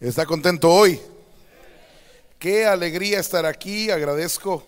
¿Está 0.00 0.24
contento 0.24 0.72
hoy? 0.72 0.98
Qué 2.38 2.64
alegría 2.64 3.20
estar 3.20 3.44
aquí. 3.44 3.90
Agradezco 3.90 4.66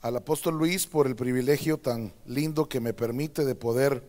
al 0.00 0.16
apóstol 0.16 0.58
Luis 0.58 0.88
por 0.88 1.06
el 1.06 1.14
privilegio 1.14 1.78
tan 1.78 2.12
lindo 2.26 2.68
que 2.68 2.80
me 2.80 2.92
permite 2.92 3.44
de 3.44 3.54
poder 3.54 4.02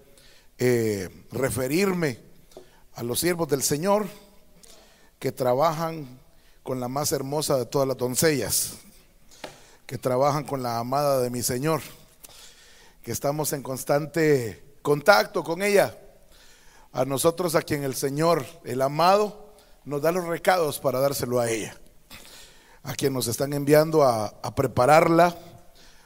eh, 0.58 1.08
referirme 1.30 2.18
a 2.96 3.04
los 3.04 3.20
siervos 3.20 3.48
del 3.48 3.62
Señor 3.62 4.08
que 5.20 5.32
trabajan 5.32 6.20
con 6.64 6.80
la 6.80 6.88
más 6.88 7.12
hermosa 7.12 7.56
de 7.56 7.68
todas 7.68 7.88
las 7.88 7.98
doncellas, 7.98 8.74
que 9.86 10.00
trabajan 10.00 10.46
con 10.46 10.64
la 10.64 10.80
amada 10.80 11.22
de 11.22 11.30
mi 11.30 11.44
Señor, 11.44 11.82
que 13.04 13.12
estamos 13.12 13.54
en 13.54 13.62
constante 13.62 14.64
contacto 14.82 15.44
con 15.44 15.62
ella. 15.62 15.96
A 16.92 17.06
nosotros, 17.06 17.54
a 17.54 17.62
quien 17.62 17.84
el 17.84 17.94
Señor, 17.94 18.44
el 18.64 18.82
amado, 18.82 19.43
nos 19.86 20.02
da 20.02 20.12
los 20.12 20.26
recados 20.26 20.80
para 20.80 21.00
dárselo 21.00 21.40
a 21.40 21.50
ella. 21.50 21.76
A 22.84 22.96
quien 22.96 23.14
nos 23.14 23.28
están 23.28 23.54
enviando 23.54 24.04
a, 24.04 24.56
prepararla, 24.56 25.36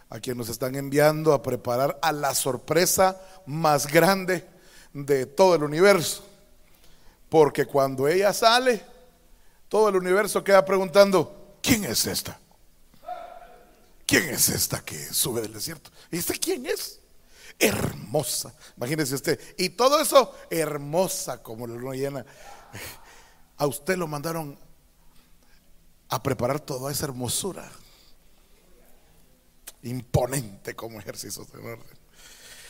a 0.10 0.20
quien 0.20 0.38
nos 0.38 0.50
están 0.50 0.76
enviando 0.76 1.34
a 1.34 1.42
preparar 1.42 1.98
a 2.02 2.12
la 2.12 2.36
sorpresa 2.36 3.20
más 3.46 3.88
grande 3.88 4.48
de 4.94 5.26
todo 5.26 5.56
el 5.56 5.64
universo. 5.64 6.24
Porque 7.30 7.66
cuando 7.66 8.08
ella 8.08 8.32
sale, 8.32 8.84
todo 9.70 9.90
el 9.90 9.96
universo 9.96 10.44
queda 10.44 10.64
preguntando, 10.64 11.58
¿quién 11.62 11.84
es 11.84 12.06
esta? 12.06 12.40
¿Quién 14.06 14.30
es 14.30 14.48
esta 14.50 14.80
que 14.82 14.98
sube 14.98 15.42
del 15.42 15.54
desierto? 15.54 15.92
¿Y 16.12 16.18
esta 16.18 16.34
quién 16.36 16.66
es? 16.66 17.00
Hermosa. 17.60 18.54
Imagínese 18.78 19.16
usted. 19.16 19.40
Y 19.58 19.70
todo 19.70 20.00
eso 20.00 20.34
hermosa 20.50 21.42
como 21.44 21.68
la 21.68 21.76
luna 21.76 21.96
llena. 21.96 22.26
A 23.58 23.66
usted 23.66 23.98
lo 23.98 24.08
mandaron 24.08 24.58
a 26.10 26.22
preparar 26.22 26.60
toda 26.60 26.92
esa 26.92 27.06
hermosura. 27.06 27.70
Imponente 29.84 30.76
como 30.76 31.00
ejercicio. 31.00 31.46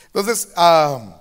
Entonces, 0.06 0.48
ah, 0.56 1.20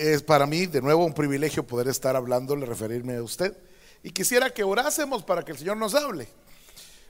es 0.00 0.22
para 0.22 0.46
mí 0.46 0.66
de 0.66 0.80
nuevo 0.80 1.04
un 1.04 1.14
privilegio 1.14 1.66
poder 1.66 1.88
estar 1.88 2.16
hablándole, 2.16 2.66
referirme 2.66 3.16
a 3.16 3.22
usted. 3.22 3.56
Y 4.02 4.10
quisiera 4.10 4.50
que 4.50 4.64
orásemos 4.64 5.24
para 5.24 5.42
que 5.44 5.52
el 5.52 5.58
Señor 5.58 5.76
nos 5.76 5.94
hable. 5.94 6.28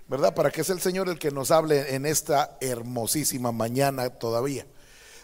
¿Verdad? 0.07 0.35
Para 0.35 0.51
que 0.51 0.61
es 0.61 0.71
el 0.71 0.81
Señor 0.81 1.09
el 1.09 1.19
que 1.19 1.31
nos 1.31 1.51
hable 1.51 1.95
en 1.95 2.05
esta 2.05 2.57
hermosísima 2.61 3.53
mañana 3.53 4.09
todavía. 4.11 4.67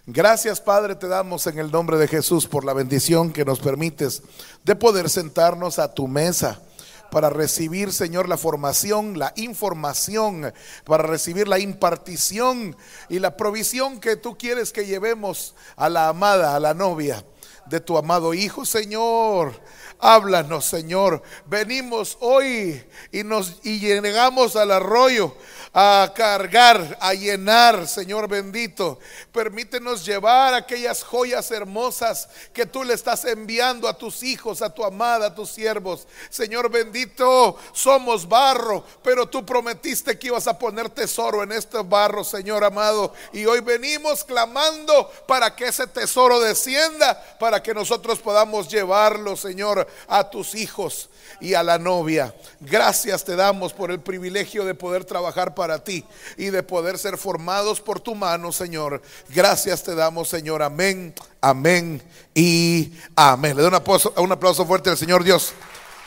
Gracias 0.06 0.62
Padre 0.62 0.94
te 0.94 1.08
damos 1.08 1.46
en 1.46 1.58
el 1.58 1.70
nombre 1.70 1.98
de 1.98 2.08
Jesús 2.08 2.46
por 2.46 2.64
la 2.64 2.72
bendición 2.72 3.32
que 3.32 3.44
nos 3.44 3.60
permites 3.60 4.22
de 4.64 4.74
poder 4.74 5.10
sentarnos 5.10 5.78
a 5.78 5.92
tu 5.92 6.08
mesa 6.08 6.62
para 7.10 7.28
recibir, 7.28 7.92
Señor, 7.92 8.28
la 8.28 8.38
formación, 8.38 9.18
la 9.18 9.32
información, 9.36 10.54
para 10.84 11.02
recibir 11.02 11.48
la 11.48 11.58
impartición 11.58 12.76
y 13.08 13.18
la 13.18 13.36
provisión 13.36 14.00
que 14.00 14.16
tú 14.16 14.38
quieres 14.38 14.72
que 14.72 14.86
llevemos 14.86 15.54
a 15.76 15.88
la 15.88 16.08
amada, 16.08 16.56
a 16.56 16.60
la 16.60 16.72
novia 16.72 17.24
de 17.66 17.80
tu 17.80 17.98
amado 17.98 18.32
Hijo, 18.32 18.64
Señor. 18.64 19.60
Háblanos, 19.98 20.64
Señor. 20.64 21.22
Venimos 21.46 22.16
hoy 22.20 22.82
y 23.12 23.22
nos 23.22 23.60
y 23.62 23.80
llegamos 23.80 24.56
al 24.56 24.70
arroyo 24.70 25.34
a 25.72 26.12
cargar, 26.14 26.98
a 27.00 27.14
llenar, 27.14 27.86
Señor 27.86 28.28
bendito. 28.28 28.98
Permítenos 29.32 30.04
llevar 30.04 30.54
aquellas 30.54 31.04
joyas 31.04 31.50
hermosas 31.50 32.28
que 32.52 32.66
tú 32.66 32.82
le 32.82 32.94
estás 32.94 33.24
enviando 33.24 33.88
a 33.88 33.96
tus 33.96 34.22
hijos, 34.22 34.62
a 34.62 34.74
tu 34.74 34.84
amada, 34.84 35.26
a 35.26 35.34
tus 35.34 35.50
siervos. 35.50 36.08
Señor 36.28 36.70
bendito, 36.70 37.56
somos 37.72 38.28
barro, 38.28 38.84
pero 39.02 39.28
tú 39.28 39.46
prometiste 39.46 40.18
que 40.18 40.28
ibas 40.28 40.48
a 40.48 40.58
poner 40.58 40.90
tesoro 40.90 41.42
en 41.42 41.52
este 41.52 41.78
barro, 41.82 42.24
Señor 42.24 42.64
amado. 42.64 43.12
Y 43.32 43.46
hoy 43.46 43.60
venimos 43.60 44.24
clamando 44.24 45.10
para 45.28 45.54
que 45.54 45.68
ese 45.68 45.86
tesoro 45.86 46.40
descienda, 46.40 47.22
para 47.38 47.62
que 47.62 47.74
nosotros 47.74 48.18
podamos 48.18 48.68
llevarlo, 48.68 49.36
Señor, 49.36 49.86
a 50.08 50.28
tus 50.28 50.56
hijos 50.56 51.10
y 51.40 51.54
a 51.54 51.62
la 51.62 51.78
novia. 51.78 52.34
Gracias 52.58 53.24
te 53.24 53.36
damos 53.36 53.72
por 53.72 53.92
el 53.92 54.00
privilegio 54.00 54.64
de 54.64 54.74
poder 54.74 55.04
trabajar 55.04 55.54
para 55.54 55.59
ti 55.84 56.04
y 56.36 56.46
de 56.46 56.62
poder 56.62 56.98
ser 56.98 57.16
formados 57.18 57.80
por 57.80 58.00
tu 58.00 58.14
mano, 58.14 58.52
Señor. 58.52 59.02
Gracias 59.28 59.82
te 59.82 59.94
damos, 59.94 60.28
Señor. 60.28 60.62
Amén, 60.62 61.14
amén 61.40 62.02
y 62.34 62.92
amén. 63.14 63.56
Le 63.56 63.62
doy 63.62 63.68
un 63.68 63.74
aplauso, 63.74 64.12
un 64.16 64.32
aplauso 64.32 64.66
fuerte 64.66 64.90
al 64.90 64.96
Señor 64.96 65.22
Dios 65.22 65.52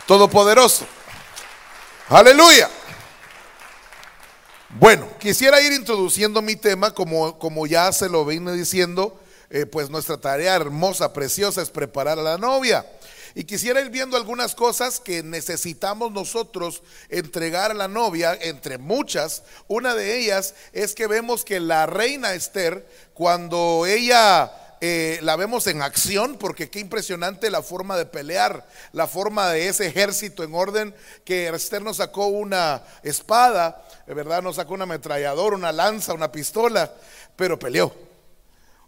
Todopoderoso. 0.06 0.86
Aleluya. 2.10 2.70
Bueno, 4.80 5.08
quisiera 5.20 5.62
ir 5.62 5.72
introduciendo 5.72 6.42
mi 6.42 6.56
tema, 6.56 6.92
como, 6.92 7.38
como 7.38 7.68
ya 7.68 7.92
se 7.94 8.10
lo 8.10 8.26
vine 8.26 8.54
diciendo, 8.54 9.20
eh, 9.50 9.66
pues 9.66 9.90
nuestra 9.90 10.18
tarea 10.18 10.56
hermosa, 10.56 11.14
preciosa 11.14 11.62
es 11.62 11.70
preparar 11.70 12.18
a 12.18 12.24
la 12.24 12.38
novia. 12.38 12.86
Y 13.36 13.46
quisiera 13.46 13.82
ir 13.82 13.90
viendo 13.90 14.16
algunas 14.16 14.54
cosas 14.54 15.00
que 15.00 15.24
necesitamos 15.24 16.12
nosotros 16.12 16.84
entregar 17.10 17.72
a 17.72 17.76
la 17.76 17.88
novia, 17.88 18.38
entre 18.40 18.78
muchas. 18.78 19.44
Una 19.68 19.96
de 19.96 20.20
ellas 20.20 20.54
es 20.72 20.94
que 20.94 21.08
vemos 21.08 21.44
que 21.44 21.60
la 21.60 21.88
reina 21.88 22.34
Esther, 22.34 22.88
cuando 23.14 23.86
ella 23.88 24.52
eh, 24.82 25.18
la 25.22 25.38
vemos 25.38 25.66
en 25.68 25.82
acción, 25.82 26.38
porque 26.38 26.70
qué 26.70 26.80
impresionante 26.80 27.50
la 27.50 27.64
forma 27.64 27.98
de 27.98 28.06
pelear, 28.06 28.68
la 28.92 29.08
forma 29.08 29.50
de 29.50 29.70
ese 29.70 29.88
ejército 29.88 30.44
en 30.44 30.54
orden, 30.54 30.94
que 31.24 31.48
Esther 31.48 31.82
nos 31.82 31.98
sacó 31.98 32.28
una 32.28 32.84
espada, 33.02 33.82
de 34.06 34.14
verdad 34.14 34.44
nos 34.44 34.58
sacó 34.58 34.74
una 34.74 34.84
ametralladora, 34.84 35.56
una 35.56 35.72
lanza, 35.72 36.14
una 36.14 36.32
pistola, 36.32 36.94
pero 37.36 37.58
peleó. 37.58 37.96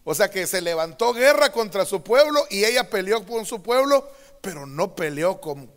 O 0.03 0.13
sea 0.13 0.29
que 0.29 0.45
se 0.45 0.61
levantó 0.61 1.13
guerra 1.13 1.51
contra 1.51 1.83
su 1.85 2.03
pueblo 2.03 2.45
y 2.49 2.63
ella 2.63 2.89
peleó 2.89 3.25
con 3.25 3.45
su 3.45 3.63
pueblo 3.63 4.07
pero 4.41 4.65
no 4.65 4.95
peleó 4.95 5.39
con, 5.41 5.71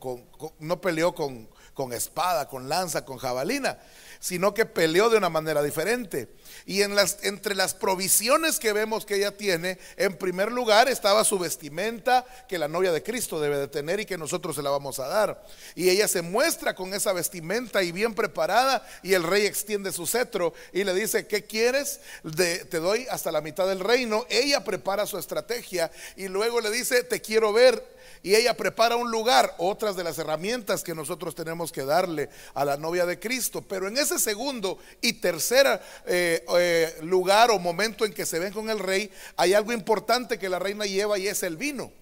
no 0.59 0.81
peleó 0.81 1.15
con, 1.15 1.49
con 1.75 1.93
espada, 1.93 2.49
con 2.49 2.69
lanza, 2.69 3.05
con 3.05 3.19
jabalina, 3.19 3.79
sino 4.21 4.55
que 4.55 4.67
peleó 4.67 5.11
de 5.11 5.19
una 5.19 5.29
manera 5.29 5.63
diferente. 5.63 6.29
Y 6.67 6.83
entre 6.83 7.55
las 7.55 7.75
provisiones 7.75 8.59
que 8.59 8.73
vemos 8.73 9.05
que 9.05 9.17
ella 9.17 9.37
tiene, 9.37 9.79
en 9.97 10.17
primer 10.17 10.53
lugar 10.53 10.89
estaba 10.89 11.25
su 11.25 11.39
vestimenta 11.39 12.25
que 12.49 12.59
la 12.59 12.69
novia 12.69 12.93
de 12.93 13.03
Cristo 13.03 13.41
debe 13.41 13.59
de 13.59 13.69
tener 13.69 14.01
y 14.01 14.07
que 14.07 14.19
nosotros 14.19 14.57
se 14.57 14.63
la 14.63 14.71
vamos 14.71 14.99
a 14.99 15.09
dar. 15.09 15.45
Y 15.75 15.89
ella 15.91 16.09
se 16.09 16.23
muestra 16.23 16.75
con 16.75 16.95
esa 16.95 17.13
vestimenta 17.13 17.83
y 17.83 17.93
bien 17.93 18.15
preparada 18.15 18.87
y 19.03 19.15
el 19.15 19.23
rey 19.23 19.47
extiende 19.47 19.93
su 19.93 20.07
cetro 20.07 20.55
y 20.73 20.85
le 20.85 20.95
dice, 20.95 21.27
¿qué 21.27 21.45
quieres? 21.45 22.01
te 22.37 22.81
doy 22.81 23.07
hasta 23.11 23.33
la 23.33 23.41
mitad 23.41 23.67
del 23.67 23.81
reino. 23.81 24.27
Ella 24.29 24.65
prepara 24.65 25.07
su 25.07 25.19
estrategia 25.19 25.91
y 26.17 26.29
luego 26.29 26.61
le 26.61 26.71
dice, 26.71 27.03
te 27.05 27.21
quiero 27.21 27.53
ver 27.53 27.99
y 28.23 28.35
ella 28.35 28.57
prepara 28.57 28.97
un 28.97 29.11
lugar, 29.11 29.55
otras 29.59 29.97
de 29.97 30.05
las 30.05 30.19
herramientas 30.19 30.83
que 30.83 30.95
nosotros 30.95 31.35
tenemos 31.35 31.73
que 31.73 31.85
darle 31.85 32.29
a 32.55 32.65
la 32.65 32.77
novia 32.77 33.07
de 33.07 33.19
Cristo. 33.19 33.63
Pero 33.63 33.89
en 33.89 33.97
ese 33.97 34.19
segundo 34.19 34.79
y 35.01 35.15
tercer 35.15 35.81
eh, 36.07 36.45
eh, 36.59 36.97
lugar 37.03 37.51
o 37.51 37.59
momento 37.59 38.05
en 38.05 38.13
que 38.13 38.27
se 38.27 38.39
ven 38.39 38.53
con 38.53 38.71
el 38.71 38.79
rey, 38.79 39.11
hay 39.37 39.55
algo 39.55 39.73
importante 39.73 40.39
que 40.39 40.49
la 40.49 40.59
reina 40.59 40.87
lleva 40.87 41.19
y 41.19 41.29
es 41.29 41.43
el 41.43 41.57
vino. 41.57 41.93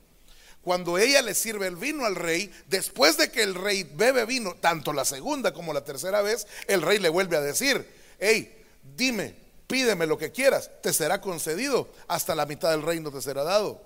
Cuando 0.63 0.99
ella 0.99 1.23
le 1.23 1.35
sirve 1.35 1.69
el 1.69 1.77
vino 1.77 2.05
al 2.05 2.17
rey, 2.17 2.53
después 2.67 3.17
de 3.17 3.31
que 3.31 3.43
el 3.43 3.55
rey 3.55 3.85
bebe 3.85 4.25
vino, 4.27 4.57
tanto 4.57 4.93
la 4.93 5.05
segunda 5.05 5.53
como 5.53 5.73
la 5.73 5.85
tercera 5.85 6.23
vez, 6.23 6.47
el 6.67 6.83
rey 6.83 6.99
le 6.99 7.09
vuelve 7.09 7.37
a 7.37 7.41
decir, 7.41 7.89
hey, 8.19 8.65
dime, 8.97 9.37
pídeme 9.69 10.07
lo 10.07 10.19
que 10.19 10.33
quieras, 10.33 10.71
te 10.83 10.93
será 10.93 11.21
concedido, 11.21 11.89
hasta 12.09 12.35
la 12.35 12.47
mitad 12.47 12.73
del 12.73 12.83
reino 12.83 13.13
te 13.13 13.23
será 13.23 13.45
dado. 13.45 13.81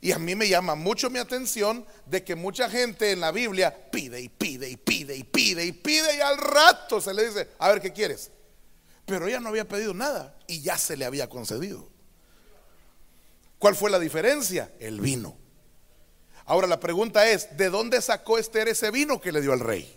Y 0.00 0.12
a 0.12 0.18
mí 0.18 0.34
me 0.34 0.48
llama 0.48 0.74
mucho 0.74 1.10
mi 1.10 1.18
atención 1.18 1.84
de 2.04 2.22
que 2.22 2.36
mucha 2.36 2.68
gente 2.68 3.10
en 3.10 3.20
la 3.20 3.32
Biblia 3.32 3.74
pide 3.90 4.20
y 4.20 4.28
pide 4.28 4.68
y 4.68 4.76
pide 4.76 5.16
y 5.16 5.24
pide 5.24 5.64
y 5.64 5.72
pide 5.72 6.16
y 6.16 6.20
al 6.20 6.38
rato 6.38 7.00
se 7.00 7.14
le 7.14 7.26
dice, 7.26 7.48
a 7.58 7.70
ver, 7.70 7.80
¿qué 7.80 7.92
quieres? 7.92 8.30
Pero 9.06 9.28
ella 9.28 9.40
no 9.40 9.48
había 9.48 9.66
pedido 9.66 9.94
nada 9.94 10.36
y 10.46 10.60
ya 10.60 10.76
se 10.76 10.96
le 10.96 11.04
había 11.04 11.28
concedido. 11.28 11.88
¿Cuál 13.58 13.76
fue 13.76 13.90
la 13.90 13.98
diferencia? 13.98 14.72
El 14.78 15.00
vino. 15.00 15.36
Ahora 16.44 16.66
la 16.66 16.78
pregunta 16.78 17.28
es, 17.28 17.56
¿de 17.56 17.70
dónde 17.70 18.02
sacó 18.02 18.38
Esther 18.38 18.68
ese 18.68 18.90
vino 18.90 19.20
que 19.20 19.32
le 19.32 19.40
dio 19.40 19.52
al 19.52 19.60
rey? 19.60 19.92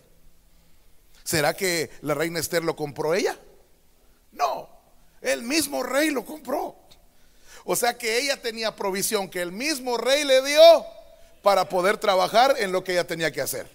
¿Será 1.24 1.54
que 1.56 1.92
la 2.02 2.14
reina 2.14 2.40
Esther 2.40 2.64
lo 2.64 2.76
compró 2.76 3.14
ella? 3.14 3.38
No, 4.32 4.70
el 5.22 5.44
mismo 5.44 5.84
rey 5.84 6.12
lo 6.12 6.26
compró. 6.26 6.76
O 7.66 7.76
sea 7.76 7.98
que 7.98 8.20
ella 8.20 8.42
tenía 8.42 8.76
provisión 8.76 9.30
que 9.30 9.42
el 9.42 9.52
mismo 9.52 9.98
rey 9.98 10.24
le 10.24 10.44
dio 10.44 10.86
para 11.44 11.70
poder 11.70 11.98
trabajar 11.98 12.56
en 12.58 12.72
lo 12.72 12.84
que 12.84 12.94
ella 12.94 13.06
tenía 13.06 13.32
que 13.32 13.42
hacer. 13.42 13.70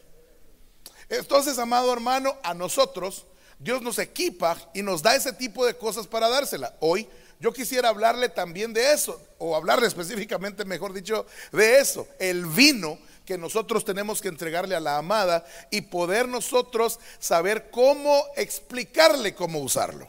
Entonces, 1.08 1.58
amado 1.58 1.92
hermano, 1.92 2.36
a 2.42 2.54
nosotros 2.54 3.26
Dios 3.58 3.82
nos 3.82 3.98
equipa 3.98 4.56
y 4.74 4.82
nos 4.82 5.02
da 5.02 5.14
ese 5.14 5.32
tipo 5.32 5.64
de 5.64 5.74
cosas 5.74 6.06
para 6.06 6.28
dársela. 6.28 6.74
Hoy 6.80 7.08
yo 7.40 7.52
quisiera 7.52 7.88
hablarle 7.88 8.28
también 8.28 8.72
de 8.72 8.92
eso, 8.92 9.20
o 9.38 9.54
hablarle 9.54 9.86
específicamente, 9.88 10.64
mejor 10.64 10.92
dicho, 10.92 11.26
de 11.52 11.78
eso, 11.78 12.08
el 12.18 12.46
vino 12.46 12.98
que 13.24 13.38
nosotros 13.38 13.84
tenemos 13.84 14.20
que 14.20 14.28
entregarle 14.28 14.74
a 14.74 14.80
la 14.80 14.98
amada 14.98 15.44
y 15.70 15.82
poder 15.82 16.28
nosotros 16.28 16.98
saber 17.18 17.70
cómo 17.70 18.24
explicarle 18.36 19.34
cómo 19.34 19.60
usarlo. 19.60 20.08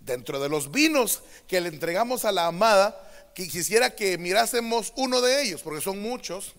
Dentro 0.00 0.40
de 0.40 0.48
los 0.48 0.70
vinos 0.70 1.22
que 1.46 1.60
le 1.60 1.68
entregamos 1.68 2.24
a 2.24 2.32
la 2.32 2.46
amada, 2.46 3.08
quisiera 3.34 3.94
que 3.94 4.18
mirásemos 4.18 4.92
uno 4.96 5.20
de 5.20 5.42
ellos, 5.42 5.62
porque 5.62 5.80
son 5.80 6.00
muchos, 6.00 6.54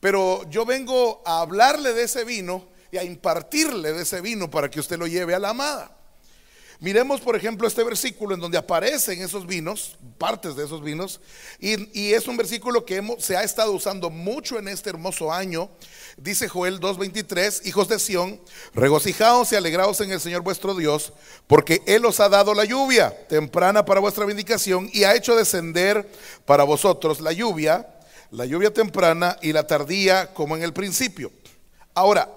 pero 0.00 0.48
yo 0.50 0.64
vengo 0.64 1.22
a 1.26 1.40
hablarle 1.40 1.92
de 1.92 2.04
ese 2.04 2.24
vino 2.24 2.66
y 2.90 2.98
a 2.98 3.04
impartirle 3.04 3.92
de 3.92 4.02
ese 4.02 4.20
vino 4.20 4.50
para 4.50 4.70
que 4.70 4.80
usted 4.80 4.98
lo 4.98 5.06
lleve 5.06 5.34
a 5.34 5.38
la 5.38 5.50
amada. 5.50 5.96
Miremos, 6.78 7.22
por 7.22 7.34
ejemplo, 7.36 7.66
este 7.66 7.82
versículo 7.82 8.34
en 8.34 8.40
donde 8.40 8.58
aparecen 8.58 9.22
esos 9.22 9.46
vinos, 9.46 9.96
partes 10.18 10.56
de 10.56 10.66
esos 10.66 10.82
vinos, 10.82 11.20
y, 11.58 12.12
es 12.12 12.28
un 12.28 12.36
versículo 12.36 12.84
que 12.84 13.02
se 13.18 13.34
ha 13.34 13.42
estado 13.42 13.72
usando 13.72 14.10
mucho 14.10 14.58
en 14.58 14.68
este 14.68 14.90
hermoso 14.90 15.32
año. 15.32 15.70
Dice 16.18 16.48
Joel 16.48 16.78
2.23, 16.78 17.66
hijos 17.66 17.88
de 17.88 17.98
Sión, 17.98 18.40
regocijaos 18.74 19.52
y 19.52 19.56
alegraos 19.56 20.02
en 20.02 20.10
el 20.12 20.20
Señor 20.20 20.42
vuestro 20.42 20.74
Dios, 20.74 21.14
porque 21.46 21.82
Él 21.86 22.04
os 22.04 22.20
ha 22.20 22.28
dado 22.28 22.52
la 22.52 22.66
lluvia 22.66 23.26
temprana 23.26 23.86
para 23.86 24.00
vuestra 24.00 24.26
vindicación 24.26 24.90
y 24.92 25.04
ha 25.04 25.14
hecho 25.14 25.34
descender 25.34 26.10
para 26.44 26.64
vosotros 26.64 27.20
la 27.20 27.32
lluvia, 27.32 27.88
la 28.30 28.44
lluvia 28.44 28.72
temprana 28.72 29.38
y 29.40 29.54
la 29.54 29.66
tardía 29.66 30.34
como 30.34 30.56
en 30.56 30.62
el 30.62 30.74
principio. 30.74 31.32
Ahora, 31.94 32.35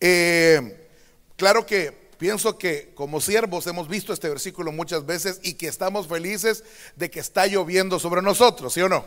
eh, 0.00 0.88
claro 1.36 1.66
que 1.66 2.06
Pienso 2.18 2.56
que 2.56 2.94
como 2.94 3.20
siervos 3.20 3.66
hemos 3.66 3.88
visto 3.88 4.12
este 4.12 4.28
versículo 4.28 4.72
muchas 4.72 5.04
veces 5.04 5.38
y 5.42 5.54
que 5.54 5.68
estamos 5.68 6.08
felices 6.08 6.64
de 6.96 7.10
que 7.10 7.20
está 7.20 7.46
lloviendo 7.46 7.98
sobre 7.98 8.22
nosotros, 8.22 8.72
¿sí 8.72 8.80
o 8.80 8.88
no? 8.88 9.04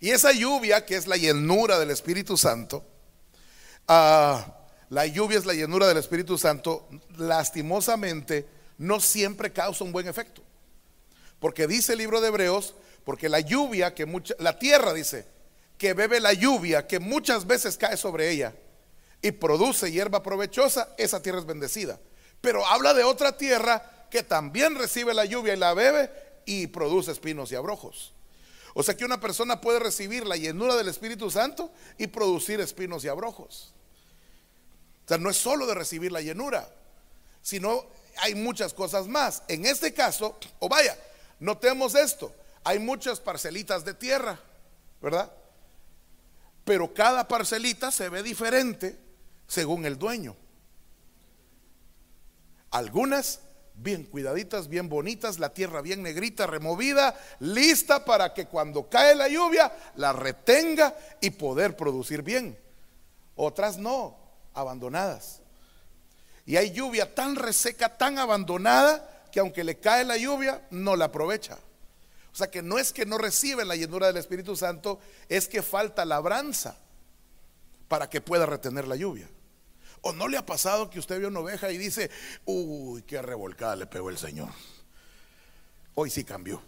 Y 0.00 0.10
esa 0.10 0.32
lluvia, 0.32 0.84
que 0.84 0.96
es 0.96 1.06
la 1.06 1.16
llenura 1.16 1.78
del 1.78 1.90
Espíritu 1.90 2.36
Santo, 2.36 2.84
ah, 3.88 4.58
la 4.90 5.06
lluvia 5.06 5.38
es 5.38 5.46
la 5.46 5.54
llenura 5.54 5.86
del 5.88 5.96
Espíritu 5.96 6.36
Santo, 6.36 6.88
lastimosamente 7.16 8.46
no 8.76 9.00
siempre 9.00 9.52
causa 9.52 9.84
un 9.84 9.92
buen 9.92 10.08
efecto. 10.08 10.42
Porque 11.38 11.66
dice 11.66 11.92
el 11.92 11.98
libro 11.98 12.20
de 12.20 12.28
Hebreos, 12.28 12.74
porque 13.04 13.30
la 13.30 13.40
lluvia 13.40 13.94
que 13.94 14.04
mucha, 14.04 14.34
la 14.38 14.58
tierra 14.58 14.92
dice, 14.92 15.26
que 15.78 15.94
bebe 15.94 16.20
la 16.20 16.34
lluvia 16.34 16.86
que 16.86 16.98
muchas 16.98 17.46
veces 17.46 17.78
cae 17.78 17.96
sobre 17.96 18.30
ella, 18.30 18.54
y 19.22 19.32
produce 19.32 19.90
hierba 19.90 20.22
provechosa, 20.22 20.94
esa 20.96 21.22
tierra 21.22 21.40
es 21.40 21.46
bendecida. 21.46 21.98
Pero 22.40 22.66
habla 22.66 22.94
de 22.94 23.04
otra 23.04 23.36
tierra 23.36 24.06
que 24.10 24.22
también 24.22 24.76
recibe 24.76 25.14
la 25.14 25.24
lluvia 25.24 25.54
y 25.54 25.58
la 25.58 25.74
bebe 25.74 26.10
y 26.46 26.66
produce 26.68 27.12
espinos 27.12 27.52
y 27.52 27.54
abrojos. 27.54 28.14
O 28.74 28.82
sea 28.82 28.96
que 28.96 29.04
una 29.04 29.20
persona 29.20 29.60
puede 29.60 29.78
recibir 29.78 30.26
la 30.26 30.36
llenura 30.36 30.76
del 30.76 30.88
Espíritu 30.88 31.30
Santo 31.30 31.72
y 31.98 32.06
producir 32.06 32.60
espinos 32.60 33.04
y 33.04 33.08
abrojos. 33.08 33.74
O 35.04 35.08
sea, 35.08 35.18
no 35.18 35.28
es 35.28 35.36
solo 35.36 35.66
de 35.66 35.74
recibir 35.74 36.12
la 36.12 36.20
llenura, 36.20 36.72
sino 37.42 37.84
hay 38.18 38.34
muchas 38.34 38.72
cosas 38.72 39.08
más. 39.08 39.42
En 39.48 39.66
este 39.66 39.92
caso, 39.92 40.38
o 40.60 40.68
vaya, 40.68 40.96
notemos 41.40 41.94
esto, 41.94 42.32
hay 42.62 42.78
muchas 42.78 43.18
parcelitas 43.18 43.84
de 43.84 43.94
tierra, 43.94 44.38
¿verdad? 45.00 45.32
Pero 46.64 46.94
cada 46.94 47.26
parcelita 47.26 47.90
se 47.90 48.08
ve 48.08 48.22
diferente 48.22 49.09
según 49.50 49.84
el 49.84 49.98
dueño. 49.98 50.36
Algunas 52.70 53.40
bien 53.74 54.04
cuidaditas, 54.04 54.68
bien 54.68 54.88
bonitas, 54.88 55.40
la 55.40 55.52
tierra 55.52 55.80
bien 55.80 56.04
negrita, 56.04 56.46
removida, 56.46 57.16
lista 57.40 58.04
para 58.04 58.32
que 58.32 58.46
cuando 58.46 58.88
cae 58.88 59.16
la 59.16 59.26
lluvia 59.26 59.72
la 59.96 60.12
retenga 60.12 60.96
y 61.20 61.30
poder 61.30 61.76
producir 61.76 62.22
bien. 62.22 62.56
Otras 63.34 63.76
no, 63.76 64.16
abandonadas. 64.54 65.40
Y 66.46 66.56
hay 66.56 66.70
lluvia 66.70 67.12
tan 67.12 67.34
reseca, 67.34 67.98
tan 67.98 68.18
abandonada, 68.20 69.26
que 69.32 69.40
aunque 69.40 69.64
le 69.64 69.80
cae 69.80 70.04
la 70.04 70.16
lluvia, 70.16 70.64
no 70.70 70.94
la 70.94 71.06
aprovecha. 71.06 71.58
O 72.32 72.36
sea 72.36 72.48
que 72.48 72.62
no 72.62 72.78
es 72.78 72.92
que 72.92 73.04
no 73.04 73.18
recibe 73.18 73.64
la 73.64 73.74
llenura 73.74 74.06
del 74.06 74.18
Espíritu 74.18 74.54
Santo, 74.54 75.00
es 75.28 75.48
que 75.48 75.60
falta 75.60 76.04
labranza 76.04 76.76
para 77.88 78.08
que 78.08 78.20
pueda 78.20 78.46
retener 78.46 78.86
la 78.86 78.94
lluvia. 78.94 79.28
¿O 80.02 80.12
no 80.12 80.28
le 80.28 80.38
ha 80.38 80.46
pasado 80.46 80.88
que 80.88 80.98
usted 80.98 81.20
ve 81.20 81.26
una 81.26 81.40
oveja 81.40 81.70
y 81.70 81.78
dice, 81.78 82.10
uy, 82.44 83.02
qué 83.02 83.20
revolcada 83.20 83.76
le 83.76 83.86
pegó 83.86 84.10
el 84.10 84.18
Señor? 84.18 84.48
Hoy 85.94 86.10
sí 86.10 86.24
cambió. 86.24 86.62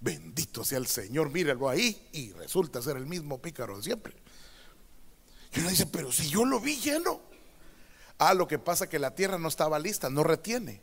Bendito 0.00 0.64
sea 0.64 0.78
el 0.78 0.86
Señor, 0.86 1.30
míralo 1.30 1.68
ahí. 1.68 2.08
Y 2.12 2.32
resulta 2.32 2.80
ser 2.80 2.96
el 2.96 3.06
mismo 3.06 3.40
pícaro 3.40 3.76
de 3.76 3.82
siempre. 3.82 4.14
Y 5.54 5.60
uno 5.60 5.68
dice, 5.68 5.86
pero 5.86 6.10
si 6.10 6.28
yo 6.28 6.44
lo 6.44 6.60
vi 6.60 6.76
lleno. 6.76 7.20
Ah, 8.18 8.34
lo 8.34 8.46
que 8.46 8.58
pasa 8.58 8.88
que 8.88 8.98
la 8.98 9.14
tierra 9.14 9.38
no 9.38 9.48
estaba 9.48 9.78
lista, 9.78 10.08
no 10.10 10.22
retiene. 10.22 10.80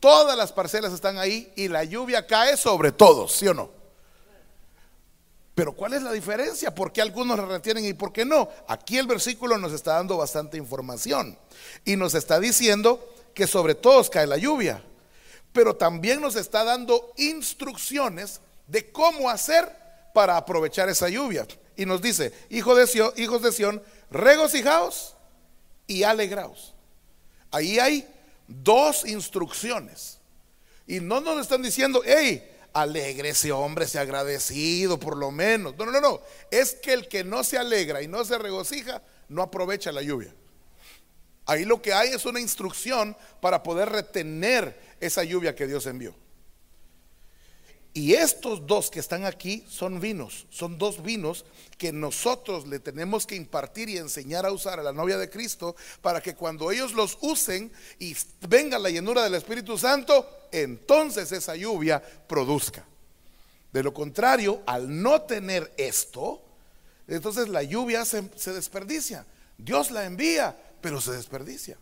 Todas 0.00 0.36
las 0.36 0.52
parcelas 0.52 0.92
están 0.92 1.18
ahí 1.18 1.52
y 1.54 1.68
la 1.68 1.84
lluvia 1.84 2.26
cae 2.26 2.56
sobre 2.56 2.90
todos, 2.90 3.32
¿sí 3.32 3.46
o 3.46 3.54
no? 3.54 3.81
Pero 5.54 5.72
¿cuál 5.72 5.92
es 5.92 6.02
la 6.02 6.12
diferencia? 6.12 6.74
¿Por 6.74 6.92
qué 6.92 7.02
algunos 7.02 7.36
la 7.36 7.44
retienen 7.44 7.84
y 7.84 7.92
por 7.92 8.12
qué 8.12 8.24
no? 8.24 8.48
Aquí 8.68 8.96
el 8.96 9.06
versículo 9.06 9.58
nos 9.58 9.72
está 9.72 9.94
dando 9.94 10.16
bastante 10.16 10.56
información 10.56 11.36
y 11.84 11.96
nos 11.96 12.14
está 12.14 12.40
diciendo 12.40 13.14
que 13.34 13.46
sobre 13.46 13.74
todos 13.74 14.08
cae 14.08 14.26
la 14.26 14.38
lluvia, 14.38 14.82
pero 15.52 15.76
también 15.76 16.20
nos 16.20 16.36
está 16.36 16.64
dando 16.64 17.12
instrucciones 17.16 18.40
de 18.66 18.90
cómo 18.90 19.28
hacer 19.28 19.70
para 20.14 20.36
aprovechar 20.36 20.88
esa 20.88 21.08
lluvia. 21.08 21.46
Y 21.76 21.84
nos 21.84 22.00
dice, 22.00 22.32
hijos 22.50 22.76
de 22.76 22.86
Sion, 22.86 23.12
hijos 23.16 23.42
de 23.42 23.52
Sión, 23.52 23.82
regocijaos 24.10 25.16
y 25.86 26.02
alegraos. 26.02 26.74
Ahí 27.50 27.78
hay 27.78 28.08
dos 28.46 29.06
instrucciones. 29.06 30.18
Y 30.86 31.00
no 31.00 31.20
nos 31.20 31.40
están 31.40 31.62
diciendo, 31.62 32.02
hey, 32.04 32.51
alegre 32.72 33.30
ese 33.30 33.52
hombre, 33.52 33.86
sea 33.86 34.02
agradecido 34.02 34.98
por 34.98 35.16
lo 35.16 35.30
menos. 35.30 35.76
No, 35.76 35.86
no, 35.86 36.00
no, 36.00 36.20
Es 36.50 36.74
que 36.74 36.92
el 36.92 37.08
que 37.08 37.24
no 37.24 37.44
se 37.44 37.58
alegra 37.58 38.02
y 38.02 38.08
no 38.08 38.24
se 38.24 38.38
regocija, 38.38 39.02
no 39.28 39.42
aprovecha 39.42 39.92
la 39.92 40.02
lluvia. 40.02 40.34
Ahí 41.46 41.64
lo 41.64 41.82
que 41.82 41.92
hay 41.92 42.10
es 42.10 42.24
una 42.24 42.40
instrucción 42.40 43.16
para 43.40 43.62
poder 43.62 43.88
retener 43.88 44.78
esa 45.00 45.24
lluvia 45.24 45.54
que 45.54 45.66
Dios 45.66 45.86
envió. 45.86 46.14
Y 47.94 48.14
estos 48.14 48.66
dos 48.66 48.90
que 48.90 49.00
están 49.00 49.26
aquí 49.26 49.66
son 49.68 50.00
vinos, 50.00 50.46
son 50.48 50.78
dos 50.78 51.02
vinos 51.02 51.44
que 51.76 51.92
nosotros 51.92 52.66
le 52.66 52.78
tenemos 52.78 53.26
que 53.26 53.36
impartir 53.36 53.90
y 53.90 53.98
enseñar 53.98 54.46
a 54.46 54.52
usar 54.52 54.80
a 54.80 54.82
la 54.82 54.92
novia 54.92 55.18
de 55.18 55.28
Cristo 55.28 55.76
para 56.00 56.22
que 56.22 56.34
cuando 56.34 56.70
ellos 56.70 56.94
los 56.94 57.18
usen 57.20 57.70
y 57.98 58.16
venga 58.48 58.78
la 58.78 58.88
llenura 58.88 59.24
del 59.24 59.34
Espíritu 59.34 59.76
Santo, 59.76 60.26
entonces 60.50 61.32
esa 61.32 61.54
lluvia 61.54 62.02
produzca. 62.26 62.86
De 63.72 63.82
lo 63.82 63.92
contrario, 63.92 64.62
al 64.64 65.02
no 65.02 65.22
tener 65.22 65.72
esto, 65.76 66.42
entonces 67.06 67.48
la 67.48 67.62
lluvia 67.62 68.06
se, 68.06 68.22
desperdicia. 68.52 69.26
Dios 69.58 69.90
la 69.90 70.06
envía, 70.06 70.56
pero 70.80 70.98
se 70.98 71.12
desperdicia. 71.12 71.76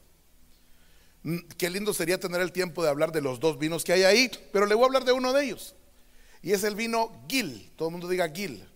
Mm, 1.23 1.39
qué 1.57 1.71
lindo 1.71 1.95
sería 1.95 2.19
tener 2.19 2.41
el 2.41 2.51
tiempo 2.51 2.83
de 2.83 2.89
hablar 2.89 3.13
de 3.13 3.21
los 3.21 3.39
dos 3.39 3.59
vinos 3.59 3.85
que 3.85 3.93
hay 3.93 4.03
ahí, 4.03 4.31
pero 4.53 4.67
le 4.67 4.75
voy 4.75 4.85
a 4.85 4.87
hablar 4.87 5.05
de 5.05 5.13
uno 5.13 5.33
de 5.33 5.45
ellos. 5.45 5.77
Y 6.43 6.53
es 6.53 6.65
el 6.65 6.75
vino 6.75 7.25
Gil. 7.29 7.71
Todo 7.77 7.89
el 7.89 7.93
mundo 7.93 8.09
diga 8.09 8.29
Gil. 8.29 8.67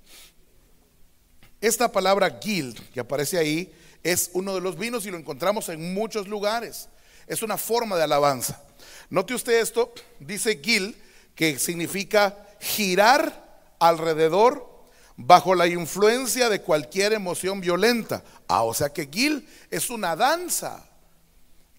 Esta 1.60 1.90
palabra 1.90 2.38
Gil 2.42 2.74
que 2.92 3.00
aparece 3.00 3.38
ahí 3.38 3.72
es 4.02 4.30
uno 4.34 4.54
de 4.54 4.60
los 4.60 4.78
vinos 4.78 5.06
y 5.06 5.10
lo 5.10 5.16
encontramos 5.16 5.68
en 5.70 5.94
muchos 5.94 6.28
lugares. 6.28 6.88
Es 7.26 7.42
una 7.42 7.56
forma 7.56 7.96
de 7.96 8.02
alabanza. 8.02 8.62
Note 9.08 9.34
usted 9.34 9.60
esto, 9.60 9.92
dice 10.20 10.60
Gil, 10.62 10.96
que 11.34 11.58
significa 11.58 12.46
girar 12.60 13.72
alrededor 13.78 14.74
bajo 15.16 15.54
la 15.54 15.66
influencia 15.66 16.48
de 16.48 16.60
cualquier 16.60 17.12
emoción 17.12 17.60
violenta. 17.60 18.22
Ah, 18.48 18.64
o 18.64 18.74
sea 18.74 18.90
que 18.90 19.08
Gil 19.10 19.48
es 19.70 19.88
una 19.88 20.16
danza. 20.16 20.86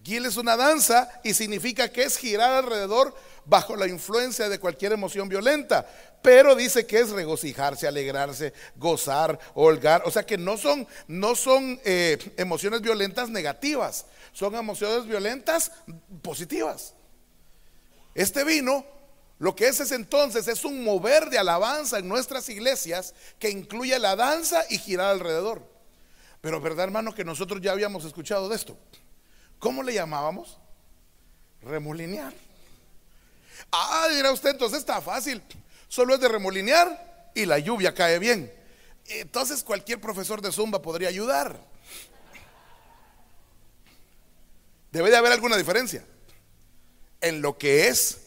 Gil 0.04 0.26
es 0.26 0.38
una 0.38 0.56
danza 0.56 1.10
y 1.24 1.34
significa 1.34 1.92
que 1.92 2.04
es 2.04 2.18
girar 2.18 2.52
alrededor 2.52 3.16
bajo 3.46 3.76
la 3.76 3.88
influencia 3.88 4.50
de 4.50 4.60
cualquier 4.60 4.92
emoción 4.92 5.30
violenta. 5.30 5.88
Pero 6.22 6.56
dice 6.56 6.86
que 6.86 7.00
es 7.00 7.12
regocijarse, 7.12 7.88
alegrarse, 7.88 8.54
gozar, 8.76 9.40
holgar. 9.54 10.04
O 10.06 10.12
sea 10.12 10.26
que 10.26 10.38
no 10.38 10.58
son, 10.58 10.88
no 11.08 11.36
son 11.36 11.80
eh, 11.86 12.18
emociones 12.38 12.82
violentas 12.82 13.30
negativas, 13.30 14.06
son 14.32 14.56
emociones 14.56 15.06
violentas 15.06 15.72
positivas. 16.22 16.94
Este 18.16 18.44
vino 18.44 18.86
lo 19.38 19.56
que 19.56 19.68
es 19.68 19.80
es 19.82 19.92
entonces 19.92 20.48
es 20.48 20.64
un 20.64 20.84
mover 20.84 21.30
de 21.30 21.38
alabanza 21.38 22.00
en 22.00 22.08
nuestras 22.08 22.48
iglesias 22.50 23.14
que 23.38 23.50
incluye 23.50 23.98
la 24.00 24.16
danza 24.16 24.64
y 24.70 24.78
girar 24.78 25.08
alrededor. 25.08 25.62
Pero 26.40 26.62
verdad 26.62 26.86
hermano 26.86 27.14
que 27.14 27.26
nosotros 27.26 27.62
ya 27.62 27.72
habíamos 27.72 28.06
escuchado 28.06 28.48
de 28.48 28.56
esto. 28.56 28.78
¿Cómo 29.60 29.84
le 29.84 29.94
llamábamos? 29.94 30.58
Remolinear. 31.62 32.34
Ah, 33.72 34.08
dirá 34.12 34.32
usted, 34.32 34.52
entonces 34.52 34.80
está 34.80 35.02
fácil. 35.02 35.42
Solo 35.88 36.16
es 36.16 36.20
de 36.20 36.28
remolinear 36.28 37.32
y 37.34 37.46
la 37.46 37.60
lluvia 37.60 37.94
cae 37.94 38.20
bien. 38.20 38.52
entonces 39.08 39.64
cualquier 39.64 40.02
profesor 40.02 40.42
de 40.42 40.52
zumba 40.52 40.82
podría 40.82 41.10
ayudar. 41.10 41.60
Debe 44.92 45.12
de 45.12 45.18
haber 45.18 45.34
alguna 45.34 45.58
diferencia 45.58 46.06
en 47.22 47.42
lo 47.42 47.58
que 47.58 47.88
es 47.88 48.20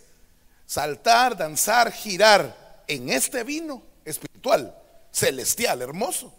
saltar, 0.67 1.37
danzar, 1.37 1.91
girar 1.91 2.85
en 2.87 3.09
este 3.09 3.43
vino 3.43 3.83
espiritual, 4.05 4.77
celestial, 5.11 5.81
hermoso. 5.83 6.35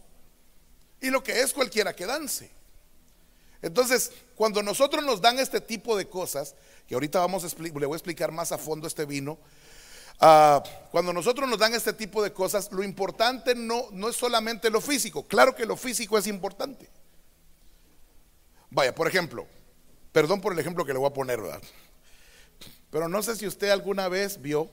Y 1.02 1.10
lo 1.10 1.24
que 1.24 1.42
es 1.42 1.54
cualquiera 1.54 1.96
que 1.96 2.06
dance. 2.06 2.52
Entonces, 3.62 4.12
cuando 4.36 4.62
nosotros 4.62 5.04
nos 5.04 5.22
dan 5.22 5.40
este 5.40 5.62
tipo 5.62 5.98
de 5.98 6.08
cosas, 6.08 6.56
que 6.90 6.96
ahorita 6.96 7.20
vamos 7.20 7.44
a 7.44 7.62
le 7.62 7.70
voy 7.70 7.94
a 7.94 7.98
explicar 7.98 8.32
más 8.32 8.52
a 8.52 8.58
fondo 8.58 8.88
este 8.88 9.06
vino, 9.06 9.38
ah, 10.20 10.64
cuando 10.90 11.14
nosotros 11.14 11.48
nos 11.48 11.60
dan 11.60 11.76
este 11.76 11.94
tipo 11.94 12.24
de 12.24 12.34
cosas, 12.34 12.72
lo 12.72 12.84
importante 12.84 13.54
no, 13.54 13.86
no 13.92 14.10
es 14.10 14.16
solamente 14.16 14.72
lo 14.72 14.82
físico, 14.82 15.28
claro 15.28 15.54
que 15.54 15.68
lo 15.68 15.78
físico 15.78 16.18
es 16.18 16.26
importante. 16.26 16.90
Vaya, 18.72 18.96
por 18.96 19.08
ejemplo, 19.08 19.46
perdón 20.12 20.42
por 20.42 20.52
el 20.52 20.58
ejemplo 20.58 20.84
que 20.84 20.94
le 20.94 20.98
voy 20.98 21.10
a 21.10 21.14
poner, 21.14 21.40
¿verdad? 21.40 21.62
Pero 22.90 23.08
no 23.08 23.22
sé 23.22 23.36
si 23.36 23.46
usted 23.46 23.70
alguna 23.70 24.08
vez 24.08 24.42
vio 24.42 24.68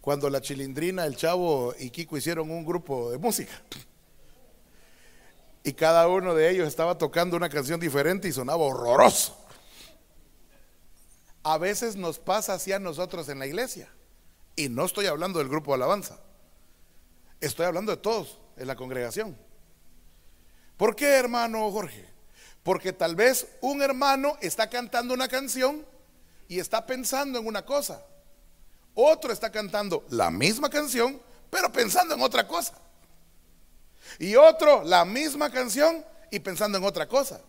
cuando 0.00 0.30
la 0.30 0.40
chilindrina, 0.40 1.06
el 1.06 1.16
chavo 1.16 1.74
y 1.76 1.90
Kiko 1.90 2.16
hicieron 2.16 2.52
un 2.52 2.64
grupo 2.64 3.10
de 3.10 3.18
música. 3.18 3.60
Y 5.64 5.72
cada 5.72 6.06
uno 6.06 6.36
de 6.36 6.50
ellos 6.50 6.68
estaba 6.68 6.96
tocando 6.96 7.36
una 7.36 7.48
canción 7.48 7.80
diferente 7.80 8.28
y 8.28 8.32
sonaba 8.32 8.62
horroroso. 8.62 9.45
A 11.48 11.58
veces 11.58 11.94
nos 11.94 12.18
pasa 12.18 12.54
así 12.54 12.72
a 12.72 12.80
nosotros 12.80 13.28
en 13.28 13.38
la 13.38 13.46
iglesia. 13.46 13.88
Y 14.56 14.68
no 14.68 14.84
estoy 14.84 15.06
hablando 15.06 15.38
del 15.38 15.48
grupo 15.48 15.70
de 15.70 15.76
alabanza. 15.76 16.18
Estoy 17.40 17.66
hablando 17.66 17.92
de 17.92 17.98
todos 17.98 18.40
en 18.56 18.66
la 18.66 18.74
congregación. 18.74 19.38
¿Por 20.76 20.96
qué, 20.96 21.06
hermano 21.06 21.70
Jorge? 21.70 22.04
Porque 22.64 22.92
tal 22.92 23.14
vez 23.14 23.46
un 23.60 23.80
hermano 23.80 24.36
está 24.40 24.68
cantando 24.68 25.14
una 25.14 25.28
canción 25.28 25.86
y 26.48 26.58
está 26.58 26.84
pensando 26.84 27.38
en 27.38 27.46
una 27.46 27.64
cosa. 27.64 28.04
Otro 28.96 29.32
está 29.32 29.52
cantando 29.52 30.04
la 30.08 30.32
misma 30.32 30.68
canción, 30.68 31.22
pero 31.48 31.70
pensando 31.70 32.16
en 32.16 32.22
otra 32.22 32.48
cosa. 32.48 32.74
Y 34.18 34.34
otro 34.34 34.82
la 34.82 35.04
misma 35.04 35.48
canción 35.52 36.04
y 36.28 36.40
pensando 36.40 36.76
en 36.76 36.82
otra 36.82 37.06
cosa. 37.06 37.40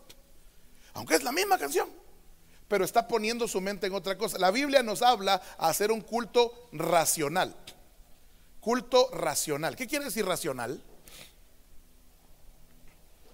Aunque 0.94 1.16
es 1.16 1.24
la 1.24 1.32
misma 1.32 1.58
canción, 1.58 1.90
pero 2.68 2.84
está 2.84 3.08
poniendo 3.08 3.48
su 3.48 3.62
mente 3.62 3.88
en 3.88 3.94
otra 3.94 4.18
cosa. 4.18 4.38
La 4.38 4.52
Biblia 4.52 4.84
nos 4.84 5.02
habla 5.02 5.42
a 5.58 5.70
hacer 5.70 5.92
un 5.92 6.02
culto 6.02 6.68
racional. 6.72 7.56
Culto 8.60 9.10
racional. 9.14 9.76
¿Qué 9.76 9.88
quiere 9.88 10.06
decir 10.06 10.26
racional? 10.26 10.82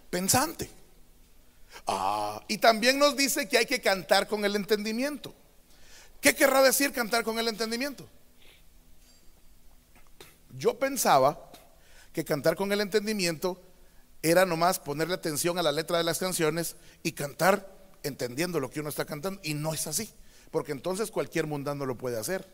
Pensante. 0.09 0.69
Ah, 1.87 2.43
y 2.47 2.59
también 2.59 2.99
nos 2.99 3.17
dice 3.17 3.49
que 3.49 3.57
hay 3.57 3.65
que 3.65 3.81
cantar 3.81 4.27
con 4.27 4.45
el 4.45 4.55
entendimiento. 4.55 5.33
¿Qué 6.21 6.35
querrá 6.35 6.61
decir 6.61 6.93
cantar 6.93 7.23
con 7.23 7.39
el 7.39 7.47
entendimiento? 7.47 8.07
Yo 10.51 10.77
pensaba 10.77 11.51
que 12.13 12.23
cantar 12.23 12.55
con 12.55 12.71
el 12.71 12.81
entendimiento 12.81 13.59
era 14.21 14.45
nomás 14.45 14.79
ponerle 14.79 15.15
atención 15.15 15.57
a 15.57 15.63
la 15.63 15.71
letra 15.71 15.97
de 15.97 16.03
las 16.03 16.19
canciones 16.19 16.75
y 17.01 17.13
cantar 17.13 17.82
entendiendo 18.03 18.60
lo 18.60 18.69
que 18.69 18.79
uno 18.79 18.89
está 18.89 19.05
cantando. 19.05 19.39
Y 19.43 19.53
no 19.53 19.74
es 19.74 19.88
así, 19.88 20.13
porque 20.51 20.72
entonces 20.72 21.12
cualquier 21.12 21.48
mundano 21.48 21.86
lo 21.86 21.98
puede 21.98 22.19
hacer. 22.19 22.48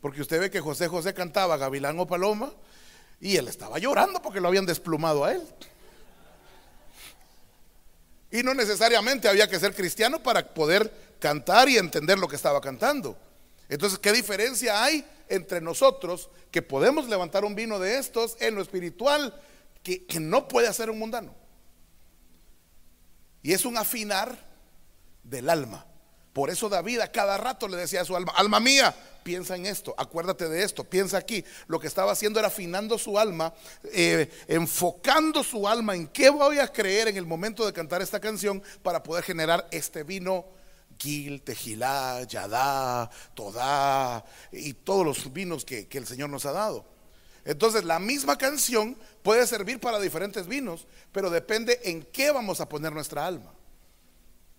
Porque 0.00 0.22
usted 0.22 0.40
ve 0.40 0.50
que 0.50 0.60
José 0.60 0.88
José 0.88 1.12
cantaba 1.12 1.56
Gavilán 1.56 1.98
o 1.98 2.06
Paloma 2.06 2.52
y 3.20 3.36
él 3.36 3.48
estaba 3.48 3.78
llorando 3.78 4.22
porque 4.22 4.40
lo 4.40 4.48
habían 4.48 4.64
desplumado 4.64 5.24
a 5.24 5.32
él. 5.32 5.42
Y 8.30 8.42
no 8.42 8.54
necesariamente 8.54 9.28
había 9.28 9.48
que 9.48 9.58
ser 9.58 9.74
cristiano 9.74 10.22
para 10.22 10.54
poder 10.54 10.90
cantar 11.18 11.68
y 11.68 11.76
entender 11.76 12.18
lo 12.18 12.28
que 12.28 12.36
estaba 12.36 12.60
cantando. 12.60 13.16
Entonces, 13.68 13.98
¿qué 13.98 14.12
diferencia 14.12 14.82
hay 14.82 15.04
entre 15.28 15.60
nosotros 15.60 16.30
que 16.50 16.62
podemos 16.62 17.08
levantar 17.08 17.44
un 17.44 17.54
vino 17.54 17.78
de 17.78 17.98
estos 17.98 18.36
en 18.40 18.54
lo 18.54 18.62
espiritual 18.62 19.38
que, 19.82 20.04
no 20.20 20.48
puede 20.48 20.68
hacer 20.68 20.90
un 20.90 20.98
mundano? 20.98 21.34
Y 23.42 23.52
es 23.52 23.64
un 23.64 23.76
afinar 23.76 24.38
del 25.22 25.48
alma. 25.48 25.86
Por 26.32 26.50
eso 26.50 26.68
David 26.68 27.00
a 27.00 27.10
cada 27.10 27.36
rato 27.38 27.66
le 27.66 27.76
decía 27.76 28.02
a 28.02 28.04
su 28.04 28.14
alma, 28.14 28.32
alma 28.36 28.60
mía, 28.60 28.94
piensa 29.22 29.56
en 29.56 29.66
esto, 29.66 29.94
acuérdate 29.98 30.48
de 30.48 30.62
esto, 30.62 30.84
piensa 30.84 31.18
aquí. 31.18 31.44
Lo 31.66 31.80
que 31.80 31.88
estaba 31.88 32.12
haciendo 32.12 32.38
era 32.38 32.48
afinando 32.48 32.98
su 32.98 33.18
alma, 33.18 33.52
eh, 33.92 34.30
enfocando 34.46 35.42
su 35.42 35.66
alma 35.66 35.94
en 35.94 36.06
qué 36.08 36.30
voy 36.30 36.58
a 36.58 36.68
creer 36.68 37.08
en 37.08 37.16
el 37.16 37.26
momento 37.26 37.66
de 37.66 37.72
cantar 37.72 38.00
esta 38.00 38.20
canción 38.20 38.62
para 38.82 39.02
poder 39.02 39.24
generar 39.24 39.66
este 39.72 40.04
vino 40.04 40.46
Gil, 40.98 41.42
Tejilá, 41.42 42.22
Yadá, 42.24 43.10
Todá 43.34 44.24
y 44.52 44.74
todos 44.74 45.04
los 45.04 45.32
vinos 45.32 45.64
que, 45.64 45.88
el 45.90 46.06
Señor 46.06 46.30
nos 46.30 46.46
ha 46.46 46.52
dado. 46.52 46.84
Entonces 47.44 47.84
la 47.84 47.98
misma 47.98 48.36
canción 48.36 48.96
puede 49.22 49.46
servir 49.46 49.80
para 49.80 49.98
diferentes 49.98 50.46
vinos, 50.46 50.86
pero 51.12 51.30
depende 51.30 51.80
en 51.84 52.02
qué 52.02 52.30
vamos 52.30 52.60
a 52.60 52.68
poner 52.68 52.92
nuestra 52.92 53.26
alma. 53.26 53.52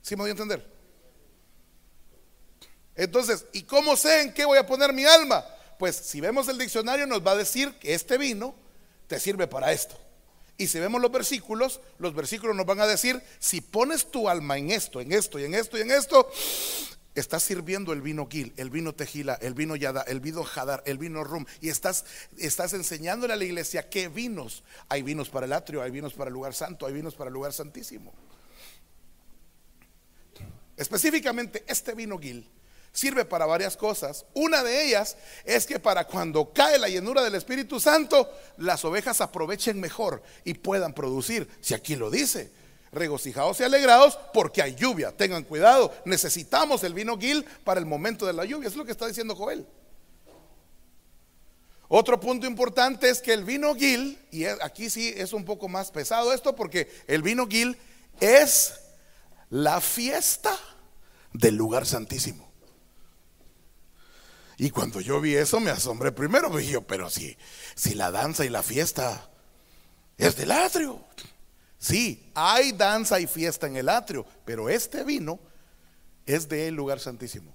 ¿Sí 0.02 0.16
me 0.16 0.24
voy 0.24 0.30
a 0.30 0.32
entender? 0.32 0.66
Entonces, 2.96 3.46
¿y 3.54 3.64
cómo 3.64 3.96
sé 3.96 4.22
en 4.22 4.34
qué 4.34 4.46
voy 4.46 4.58
a 4.58 4.66
poner 4.66 4.94
mi 4.94 5.06
alma? 5.06 5.46
Pues 5.80 5.96
si 5.96 6.22
vemos 6.22 6.48
el 6.48 6.58
diccionario 6.58 7.08
nos 7.08 7.26
va 7.26 7.32
a 7.32 7.36
decir 7.36 7.74
que 7.80 7.94
este 7.94 8.18
vino 8.18 8.54
te 9.08 9.20
sirve 9.20 9.48
para 9.48 9.72
esto. 9.72 9.96
Y 10.58 10.68
si 10.68 10.80
vemos 10.80 11.02
los 11.02 11.12
versículos, 11.12 11.82
los 11.98 12.14
versículos 12.14 12.56
nos 12.56 12.68
van 12.68 12.82
a 12.82 12.88
decir, 12.88 13.22
si 13.40 13.62
pones 13.62 14.12
tu 14.12 14.30
alma 14.30 14.58
en 14.58 14.70
esto, 14.70 15.02
en 15.02 15.12
esto 15.12 15.40
y 15.40 15.46
en 15.46 15.56
esto 15.56 15.78
y 15.78 15.82
en 15.82 15.92
esto, 15.92 16.32
estás 17.16 17.44
sirviendo 17.44 17.94
el 17.94 18.02
vino 18.02 18.28
Gil, 18.30 18.54
el 18.58 18.70
vino 18.70 18.94
Tejila, 18.94 19.36
el 19.42 19.54
vino 19.54 19.76
Yada, 19.76 20.02
el 20.08 20.20
vino 20.20 20.46
Hadar, 20.46 20.84
el 20.86 20.98
vino 20.98 21.24
Rum. 21.24 21.46
Y 21.60 21.70
estás, 21.70 22.06
estás 22.38 22.74
enseñándole 22.74 23.34
a 23.34 23.38
la 23.38 23.44
iglesia 23.44 23.90
qué 23.90 24.08
vinos. 24.08 24.64
Hay 24.90 25.02
vinos 25.02 25.30
para 25.30 25.46
el 25.46 25.54
atrio, 25.54 25.82
hay 25.82 25.92
vinos 25.92 26.14
para 26.14 26.30
el 26.30 26.34
lugar 26.34 26.54
santo, 26.54 26.86
hay 26.86 26.94
vinos 26.94 27.16
para 27.16 27.28
el 27.28 27.34
lugar 27.34 27.54
santísimo. 27.54 28.14
Específicamente 30.78 31.64
este 31.68 31.94
vino 31.94 32.18
Gil 32.18 32.50
sirve 32.92 33.26
para 33.26 33.46
varias 33.46 33.78
cosas. 33.78 34.26
Una 34.34 34.64
de 34.64 34.88
ellas 34.88 35.18
es 35.46 35.66
que 35.66 35.80
para 35.80 36.06
cuando 36.06 36.52
cae 36.54 36.78
la 36.78 36.90
llenura 36.90 37.24
del 37.24 37.36
Espíritu 37.36 37.80
Santo, 37.80 38.32
las 38.58 38.84
ovejas 38.86 39.22
aprovechen 39.22 39.80
mejor 39.80 40.22
y 40.44 40.54
puedan 40.56 40.94
producir. 40.94 41.48
Si 41.62 41.74
aquí 41.74 41.96
lo 41.96 42.10
dice, 42.10 42.52
regocijados 42.92 43.60
y 43.60 43.64
alegrados 43.64 44.18
porque 44.34 44.62
hay 44.62 44.76
lluvia. 44.76 45.16
Tengan 45.16 45.44
cuidado, 45.44 45.94
necesitamos 46.06 46.84
el 46.84 46.94
vino 46.94 47.18
Gil 47.18 47.46
para 47.64 47.80
el 47.80 47.86
momento 47.86 48.26
de 48.26 48.34
la 48.34 48.46
lluvia. 48.46 48.68
es 48.68 48.76
lo 48.76 48.86
que 48.86 48.92
está 48.92 49.08
diciendo 49.08 49.36
Joel. 49.36 49.66
Otro 51.88 52.20
punto 52.20 52.48
importante 52.48 53.10
es 53.10 53.22
que 53.22 53.34
el 53.34 53.44
vino 53.44 53.76
Gil, 53.76 54.18
y 54.32 54.46
aquí 54.46 54.90
sí 54.90 55.14
es 55.16 55.34
un 55.34 55.44
poco 55.44 55.68
más 55.68 55.92
pesado 55.92 56.32
esto, 56.34 56.56
porque 56.56 56.90
el 57.08 57.22
vino 57.22 57.48
Gil 57.48 57.78
es 58.22 58.76
la 59.50 59.82
fiesta 59.82 60.58
del 61.34 61.56
lugar 61.56 61.86
santísimo. 61.86 62.50
Y 64.58 64.70
cuando 64.70 65.02
yo 65.02 65.20
vi 65.20 65.36
eso 65.36 65.60
me 65.60 65.72
asombré 65.72 66.12
primero, 66.12 66.50
me 66.50 66.62
dije, 66.62 66.80
pero 66.82 67.10
si, 67.10 67.36
si 67.76 67.94
la 67.96 68.12
danza 68.12 68.46
y 68.46 68.50
la 68.50 68.64
fiesta 68.64 69.30
es 70.18 70.36
del 70.36 70.52
atrio. 70.52 71.04
Sí, 71.82 72.32
hay 72.36 72.74
danza 72.74 73.20
y 73.20 73.26
fiesta 73.26 73.66
en 73.66 73.76
el 73.76 73.90
atrio, 73.90 74.24
pero 74.46 74.70
este 74.70 75.04
vino 75.04 75.40
es 76.28 76.48
del 76.48 76.76
lugar 76.76 77.00
santísimo. 77.00 77.52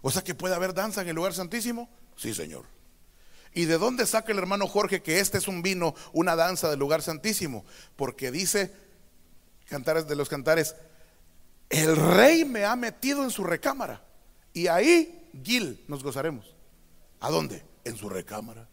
O 0.00 0.10
sea 0.10 0.22
que 0.22 0.34
puede 0.34 0.56
haber 0.56 0.74
danza 0.74 1.00
en 1.02 1.08
el 1.08 1.14
lugar 1.14 1.32
santísimo. 1.32 1.88
Sí, 2.16 2.34
Señor. 2.34 2.64
¿Y 3.54 3.66
de 3.66 3.78
dónde 3.78 4.04
saca 4.04 4.32
el 4.32 4.38
hermano 4.38 4.66
Jorge 4.66 5.00
que 5.00 5.20
este 5.20 5.38
es 5.38 5.46
un 5.46 5.62
vino, 5.62 5.94
una 6.12 6.34
danza 6.34 6.70
del 6.70 6.80
lugar 6.80 7.02
santísimo? 7.02 7.64
Porque 7.94 8.32
dice, 8.32 8.74
cantares 9.68 10.08
de 10.08 10.16
los 10.16 10.28
cantares, 10.28 10.74
el 11.70 11.94
rey 11.94 12.44
me 12.44 12.64
ha 12.64 12.74
metido 12.74 13.22
en 13.22 13.30
su 13.30 13.44
recámara. 13.44 14.02
Y 14.52 14.66
ahí 14.66 15.30
Gil 15.44 15.84
nos 15.86 16.02
gozaremos. 16.02 16.52
¿A 17.20 17.30
dónde? 17.30 17.62
En 17.84 17.96
su 17.96 18.08
recámara. 18.08 18.68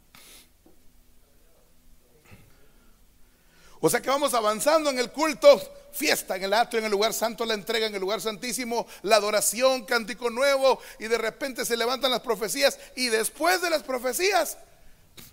O 3.82 3.90
sea 3.90 4.02
que 4.02 4.10
vamos 4.10 4.34
avanzando 4.34 4.90
en 4.90 5.00
el 5.00 5.12
culto, 5.12 5.62
fiesta 5.92 6.36
en 6.36 6.44
el 6.44 6.54
atrio, 6.54 6.80
en 6.80 6.86
el 6.86 6.92
lugar 6.92 7.14
santo, 7.14 7.46
la 7.46 7.54
entrega 7.54 7.88
en 7.88 7.96
el 7.96 8.02
lugar 8.02 8.20
santísimo, 8.20 8.86
la 9.04 9.16
adoración, 9.16 9.86
cántico 9.86 10.30
nuevo, 10.30 10.80
y 11.00 11.08
de 11.08 11.18
repente 11.18 11.64
se 11.66 11.78
levantan 11.78 12.12
las 12.12 12.20
profecías, 12.20 12.78
y 12.96 13.08
después 13.08 13.62
de 13.62 13.70
las 13.70 13.84
profecías 13.84 14.58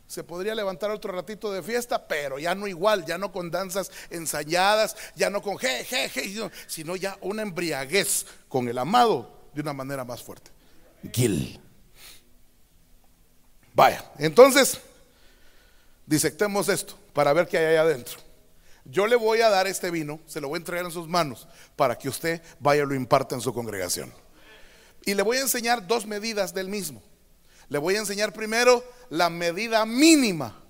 se 0.07 0.23
podría 0.23 0.55
levantar 0.55 0.93
otro 0.93 1.13
ratito 1.13 1.53
de 1.53 1.63
fiesta, 1.63 2.07
pero 2.07 2.39
ya 2.39 2.55
no 2.55 2.69
igual, 2.69 3.05
ya 3.05 3.19
no 3.19 3.33
con 3.33 3.51
danzas 3.51 3.91
ensayadas, 4.11 4.97
ya 5.17 5.31
no 5.31 5.43
con 5.43 5.57
je, 5.59 5.85
je, 5.85 6.09
je, 6.09 6.51
sino 6.69 6.95
ya 6.95 7.19
una 7.23 7.43
embriaguez 7.43 8.27
con 8.49 8.69
el 8.69 8.79
amado 8.79 9.49
de 9.53 9.63
una 9.63 9.73
manera 9.73 10.05
más 10.05 10.23
fuerte. 10.23 10.53
Gil. 11.13 11.61
Vaya, 13.75 14.05
entonces, 14.19 14.81
disectemos 16.07 16.69
esto 16.69 16.97
para 17.13 17.33
ver 17.33 17.49
qué 17.49 17.59
hay 17.59 17.65
ahí 17.67 17.77
adentro. 17.77 18.26
Yo 18.91 19.07
le 19.07 19.17
voy 19.17 19.41
a 19.41 19.49
dar 19.49 19.67
este 19.67 19.91
vino, 19.91 20.21
se 20.27 20.41
lo 20.41 20.49
voy 20.49 20.57
a 20.57 20.61
entregar 20.61 20.85
en 20.85 20.93
sus 20.93 21.09
manos 21.09 21.49
para 21.75 21.99
que 21.99 22.09
usted 22.09 22.41
vaya 22.61 22.83
y 22.85 22.87
lo 22.87 22.95
imparta 22.95 23.35
en 23.35 23.41
su 23.41 23.53
congregación. 23.53 24.13
Y 25.05 25.15
le 25.15 25.23
voy 25.23 25.39
a 25.39 25.43
enseñar 25.43 25.87
dos 25.87 26.07
medidas 26.07 26.55
del 26.55 26.69
mismo. 26.69 27.03
Le 27.69 27.79
voy 27.79 27.97
a 27.97 28.01
enseñar 28.01 28.33
primero 28.33 28.85
la 29.11 29.29
medida 29.29 29.85
mínima 29.87 30.63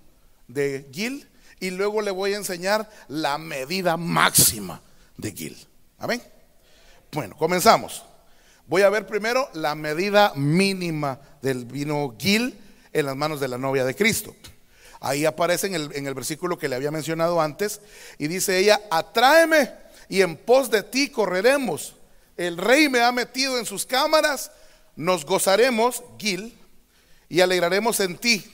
de 0.48 0.88
Gil 0.92 1.28
y 1.60 1.70
luego 1.70 2.00
le 2.00 2.10
voy 2.10 2.32
a 2.34 2.36
enseñar 2.36 2.88
la 3.08 3.38
medida 3.38 3.96
máxima 3.96 4.82
de 5.16 5.32
Gil. 5.32 5.66
Amén. 5.98 6.22
Bueno, 7.12 7.36
comenzamos. 7.36 8.04
Voy 8.66 8.82
a 8.82 8.90
ver 8.90 9.06
primero 9.06 9.48
la 9.52 9.74
medida 9.74 10.32
mínima 10.34 11.20
del 11.42 11.66
vino 11.66 12.14
Gil 12.18 12.58
en 12.92 13.06
las 13.06 13.16
manos 13.16 13.40
de 13.40 13.48
la 13.48 13.58
novia 13.58 13.84
de 13.84 13.94
Cristo. 13.94 14.34
Ahí 15.00 15.24
aparece 15.24 15.66
en 15.66 15.74
el, 15.74 15.90
en 15.94 16.06
el 16.06 16.14
versículo 16.14 16.58
que 16.58 16.68
le 16.68 16.76
había 16.76 16.90
mencionado 16.90 17.40
antes 17.40 17.80
y 18.18 18.28
dice 18.28 18.58
ella, 18.58 18.80
atráeme 18.90 19.72
y 20.08 20.22
en 20.22 20.36
pos 20.36 20.70
de 20.70 20.82
ti 20.82 21.10
correremos. 21.10 21.94
El 22.36 22.56
rey 22.56 22.88
me 22.88 23.00
ha 23.00 23.12
metido 23.12 23.58
en 23.58 23.66
sus 23.66 23.86
cámaras, 23.86 24.50
nos 24.94 25.24
gozaremos, 25.24 26.02
Gil, 26.18 26.56
y 27.28 27.40
alegraremos 27.40 28.00
en 28.00 28.18
ti. 28.18 28.44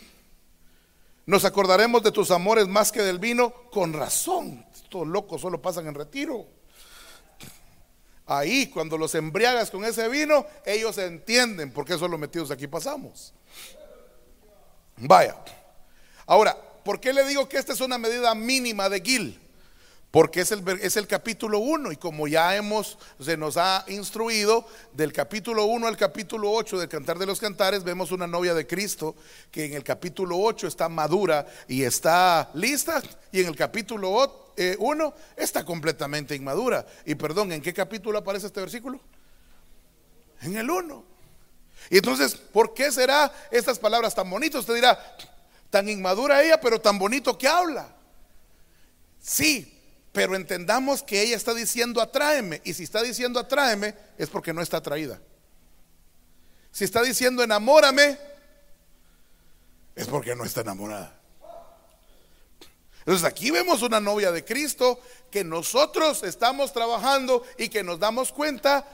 Nos 1.27 1.45
acordaremos 1.45 2.03
de 2.03 2.13
tus 2.13 2.31
amores 2.31 2.67
más 2.69 2.91
que 2.91 3.03
del 3.03 3.19
vino, 3.19 3.53
con 3.71 3.93
razón. 3.93 4.65
Estos 4.75 5.07
locos 5.07 5.41
solo 5.41 5.61
pasan 5.61 5.87
en 5.87 5.95
retiro. 5.95 6.47
Ahí, 8.27 8.69
cuando 8.69 8.97
los 8.97 9.15
embriagas 9.15 9.71
con 9.71 9.85
ese 9.85 10.09
vino, 10.09 10.47
ellos 10.65 10.97
entienden 10.99 11.73
por 11.73 11.85
qué 11.85 11.99
solo 11.99 12.19
metidos 12.19 12.51
aquí 12.51 12.67
pasamos. 12.67 13.33
Vaya. 14.97 15.37
Ahora, 16.27 16.57
¿por 16.85 17.01
qué 17.01 17.13
le 17.13 17.25
digo 17.27 17.49
que 17.49 17.59
esta 17.59 17.73
es 17.73 17.81
una 17.81 17.99
medida 17.99 18.35
mínima 18.35 18.89
de 18.89 19.01
Gil? 19.01 19.39
Porque 20.13 20.43
es 20.43 20.53
el, 20.53 20.63
es 20.83 20.99
el 20.99 21.07
capítulo 21.07 21.59
1 21.59 21.91
y 21.93 21.97
como 21.97 22.29
ya 22.29 22.55
hemos, 22.55 22.99
se 23.19 23.39
nos 23.39 23.57
ha 23.57 23.83
instruido, 23.89 24.67
del 24.93 25.11
capítulo 25.11 25.65
1 25.65 25.87
al 25.87 25.97
capítulo 25.97 26.53
8 26.53 26.81
del 26.81 26.89
Cantar 26.91 27.19
de 27.19 27.25
los 27.25 27.41
Cantares, 27.41 27.83
vemos 27.83 28.13
una 28.13 28.27
novia 28.27 28.53
de 28.53 28.67
Cristo 28.67 29.17
que 29.51 29.65
en 29.65 29.73
el 29.73 29.83
capítulo 29.83 30.39
8 30.39 30.67
está 30.67 30.91
madura 30.91 31.47
y 31.67 31.83
está 31.83 32.51
lista 32.53 33.03
y 33.33 33.41
en 33.41 33.47
el 33.47 33.57
capítulo 33.57 34.11
1 34.11 34.53
eh, 34.55 34.77
está 35.35 35.65
completamente 35.65 36.35
inmadura. 36.35 36.87
Y 37.07 37.15
perdón, 37.15 37.51
¿en 37.53 37.63
qué 37.63 37.73
capítulo 37.73 38.19
aparece 38.19 38.49
este 38.49 38.61
versículo? 38.61 39.01
En 40.43 40.59
el 40.59 40.71
1. 40.71 41.05
Y 41.89 41.97
entonces, 41.97 42.35
¿por 42.35 42.75
qué 42.75 42.93
será 42.93 43.33
estas 43.51 43.79
palabras 43.79 44.15
tan 44.15 44.29
bonitas? 44.29 44.61
Usted 44.61 44.75
dirá, 44.75 45.17
tan 45.73 45.89
inmadura 45.89 46.43
ella, 46.43 46.61
pero 46.61 46.83
tan 46.83 46.99
bonito 46.99 47.39
que 47.39 47.49
habla. 47.49 47.89
Sí, 49.19 49.81
pero 50.13 50.37
entendamos 50.37 51.03
que 51.03 51.23
ella 51.23 51.35
está 51.35 51.55
diciendo 51.55 52.03
atráeme. 52.03 52.61
Y 52.63 52.75
si 52.75 52.83
está 52.83 53.03
diciendo 53.03 53.41
atráeme, 53.41 53.95
es 54.19 54.29
porque 54.29 54.53
no 54.53 54.61
está 54.61 54.77
atraída. 54.77 55.19
Si 56.73 56.85
está 56.85 57.01
diciendo 57.01 57.43
enamórame, 57.43 58.19
es 59.97 60.07
porque 60.09 60.37
no 60.37 60.45
está 60.45 60.61
enamorada. 60.61 61.19
Entonces 62.99 63.25
aquí 63.25 63.51
vemos 63.51 63.81
una 63.81 63.99
novia 63.99 64.31
de 64.31 64.45
Cristo 64.45 65.01
que 65.31 65.43
nosotros 65.43 66.23
estamos 66.23 66.75
trabajando 66.75 67.45
y 67.57 67.71
que 67.71 67.83
nos 67.83 67.99
damos 67.99 68.31
cuenta 68.31 68.87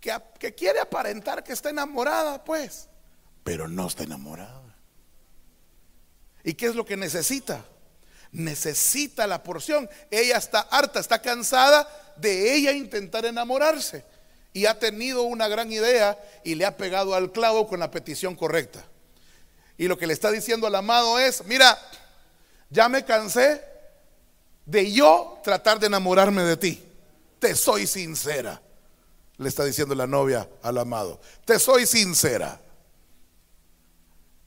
que, 0.00 0.12
que 0.40 0.56
quiere 0.56 0.80
aparentar 0.80 1.44
que 1.44 1.52
está 1.52 1.70
enamorada, 1.70 2.42
pues, 2.42 2.88
pero 3.44 3.68
no 3.68 3.86
está 3.86 4.02
enamorada. 4.02 4.61
¿Y 6.44 6.54
qué 6.54 6.66
es 6.66 6.74
lo 6.74 6.84
que 6.84 6.96
necesita? 6.96 7.64
necesita 8.32 9.26
la 9.26 9.42
porción. 9.42 9.88
Ella 10.10 10.38
está 10.38 10.60
harta, 10.60 10.98
está 10.98 11.20
cansada 11.20 11.86
de 12.16 12.54
ella 12.54 12.72
intentar 12.72 13.24
enamorarse. 13.24 14.04
Y 14.54 14.66
ha 14.66 14.78
tenido 14.78 15.22
una 15.22 15.48
gran 15.48 15.70
idea 15.72 16.18
y 16.44 16.54
le 16.54 16.66
ha 16.66 16.76
pegado 16.76 17.14
al 17.14 17.30
clavo 17.30 17.68
con 17.68 17.80
la 17.80 17.90
petición 17.90 18.34
correcta. 18.34 18.84
Y 19.78 19.86
lo 19.88 19.96
que 19.96 20.06
le 20.06 20.12
está 20.12 20.30
diciendo 20.30 20.66
al 20.66 20.74
amado 20.74 21.18
es, 21.18 21.44
mira, 21.46 21.78
ya 22.68 22.88
me 22.88 23.04
cansé 23.04 23.62
de 24.66 24.92
yo 24.92 25.40
tratar 25.42 25.78
de 25.78 25.86
enamorarme 25.86 26.42
de 26.42 26.56
ti. 26.56 26.82
Te 27.38 27.54
soy 27.54 27.86
sincera. 27.86 28.60
Le 29.38 29.48
está 29.48 29.64
diciendo 29.64 29.94
la 29.94 30.06
novia 30.06 30.48
al 30.62 30.78
amado. 30.78 31.20
Te 31.44 31.58
soy 31.58 31.86
sincera. 31.86 32.60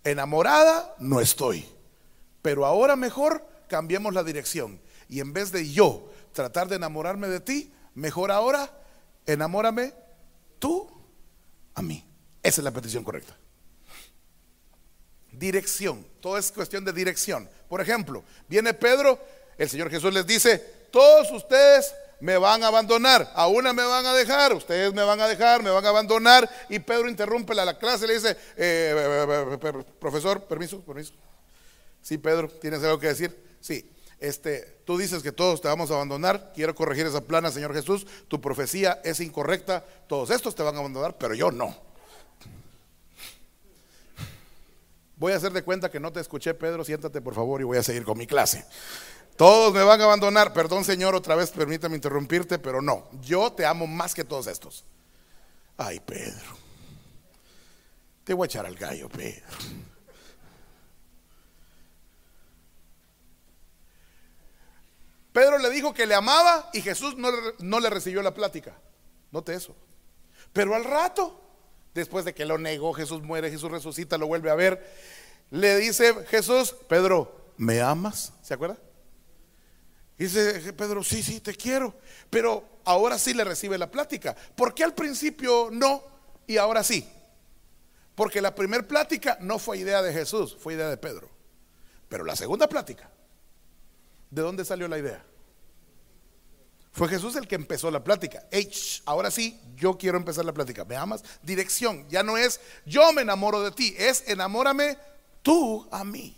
Enamorada 0.04 0.96
no 1.00 1.20
estoy. 1.20 1.75
Pero 2.46 2.64
ahora 2.64 2.96
mejor 2.96 3.44
cambiemos 3.68 4.14
la 4.14 4.24
dirección. 4.24 4.80
Y 5.10 5.20
en 5.20 5.34
vez 5.34 5.52
de 5.52 5.68
yo 5.68 6.12
tratar 6.32 6.68
de 6.68 6.76
enamorarme 6.76 7.28
de 7.28 7.40
ti, 7.40 7.74
mejor 7.96 8.30
ahora 8.30 8.70
enamórame 9.26 9.96
tú 10.60 10.88
a 11.74 11.82
mí. 11.82 12.06
Esa 12.44 12.62
es 12.62 12.64
la 12.64 12.70
petición 12.70 13.04
correcta. 13.04 13.36
Dirección. 15.32 16.06
Todo 16.20 16.38
es 16.38 16.52
cuestión 16.52 16.86
de 16.86 16.94
dirección. 16.94 17.50
Por 17.68 17.82
ejemplo, 17.82 18.24
viene 18.48 18.76
Pedro, 18.76 19.18
el 19.58 19.68
Señor 19.68 19.90
Jesús 19.90 20.14
les 20.14 20.28
dice, 20.28 20.60
todos 20.92 21.32
ustedes 21.32 21.96
me 22.20 22.38
van 22.38 22.64
a 22.64 22.68
abandonar, 22.68 23.32
a 23.34 23.48
una 23.48 23.74
me 23.74 23.84
van 23.84 24.06
a 24.06 24.14
dejar, 24.14 24.54
ustedes 24.54 24.94
me 24.94 25.02
van 25.02 25.20
a 25.20 25.28
dejar, 25.28 25.64
me 25.64 25.72
van 25.72 25.84
a 25.84 25.90
abandonar. 25.90 26.48
Y 26.70 26.78
Pedro 26.78 27.10
interrumpe 27.10 27.56
la, 27.56 27.76
clase 27.80 28.06
y 28.06 28.10
le 28.10 28.14
dice, 28.14 28.30
eh, 28.30 28.38
eh, 28.56 29.58
eh, 29.64 29.84
profesor, 30.00 30.44
permiso, 30.44 30.80
permiso. 30.82 31.12
Sí, 32.06 32.20
Pedro, 32.20 32.48
¿tienes 32.48 32.84
algo 32.84 33.00
que 33.00 33.08
decir? 33.08 33.36
Sí, 33.60 33.92
este, 34.20 34.62
tú 34.86 34.96
dices 34.96 35.24
que 35.24 35.32
todos 35.32 35.60
te 35.60 35.68
vamos 35.68 35.90
a 35.90 35.96
abandonar, 35.96 36.52
quiero 36.54 36.76
corregir 36.76 37.08
esa 37.08 37.22
plana, 37.22 37.50
Señor 37.50 37.74
Jesús, 37.74 38.06
tu 38.28 38.40
profecía 38.40 39.02
es 39.04 39.20
incorrecta, 39.22 39.84
todos 40.08 40.30
estos 40.30 40.54
te 40.54 40.62
van 40.62 40.76
a 40.76 40.80
abandonar, 40.82 41.18
pero 41.18 41.34
yo 41.34 41.50
no. 41.50 41.76
Voy 45.16 45.34
a 45.34 45.38
hacer 45.38 45.52
de 45.52 45.64
cuenta 45.64 45.90
que 45.90 46.00
no 46.00 46.14
te 46.14 46.20
escuché, 46.20 46.54
Pedro, 46.54 46.84
siéntate 46.84 47.22
por 47.22 47.34
favor 47.34 47.60
y 47.60 47.64
voy 47.64 47.80
a 47.80 47.84
seguir 47.84 48.04
con 48.04 48.20
mi 48.20 48.28
clase. 48.28 48.68
Todos 49.36 49.74
me 49.74 49.82
van 49.82 50.00
a 50.00 50.04
abandonar, 50.04 50.54
perdón 50.54 50.86
Señor, 50.86 51.16
otra 51.16 51.34
vez 51.34 51.50
permítame 51.50 51.96
interrumpirte, 51.96 52.60
pero 52.60 52.84
no, 52.84 53.10
yo 53.20 53.52
te 53.52 53.66
amo 53.66 53.88
más 53.88 54.14
que 54.14 54.24
todos 54.24 54.46
estos. 54.46 54.86
Ay, 55.76 56.00
Pedro, 56.02 56.56
te 58.24 58.36
voy 58.36 58.46
a 58.46 58.50
echar 58.50 58.68
al 58.68 58.76
gallo, 58.76 59.10
Pedro. 59.10 59.48
Pedro 65.36 65.58
le 65.58 65.70
dijo 65.70 65.94
que 65.94 66.06
le 66.06 66.16
amaba 66.16 66.70
y 66.72 66.80
Jesús 66.80 67.18
no, 67.18 67.80
le 67.82 67.90
recibió 67.90 68.22
la 68.22 68.34
plática. 68.34 68.74
Note 69.32 69.54
eso. 69.54 69.76
Pero 70.54 70.74
al 70.74 70.86
rato, 70.86 71.42
después 71.94 72.24
de 72.24 72.34
que 72.34 72.46
lo 72.46 72.58
negó, 72.58 72.94
Jesús 72.94 73.22
muere, 73.22 73.52
Jesús 73.52 73.70
resucita, 73.70 74.18
lo 74.18 74.28
vuelve 74.28 74.50
a 74.50 74.56
ver, 74.56 74.96
le 75.52 75.76
dice 75.76 76.26
Jesús, 76.28 76.74
Pedro, 76.88 77.52
¿me 77.58 77.82
amas? 77.82 78.32
¿Se 78.42 78.54
acuerda? 78.54 78.78
Dice 80.18 80.72
Pedro, 80.72 81.04
sí, 81.04 81.22
sí, 81.22 81.42
te 81.42 81.54
quiero. 81.54 81.96
Pero 82.30 82.80
ahora 82.86 83.20
sí 83.20 83.34
le 83.34 83.44
recibe 83.44 83.78
la 83.78 83.92
plática. 83.92 84.38
¿Por 84.56 84.74
qué 84.74 84.86
al 84.86 84.94
principio 84.94 85.68
no 85.70 86.02
y 86.48 86.56
ahora 86.56 86.82
sí? 86.82 87.06
Porque 88.16 88.40
la 88.40 88.56
primera 88.56 88.88
plática 88.88 89.38
no 89.42 89.60
fue 89.60 89.80
idea 89.80 90.02
de 90.02 90.14
Jesús, 90.14 90.56
fue 90.58 90.76
idea 90.76 90.88
de 90.88 90.96
Pedro. 90.96 91.30
Pero 92.08 92.24
la 92.24 92.38
segunda 92.38 92.70
plática 92.70 93.12
¿De 94.36 94.42
dónde 94.42 94.66
salió 94.66 94.90
la 94.90 95.00
idea? 95.00 95.24
Fue 96.92 97.08
Jesús 97.08 97.38
el 97.38 97.48
que 97.48 97.56
empezó 97.56 97.90
la 97.90 98.04
plática. 98.04 98.44
ahora 99.06 99.32
sí, 99.32 99.58
yo 99.78 99.98
quiero 99.98 100.18
empezar 100.18 100.44
la 100.44 100.54
plática. 100.54 100.84
¿Me 100.84 100.98
amas? 100.98 101.24
Dirección. 101.42 102.06
Ya 102.10 102.22
no 102.22 102.36
es 102.36 102.60
yo 102.86 103.14
me 103.14 103.22
enamoro 103.22 103.64
de 103.64 103.72
ti, 103.72 103.96
es 103.98 104.26
enamórame 104.28 104.98
tú 105.42 105.88
a 105.90 106.04
mí. 106.04 106.36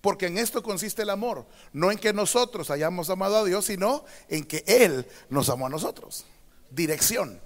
Porque 0.00 0.26
en 0.26 0.38
esto 0.38 0.60
consiste 0.60 1.02
el 1.02 1.10
amor. 1.10 1.46
No 1.72 1.92
en 1.92 1.98
que 1.98 2.12
nosotros 2.12 2.68
hayamos 2.68 3.10
amado 3.10 3.36
a 3.36 3.44
Dios, 3.44 3.66
sino 3.66 4.04
en 4.28 4.44
que 4.44 4.64
Él 4.66 5.06
nos 5.28 5.48
amó 5.48 5.66
a 5.66 5.70
nosotros. 5.70 6.24
Dirección. 6.72 7.40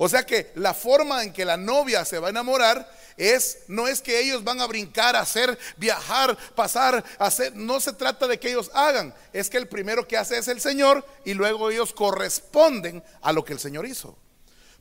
O 0.00 0.08
sea 0.08 0.24
que 0.24 0.52
la 0.54 0.74
forma 0.74 1.24
en 1.24 1.32
que 1.32 1.44
la 1.44 1.56
novia 1.56 2.04
se 2.04 2.20
va 2.20 2.28
a 2.28 2.30
enamorar 2.30 2.88
es 3.16 3.64
no 3.66 3.88
es 3.88 4.00
que 4.00 4.20
ellos 4.20 4.44
van 4.44 4.60
a 4.60 4.66
brincar, 4.68 5.16
hacer, 5.16 5.58
viajar, 5.76 6.38
pasar, 6.54 7.04
hacer, 7.18 7.56
no 7.56 7.80
se 7.80 7.92
trata 7.92 8.28
de 8.28 8.38
que 8.38 8.50
ellos 8.50 8.70
hagan, 8.74 9.12
es 9.32 9.50
que 9.50 9.56
el 9.56 9.66
primero 9.66 10.06
que 10.06 10.16
hace 10.16 10.38
es 10.38 10.46
el 10.46 10.60
Señor 10.60 11.04
y 11.24 11.34
luego 11.34 11.68
ellos 11.68 11.92
corresponden 11.92 13.02
a 13.22 13.32
lo 13.32 13.44
que 13.44 13.52
el 13.52 13.58
Señor 13.58 13.86
hizo. 13.86 14.16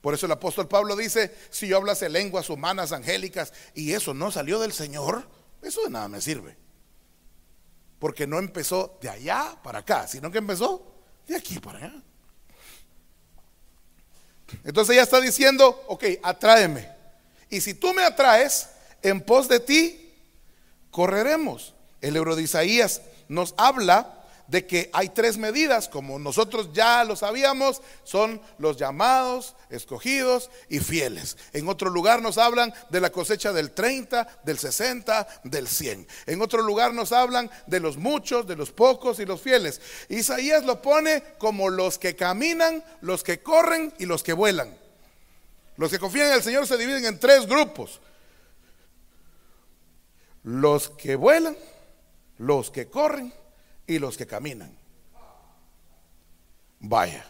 Por 0.01 0.13
eso 0.13 0.27
el 0.27 0.33
apóstol 0.33 0.67
Pablo 0.67 0.95
dice, 0.95 1.35
si 1.49 1.67
yo 1.67 1.77
hablase 1.77 2.09
lenguas 2.09 2.51
humanas, 2.51 2.91
angélicas, 2.91 3.53
y 3.73 3.93
eso 3.93 4.13
no 4.13 4.31
salió 4.31 4.59
del 4.59 4.71
Señor, 4.71 5.27
eso 5.63 5.83
de 5.83 5.89
nada 5.89 6.07
me 6.07 6.21
sirve. 6.21 6.55
Porque 7.97 8.27
no 8.27 8.37
empezó 8.37 8.99
de 9.01 9.09
allá 9.09 9.57
para 9.63 9.79
acá, 9.79 10.07
sino 10.07 10.29
que 10.29 10.37
empezó 10.37 10.93
de 11.25 11.35
aquí 11.35 11.57
para 11.59 11.79
allá. 11.79 12.03
Entonces 14.63 14.93
ella 14.93 15.03
está 15.03 15.19
diciendo, 15.19 15.83
ok, 15.87 16.05
atráeme. 16.23 16.89
Y 17.49 17.61
si 17.61 17.73
tú 17.73 17.93
me 17.93 18.03
atraes, 18.03 18.69
en 19.01 19.21
pos 19.21 19.47
de 19.47 19.59
ti 19.59 20.13
correremos. 20.91 21.73
El 22.01 22.13
libro 22.13 22.35
de 22.35 22.43
Isaías 22.43 23.01
nos 23.27 23.53
habla 23.57 24.16
de 24.47 24.65
que 24.65 24.89
hay 24.93 25.09
tres 25.09 25.37
medidas, 25.37 25.89
como 25.89 26.19
nosotros 26.19 26.69
ya 26.73 27.03
lo 27.03 27.15
sabíamos, 27.15 27.81
son 28.03 28.41
los 28.57 28.77
llamados, 28.77 29.55
escogidos 29.69 30.49
y 30.69 30.79
fieles. 30.79 31.37
En 31.53 31.67
otro 31.67 31.89
lugar 31.89 32.21
nos 32.21 32.37
hablan 32.37 32.73
de 32.89 33.01
la 33.01 33.11
cosecha 33.11 33.51
del 33.51 33.71
30, 33.71 34.41
del 34.43 34.57
60, 34.57 35.27
del 35.43 35.67
100. 35.67 36.07
En 36.25 36.41
otro 36.41 36.61
lugar 36.61 36.93
nos 36.93 37.11
hablan 37.11 37.51
de 37.67 37.79
los 37.79 37.97
muchos, 37.97 38.47
de 38.47 38.55
los 38.55 38.71
pocos 38.71 39.19
y 39.19 39.25
los 39.25 39.41
fieles. 39.41 39.81
Isaías 40.09 40.63
lo 40.63 40.81
pone 40.81 41.23
como 41.37 41.69
los 41.69 41.97
que 41.97 42.15
caminan, 42.15 42.83
los 43.01 43.23
que 43.23 43.41
corren 43.41 43.93
y 43.99 44.05
los 44.05 44.23
que 44.23 44.33
vuelan. 44.33 44.77
Los 45.75 45.91
que 45.91 45.99
confían 45.99 46.27
en 46.27 46.33
el 46.33 46.43
Señor 46.43 46.65
se 46.67 46.77
dividen 46.77 47.05
en 47.05 47.19
tres 47.19 47.45
grupos. 47.45 48.01
Los 50.43 50.89
que 50.89 51.15
vuelan, 51.17 51.57
los 52.37 52.71
que 52.71 52.89
corren 52.89 53.33
y 53.87 53.97
los 53.99 54.17
que 54.17 54.27
caminan. 54.27 54.77
Vaya. 56.79 57.25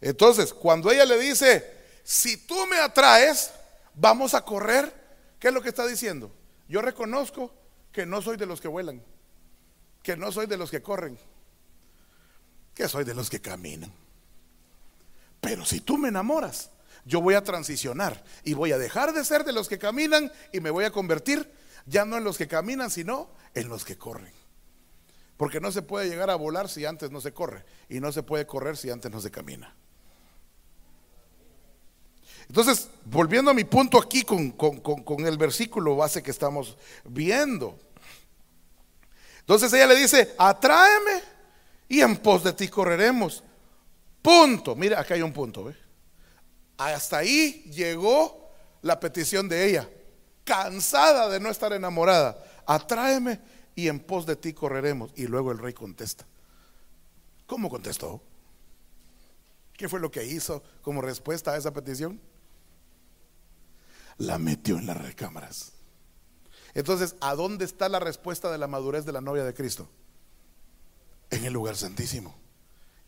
Entonces, 0.00 0.52
cuando 0.52 0.90
ella 0.90 1.04
le 1.04 1.18
dice, 1.18 1.84
si 2.02 2.36
tú 2.38 2.66
me 2.66 2.78
atraes, 2.78 3.52
vamos 3.94 4.34
a 4.34 4.44
correr, 4.44 4.92
¿qué 5.38 5.48
es 5.48 5.54
lo 5.54 5.62
que 5.62 5.68
está 5.68 5.86
diciendo? 5.86 6.32
Yo 6.68 6.82
reconozco 6.82 7.52
que 7.92 8.06
no 8.06 8.20
soy 8.20 8.36
de 8.36 8.46
los 8.46 8.60
que 8.60 8.68
vuelan, 8.68 9.02
que 10.02 10.16
no 10.16 10.32
soy 10.32 10.46
de 10.46 10.56
los 10.56 10.70
que 10.70 10.82
corren, 10.82 11.18
que 12.74 12.88
soy 12.88 13.04
de 13.04 13.14
los 13.14 13.30
que 13.30 13.40
caminan. 13.40 13.92
Pero 15.40 15.64
si 15.64 15.80
tú 15.80 15.98
me 15.98 16.08
enamoras, 16.08 16.70
yo 17.04 17.20
voy 17.20 17.34
a 17.34 17.44
transicionar 17.44 18.24
y 18.44 18.54
voy 18.54 18.72
a 18.72 18.78
dejar 18.78 19.12
de 19.12 19.24
ser 19.24 19.44
de 19.44 19.52
los 19.52 19.68
que 19.68 19.78
caminan 19.78 20.32
y 20.52 20.60
me 20.60 20.70
voy 20.70 20.84
a 20.84 20.90
convertir 20.90 21.50
ya 21.86 22.04
no 22.04 22.16
en 22.16 22.24
los 22.24 22.38
que 22.38 22.48
caminan, 22.48 22.90
sino 22.90 23.30
en 23.54 23.68
los 23.68 23.84
que 23.84 23.98
corren. 23.98 24.43
Porque 25.36 25.60
no 25.60 25.72
se 25.72 25.82
puede 25.82 26.08
llegar 26.08 26.30
a 26.30 26.36
volar 26.36 26.68
si 26.68 26.84
antes 26.84 27.10
no 27.10 27.20
se 27.20 27.32
corre. 27.32 27.64
Y 27.88 28.00
no 28.00 28.12
se 28.12 28.22
puede 28.22 28.46
correr 28.46 28.76
si 28.76 28.90
antes 28.90 29.10
no 29.10 29.20
se 29.20 29.30
camina. 29.30 29.74
Entonces, 32.48 32.88
volviendo 33.04 33.50
a 33.50 33.54
mi 33.54 33.64
punto 33.64 33.98
aquí 33.98 34.22
con, 34.22 35.26
el 35.26 35.38
versículo 35.38 35.96
base 35.96 36.22
que 36.22 36.30
estamos 36.30 36.76
viendo. 37.04 37.78
Entonces 39.40 39.72
ella 39.72 39.86
le 39.86 39.96
dice, 39.96 40.34
atráeme 40.38 41.22
y 41.88 42.00
en 42.00 42.16
pos 42.16 42.44
de 42.44 42.52
ti 42.52 42.68
correremos. 42.68 43.42
Punto. 44.22 44.74
Mira, 44.74 45.00
acá 45.00 45.14
hay 45.14 45.22
un 45.22 45.32
punto. 45.32 45.72
Hasta 46.78 47.18
ahí 47.18 47.64
llegó 47.72 48.50
la 48.82 49.00
petición 49.00 49.48
de 49.48 49.68
ella. 49.68 49.88
Cansada 50.44 51.28
de 51.28 51.40
no 51.40 51.50
estar 51.50 51.72
enamorada. 51.72 52.42
Atráeme 52.66 53.40
y 53.74 53.88
en 53.88 54.00
pos 54.00 54.26
de 54.26 54.36
ti 54.36 54.52
correremos. 54.52 55.12
Y 55.16 55.26
luego 55.26 55.52
el 55.52 55.58
rey 55.58 55.72
contesta. 55.72 56.26
¿Cómo 57.46 57.68
contestó? 57.68 58.22
¿Qué 59.76 59.88
fue 59.88 60.00
lo 60.00 60.10
que 60.10 60.24
hizo 60.24 60.62
como 60.82 61.02
respuesta 61.02 61.52
a 61.52 61.56
esa 61.56 61.72
petición? 61.72 62.20
La 64.18 64.38
metió 64.38 64.78
en 64.78 64.86
las 64.86 64.96
recámaras. 64.96 65.72
Entonces, 66.74 67.16
¿a 67.20 67.34
dónde 67.34 67.64
está 67.64 67.88
la 67.88 68.00
respuesta 68.00 68.50
de 68.50 68.58
la 68.58 68.66
madurez 68.66 69.04
de 69.04 69.12
la 69.12 69.20
novia 69.20 69.44
de 69.44 69.54
Cristo? 69.54 69.88
En 71.30 71.44
el 71.44 71.52
lugar 71.52 71.76
santísimo. 71.76 72.34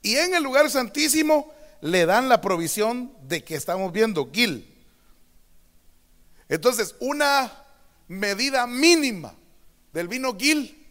Y 0.02 0.16
en 0.16 0.34
el 0.34 0.42
lugar 0.42 0.70
santísimo 0.70 1.52
le 1.80 2.06
dan 2.06 2.28
la 2.28 2.40
provisión 2.40 3.12
de 3.22 3.44
que 3.44 3.54
estamos 3.54 3.92
viendo, 3.92 4.30
Gil. 4.32 4.72
Entonces, 6.48 6.94
una 7.00 7.52
medida 8.08 8.66
mínima 8.66 9.34
del 9.96 10.08
vino 10.08 10.36
Gil 10.36 10.86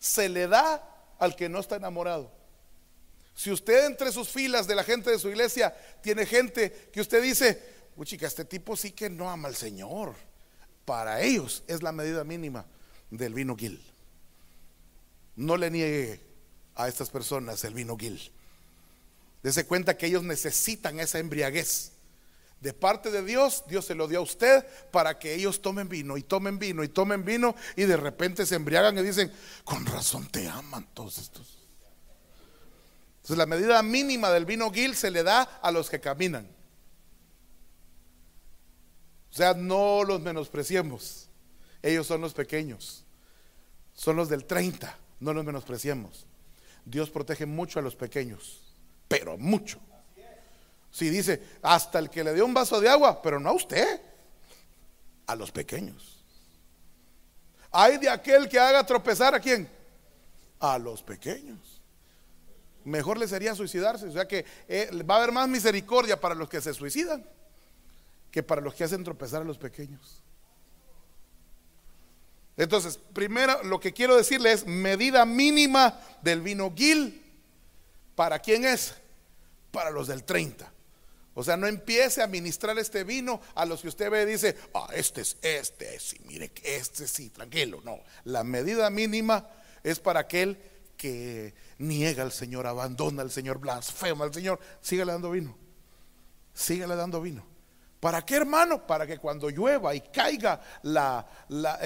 se 0.00 0.28
le 0.28 0.48
da 0.48 1.14
al 1.20 1.36
que 1.36 1.48
no 1.48 1.60
está 1.60 1.76
enamorado. 1.76 2.32
Si 3.32 3.52
usted 3.52 3.86
entre 3.86 4.10
sus 4.10 4.28
filas 4.28 4.66
de 4.66 4.74
la 4.74 4.82
gente 4.82 5.08
de 5.08 5.20
su 5.20 5.28
iglesia 5.28 5.72
tiene 6.02 6.26
gente 6.26 6.90
que 6.92 7.00
usted 7.00 7.22
dice, 7.22 7.62
uy 7.94 8.06
chica, 8.06 8.26
este 8.26 8.44
tipo 8.44 8.76
sí 8.76 8.90
que 8.90 9.08
no 9.08 9.30
ama 9.30 9.46
al 9.46 9.54
Señor. 9.54 10.16
Para 10.84 11.20
ellos 11.22 11.62
es 11.68 11.80
la 11.84 11.92
medida 11.92 12.24
mínima 12.24 12.66
del 13.08 13.34
vino 13.34 13.54
Gil. 13.54 13.80
No 15.36 15.56
le 15.56 15.70
niegue 15.70 16.20
a 16.74 16.88
estas 16.88 17.08
personas 17.08 17.62
el 17.62 17.74
vino 17.74 17.96
Gil. 17.96 18.32
Dese 19.44 19.64
cuenta 19.64 19.96
que 19.96 20.06
ellos 20.06 20.24
necesitan 20.24 20.98
esa 20.98 21.20
embriaguez 21.20 21.92
de 22.60 22.74
parte 22.74 23.10
de 23.10 23.24
Dios, 23.24 23.64
Dios 23.66 23.86
se 23.86 23.94
lo 23.94 24.06
dio 24.06 24.18
a 24.18 24.22
usted 24.22 24.66
para 24.90 25.18
que 25.18 25.34
ellos 25.34 25.62
tomen 25.62 25.88
vino 25.88 26.16
y 26.16 26.22
tomen 26.22 26.58
vino 26.58 26.84
y 26.84 26.88
tomen 26.88 27.24
vino 27.24 27.54
y 27.74 27.84
de 27.84 27.96
repente 27.96 28.44
se 28.44 28.56
embriagan 28.56 28.98
y 28.98 29.02
dicen, 29.02 29.32
con 29.64 29.86
razón 29.86 30.28
te 30.28 30.46
aman 30.46 30.86
todos 30.92 31.18
estos. 31.18 31.58
Entonces 33.16 33.38
la 33.38 33.46
medida 33.46 33.82
mínima 33.82 34.30
del 34.30 34.44
vino 34.44 34.70
gil 34.70 34.94
se 34.94 35.10
le 35.10 35.22
da 35.22 35.42
a 35.42 35.70
los 35.70 35.88
que 35.88 36.00
caminan. 36.00 36.48
O 39.30 39.34
sea, 39.34 39.54
no 39.54 40.04
los 40.04 40.20
menospreciemos. 40.20 41.28
Ellos 41.82 42.06
son 42.06 42.20
los 42.20 42.34
pequeños. 42.34 43.04
Son 43.94 44.16
los 44.16 44.28
del 44.28 44.44
30. 44.44 44.98
No 45.20 45.32
los 45.32 45.44
menospreciemos. 45.44 46.26
Dios 46.84 47.10
protege 47.10 47.46
mucho 47.46 47.78
a 47.78 47.82
los 47.82 47.94
pequeños, 47.94 48.74
pero 49.06 49.38
mucho. 49.38 49.78
Si 50.90 51.08
dice, 51.08 51.42
hasta 51.62 51.98
el 51.98 52.10
que 52.10 52.24
le 52.24 52.34
dio 52.34 52.44
un 52.44 52.54
vaso 52.54 52.80
de 52.80 52.88
agua, 52.88 53.22
pero 53.22 53.38
no 53.38 53.50
a 53.50 53.52
usted, 53.52 54.00
a 55.26 55.36
los 55.36 55.52
pequeños. 55.52 56.24
Hay 57.70 57.98
de 57.98 58.08
aquel 58.08 58.48
que 58.48 58.58
haga 58.58 58.84
tropezar 58.84 59.34
a 59.34 59.40
quién? 59.40 59.68
A 60.58 60.78
los 60.78 61.02
pequeños. 61.02 61.80
Mejor 62.84 63.18
le 63.18 63.28
sería 63.28 63.54
suicidarse. 63.54 64.06
O 64.06 64.12
sea 64.12 64.26
que 64.26 64.44
eh, 64.66 64.90
va 65.08 65.14
a 65.14 65.18
haber 65.18 65.32
más 65.32 65.48
misericordia 65.48 66.20
para 66.20 66.34
los 66.34 66.48
que 66.48 66.60
se 66.60 66.74
suicidan 66.74 67.24
que 68.30 68.42
para 68.42 68.60
los 68.60 68.74
que 68.74 68.84
hacen 68.84 69.04
tropezar 69.04 69.42
a 69.42 69.44
los 69.44 69.58
pequeños. 69.58 70.22
Entonces, 72.56 72.98
primero 73.12 73.62
lo 73.64 73.80
que 73.80 73.92
quiero 73.92 74.16
decirle 74.16 74.52
es 74.52 74.66
medida 74.66 75.24
mínima 75.24 75.98
del 76.22 76.40
vino 76.40 76.72
Gil. 76.74 77.22
¿Para 78.14 78.38
quién 78.38 78.64
es? 78.64 78.94
Para 79.70 79.90
los 79.90 80.08
del 80.08 80.24
30. 80.24 80.70
O 81.34 81.44
sea, 81.44 81.56
no 81.56 81.66
empiece 81.66 82.22
a 82.22 82.26
ministrar 82.26 82.78
este 82.78 83.04
vino 83.04 83.40
a 83.54 83.64
los 83.64 83.82
que 83.82 83.88
usted 83.88 84.10
ve 84.10 84.22
y 84.22 84.26
dice, 84.26 84.56
ah, 84.74 84.88
este 84.92 85.20
es 85.20 85.36
este, 85.42 85.98
sí, 86.00 86.16
mire, 86.26 86.50
este 86.62 87.06
sí, 87.06 87.30
tranquilo. 87.30 87.80
No, 87.84 87.98
la 88.24 88.42
medida 88.42 88.90
mínima 88.90 89.48
es 89.82 90.00
para 90.00 90.20
aquel 90.20 90.58
que 90.96 91.54
niega 91.78 92.22
al 92.22 92.32
Señor, 92.32 92.66
abandona 92.66 93.22
al 93.22 93.30
Señor, 93.30 93.58
blasfema 93.58 94.24
al 94.24 94.34
Señor. 94.34 94.60
Sígale 94.82 95.12
dando 95.12 95.30
vino. 95.30 95.56
Sígale 96.52 96.94
dando 96.96 97.22
vino. 97.22 97.49
¿Para 98.00 98.22
qué, 98.22 98.36
hermano? 98.36 98.86
Para 98.86 99.06
que 99.06 99.18
cuando 99.18 99.50
llueva 99.50 99.94
y 99.94 100.00
caiga 100.00 100.58
la, 100.84 101.26
la, 101.48 101.78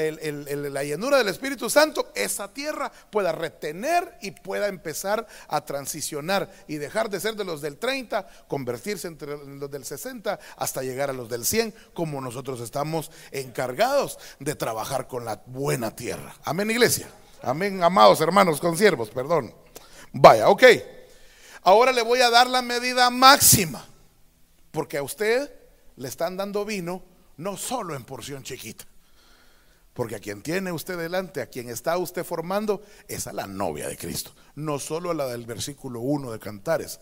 llenura 0.85 1.19
del 1.19 1.27
Espíritu 1.29 1.69
Santo, 1.69 2.13
esa 2.15 2.55
tierra 2.55 2.91
pueda 3.11 3.33
retener 3.33 4.17
y 4.23 4.31
pueda 4.31 4.69
empezar 4.69 5.27
a 5.49 5.65
transicionar 5.65 6.49
y 6.69 6.77
dejar 6.77 7.11
de 7.11 7.19
ser 7.19 7.35
de 7.35 7.45
los 7.45 7.61
del 7.61 7.79
30, 7.79 8.29
convertirse 8.47 9.09
entre 9.09 9.37
los 9.37 9.69
del 9.69 9.85
60 9.85 10.39
hasta 10.57 10.83
llegar 10.83 11.11
a 11.11 11.15
los 11.15 11.29
del 11.29 11.45
100, 11.45 11.75
como 11.93 12.21
nosotros 12.21 12.61
estamos 12.61 13.11
encargados 13.33 14.21
de 14.39 14.55
trabajar 14.55 15.09
con 15.09 15.25
la 15.25 15.43
buena 15.47 15.97
tierra. 15.97 16.33
Amén, 16.45 16.71
iglesia. 16.71 17.09
Amén, 17.43 17.83
amados 17.83 18.21
hermanos, 18.21 18.61
consiervos, 18.61 19.11
perdón. 19.11 19.53
Vaya, 20.13 20.49
ok. 20.49 20.63
Ahora 21.65 21.91
le 21.91 22.03
voy 22.03 22.21
a 22.21 22.31
dar 22.31 22.47
la 22.47 22.63
medida 22.63 23.11
máxima, 23.11 23.85
porque 24.71 24.99
a 24.99 25.03
usted 25.03 25.64
le 25.97 26.09
están 26.09 26.37
dando 26.37 26.65
vino 26.65 27.03
no 27.37 27.57
solo 27.57 27.95
en 27.95 28.05
porción 28.05 28.43
chiquita. 28.43 28.85
Porque 29.93 30.17
a 30.17 30.19
quien 30.19 30.43
tiene 30.43 30.73
usted 30.73 30.99
delante, 30.99 31.41
a 31.41 31.47
quien 31.47 31.71
está 31.71 31.97
usted 31.99 32.25
formando, 32.25 32.83
es 33.07 33.29
a 33.29 33.33
la 33.33 33.47
novia 33.47 33.89
de 33.89 33.97
Cristo. 33.97 34.35
No 34.57 34.81
solo 34.81 35.13
a 35.13 35.15
la 35.15 35.29
del 35.29 35.47
versículo 35.47 36.01
1 36.01 36.33
de 36.33 36.39
Cantares. 36.41 36.99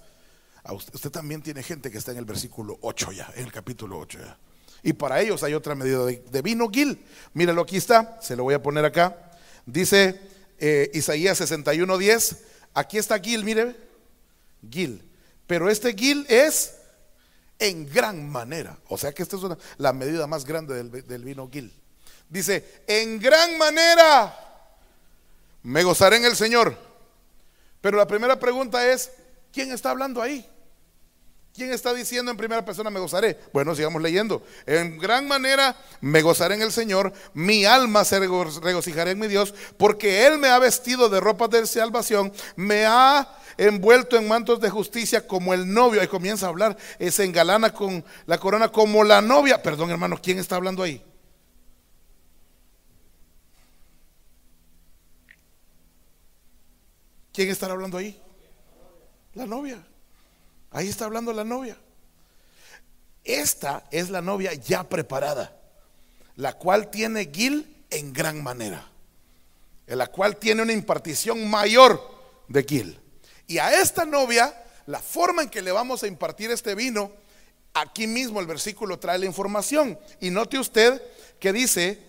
usted, 0.71 1.11
también 1.11 1.41
tiene 1.43 1.63
gente 1.63 1.91
que 1.91 1.97
está 1.97 2.13
en 2.13 2.19
el 2.19 2.27
versículo 2.27 2.79
8 2.83 3.13
ya, 3.13 3.33
en 3.35 3.45
el 3.45 3.53
capítulo 3.53 3.99
8 3.99 4.19
ya. 4.19 4.39
Y 4.83 4.93
para 4.93 5.21
ellos 5.21 5.43
hay 5.43 5.55
otra 5.55 5.75
medida 5.75 6.05
de, 6.05 6.43
vino 6.43 6.69
Gil. 6.69 7.03
Míralo, 7.33 7.63
aquí 7.63 7.79
está, 7.79 8.19
se 8.21 8.37
lo 8.37 8.43
voy 8.43 8.55
a 8.55 8.63
poner 8.63 8.85
acá. 8.85 9.33
Dice 9.65 10.21
eh, 10.59 10.91
Isaías 10.93 11.41
61:10. 11.41 12.39
Aquí 12.75 12.99
está 12.99 13.19
Gil, 13.19 13.45
mire. 13.45 13.75
Gil. 14.71 15.03
Pero 15.47 15.71
este 15.71 15.95
Gil 15.95 16.27
es 16.29 16.75
en 17.59 17.89
gran 17.89 18.29
manera. 18.29 18.79
O 18.89 18.99
sea 18.99 19.13
que 19.13 19.23
esta 19.23 19.37
es 19.37 19.43
la 19.79 19.93
medida 19.93 20.27
más 20.27 20.45
grande 20.45 20.83
del, 20.83 21.25
vino 21.25 21.49
Gil. 21.51 21.73
Dice, 22.29 22.83
en 22.87 23.19
gran 23.19 23.59
manera 23.59 24.35
me 25.63 25.83
gozaré 25.83 26.17
en 26.17 26.25
el 26.25 26.37
Señor. 26.37 26.77
Pero 27.81 27.99
la 27.99 28.07
primera 28.07 28.39
pregunta 28.39 28.87
es, 28.91 29.11
¿quién 29.53 29.73
está 29.73 29.91
hablando 29.91 30.23
ahí? 30.23 30.49
¿Quién 31.55 31.71
está 31.71 31.93
diciendo 31.93 32.31
en 32.31 32.37
primera 32.39 32.65
persona 32.65 32.89
me 32.89 33.01
gozaré? 33.01 33.39
Bueno, 33.53 33.75
sigamos 33.75 34.01
leyendo. 34.01 34.43
En 34.65 34.99
gran 34.99 35.29
manera 35.29 35.77
me 36.01 36.23
gozaré 36.23 36.55
en 36.55 36.63
el 36.63 36.73
Señor, 36.73 37.13
mi 37.35 37.67
alma 37.67 38.05
se 38.05 38.19
regocijará 38.19 39.11
en 39.11 39.19
mi 39.19 39.29
Dios, 39.29 39.53
porque 39.77 40.27
Él 40.27 40.39
me 40.39 40.49
ha 40.49 40.59
vestido 40.59 41.11
de 41.11 41.21
ropas 41.21 41.51
de 41.51 41.67
salvación, 41.67 42.33
me 42.57 42.87
ha 42.87 43.29
envuelto 43.57 44.17
en 44.17 44.29
mantos 44.29 44.61
de 44.61 44.71
justicia 44.71 45.27
como 45.27 45.55
el 45.55 45.73
novio. 45.73 46.01
Ahí 46.01 46.09
comienza 46.09 46.47
a 46.47 46.49
hablar, 46.51 46.77
eh, 46.99 47.11
se 47.11 47.25
engalana 47.25 47.73
con 47.73 48.05
la 48.27 48.39
corona 48.39 48.69
como 48.69 49.05
la 49.05 49.21
novia. 49.21 49.63
Perdón, 49.63 49.91
hermano, 49.91 50.19
¿quién 50.23 50.39
está 50.39 50.57
hablando 50.57 50.83
ahí? 50.83 51.03
¿Quién 57.33 57.49
está 57.49 57.67
hablando 57.67 57.97
ahí? 57.97 58.21
La 59.35 59.47
novia. 59.47 59.83
Ahí 60.71 60.89
está 60.89 61.07
hablando 61.07 61.33
la 61.33 61.45
novia. 61.45 61.77
Esta 63.25 63.87
es 63.91 64.11
la 64.11 64.21
novia 64.21 64.53
ya 64.55 64.89
preparada, 64.89 65.57
la 66.37 66.55
cual 66.55 66.91
tiene 66.91 67.31
Gil 67.33 67.85
en 67.91 68.13
gran 68.13 68.43
manera, 68.43 68.89
en 69.87 69.99
la 69.99 70.09
cual 70.09 70.37
tiene 70.37 70.63
una 70.63 70.73
impartición 70.73 71.49
mayor 71.49 72.03
de 72.49 72.65
Gil. 72.65 73.02
Y 73.53 73.59
a 73.59 73.83
esta 73.83 74.07
novia, 74.07 74.55
la 74.87 74.99
forma 74.99 75.43
en 75.43 75.51
que 75.51 75.61
le 75.61 75.73
vamos 75.73 76.03
a 76.03 76.07
impartir 76.07 76.51
este 76.51 76.75
vino, 76.75 77.13
aquí 77.75 78.07
mismo 78.07 78.41
el 78.41 78.47
versículo 78.47 78.99
trae 78.99 79.19
la 79.19 79.27
información. 79.27 79.99
Y 80.23 80.31
note 80.31 80.59
usted 80.59 81.03
que 81.39 81.53
dice, 81.53 82.03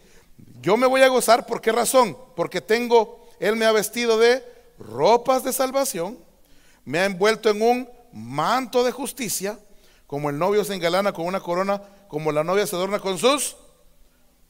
yo 0.62 0.78
me 0.78 0.88
voy 0.88 1.02
a 1.02 1.10
gozar, 1.10 1.46
¿por 1.46 1.60
qué 1.60 1.74
razón? 1.74 2.18
Porque 2.38 2.62
tengo, 2.62 3.28
Él 3.42 3.58
me 3.58 3.66
ha 3.66 3.74
vestido 3.74 4.18
de 4.18 4.42
ropas 4.80 5.44
de 5.44 5.52
salvación, 5.52 6.18
me 6.86 7.00
ha 7.00 7.06
envuelto 7.06 7.50
en 7.50 7.62
un 7.62 7.90
manto 8.14 8.86
de 8.86 8.94
justicia, 8.94 9.60
como 10.08 10.30
el 10.30 10.40
novio 10.40 10.64
se 10.64 10.76
engalana 10.76 11.12
con 11.12 11.26
una 11.26 11.42
corona, 11.42 11.82
como 12.08 12.32
la 12.32 12.46
novia 12.46 12.66
se 12.66 12.78
adorna 12.78 13.00
con 13.00 13.18
sus 13.18 13.58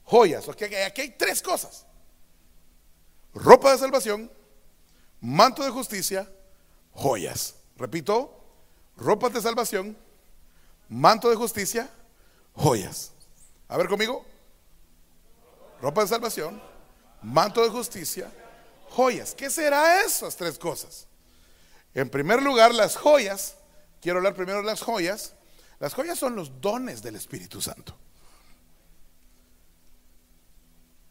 joyas. 0.03 0.47
aquí 0.47 1.01
hay 1.01 1.15
tres 1.17 1.41
cosas. 1.41 1.87
Ropa 3.33 3.71
de 3.71 3.79
salvación, 3.79 4.29
manto 5.19 5.63
de 5.63 5.71
justicia, 5.71 6.29
joyas. 6.93 7.55
Repito, 7.77 8.39
ropas 8.97 9.33
de 9.33 9.41
salvación, 9.41 9.97
manto 10.89 11.29
de 11.29 11.35
justicia, 11.35 11.89
joyas. 12.53 13.11
A 13.67 13.77
ver 13.77 13.87
conmigo. 13.87 14.25
Ropa 15.81 16.01
de 16.01 16.07
salvación, 16.07 16.61
manto 17.21 17.61
de 17.61 17.69
justicia, 17.69 18.31
joyas. 18.89 19.35
¿Qué 19.35 19.49
será 19.49 20.01
esas 20.05 20.37
tres 20.37 20.57
cosas? 20.57 21.07
En 21.93 22.09
primer 22.09 22.41
lugar, 22.41 22.73
las 22.73 22.95
joyas. 22.95 23.55
Quiero 23.99 24.19
hablar 24.19 24.33
primero 24.33 24.59
de 24.59 24.65
las 24.65 24.81
joyas. 24.81 25.33
Las 25.79 25.93
joyas 25.93 26.17
son 26.17 26.35
los 26.35 26.61
dones 26.61 27.01
del 27.01 27.15
Espíritu 27.15 27.61
Santo. 27.61 27.97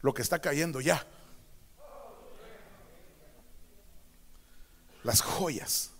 Lo 0.01 0.13
que 0.13 0.23
está 0.23 0.39
cayendo 0.39 0.81
ya. 0.81 1.05
Las 5.03 5.21
joyas. 5.21 5.91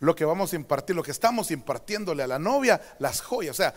Lo 0.00 0.14
que 0.14 0.24
vamos 0.24 0.52
a 0.52 0.56
impartir, 0.56 0.94
lo 0.94 1.02
que 1.02 1.10
estamos 1.10 1.50
impartiéndole 1.50 2.22
a 2.22 2.28
la 2.28 2.38
novia, 2.38 2.80
las 2.98 3.20
joyas. 3.20 3.52
O 3.52 3.56
sea, 3.56 3.74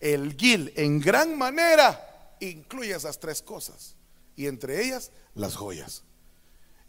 el 0.00 0.36
gil 0.36 0.72
en 0.76 1.00
gran 1.00 1.36
manera 1.36 2.36
incluye 2.40 2.94
esas 2.94 3.18
tres 3.18 3.42
cosas. 3.42 3.96
Y 4.36 4.46
entre 4.46 4.84
ellas, 4.84 5.10
las 5.34 5.56
joyas. 5.56 6.02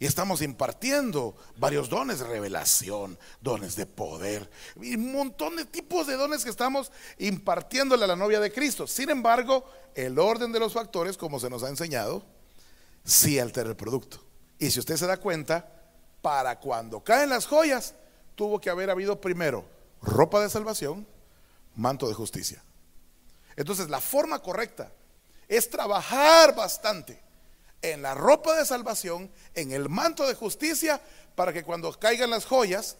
Y 0.00 0.06
estamos 0.06 0.42
impartiendo 0.42 1.34
varios 1.56 1.88
dones 1.88 2.20
de 2.20 2.26
revelación, 2.26 3.18
dones 3.40 3.74
de 3.74 3.84
poder 3.84 4.48
y 4.80 4.94
un 4.94 5.10
montón 5.10 5.56
de 5.56 5.64
tipos 5.64 6.06
de 6.06 6.14
dones 6.14 6.44
que 6.44 6.50
estamos 6.50 6.92
impartiéndole 7.18 8.04
a 8.04 8.06
la 8.06 8.14
novia 8.14 8.38
de 8.38 8.52
Cristo. 8.52 8.86
Sin 8.86 9.10
embargo, 9.10 9.68
el 9.96 10.20
orden 10.20 10.52
de 10.52 10.60
los 10.60 10.72
factores, 10.72 11.16
como 11.16 11.40
se 11.40 11.50
nos 11.50 11.64
ha 11.64 11.68
enseñado, 11.68 12.24
sí 13.04 13.40
altera 13.40 13.70
el 13.70 13.76
producto. 13.76 14.24
Y 14.60 14.70
si 14.70 14.78
usted 14.78 14.96
se 14.96 15.06
da 15.06 15.16
cuenta, 15.16 15.77
para 16.28 16.60
cuando 16.60 17.00
caen 17.00 17.30
las 17.30 17.46
joyas, 17.46 17.94
tuvo 18.34 18.60
que 18.60 18.68
haber 18.68 18.90
habido 18.90 19.18
primero 19.18 19.64
ropa 20.02 20.42
de 20.42 20.50
salvación, 20.50 21.06
manto 21.74 22.06
de 22.06 22.12
justicia. 22.12 22.62
Entonces, 23.56 23.88
la 23.88 23.98
forma 23.98 24.38
correcta 24.42 24.92
es 25.48 25.70
trabajar 25.70 26.54
bastante 26.54 27.18
en 27.80 28.02
la 28.02 28.12
ropa 28.14 28.54
de 28.58 28.66
salvación, 28.66 29.32
en 29.54 29.72
el 29.72 29.88
manto 29.88 30.28
de 30.28 30.34
justicia, 30.34 31.00
para 31.34 31.50
que 31.54 31.64
cuando 31.64 31.90
caigan 31.98 32.28
las 32.28 32.44
joyas, 32.44 32.98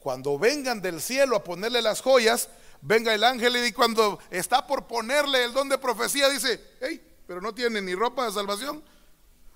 cuando 0.00 0.36
vengan 0.36 0.82
del 0.82 1.00
cielo 1.00 1.36
a 1.36 1.44
ponerle 1.44 1.80
las 1.82 2.00
joyas, 2.00 2.48
venga 2.80 3.14
el 3.14 3.22
ángel 3.22 3.64
y 3.64 3.70
cuando 3.70 4.18
está 4.28 4.66
por 4.66 4.88
ponerle 4.88 5.44
el 5.44 5.52
don 5.52 5.68
de 5.68 5.78
profecía, 5.78 6.28
dice, 6.28 6.60
hey, 6.80 7.00
pero 7.28 7.40
no 7.40 7.54
tiene 7.54 7.80
ni 7.80 7.94
ropa 7.94 8.26
de 8.26 8.32
salvación, 8.32 8.82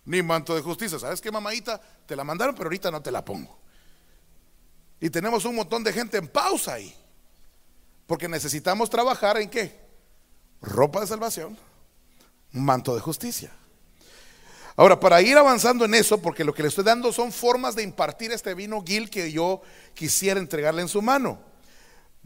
ni 0.04 0.22
manto 0.22 0.54
de 0.54 0.62
justicia. 0.62 0.98
¿Sabes 0.98 1.20
qué, 1.20 1.30
mamadita? 1.30 1.80
Te 2.06 2.16
la 2.16 2.24
mandaron, 2.24 2.54
pero 2.54 2.66
ahorita 2.66 2.90
no 2.90 3.02
te 3.02 3.10
la 3.10 3.24
pongo. 3.24 3.58
Y 5.00 5.10
tenemos 5.10 5.44
un 5.44 5.56
montón 5.56 5.82
de 5.82 5.92
gente 5.92 6.18
en 6.18 6.28
pausa 6.28 6.74
ahí. 6.74 6.94
Porque 8.06 8.28
necesitamos 8.28 8.90
trabajar 8.90 9.38
en 9.38 9.48
qué? 9.48 9.80
Ropa 10.60 11.00
de 11.00 11.06
salvación, 11.06 11.56
manto 12.52 12.94
de 12.94 13.00
justicia. 13.00 13.50
Ahora, 14.76 14.98
para 14.98 15.22
ir 15.22 15.36
avanzando 15.36 15.84
en 15.84 15.94
eso, 15.94 16.20
porque 16.20 16.44
lo 16.44 16.52
que 16.52 16.62
le 16.62 16.68
estoy 16.68 16.84
dando 16.84 17.12
son 17.12 17.32
formas 17.32 17.76
de 17.76 17.82
impartir 17.82 18.32
este 18.32 18.54
vino 18.54 18.82
Gil 18.84 19.08
que 19.08 19.30
yo 19.30 19.62
quisiera 19.94 20.40
entregarle 20.40 20.82
en 20.82 20.88
su 20.88 21.00
mano. 21.00 21.38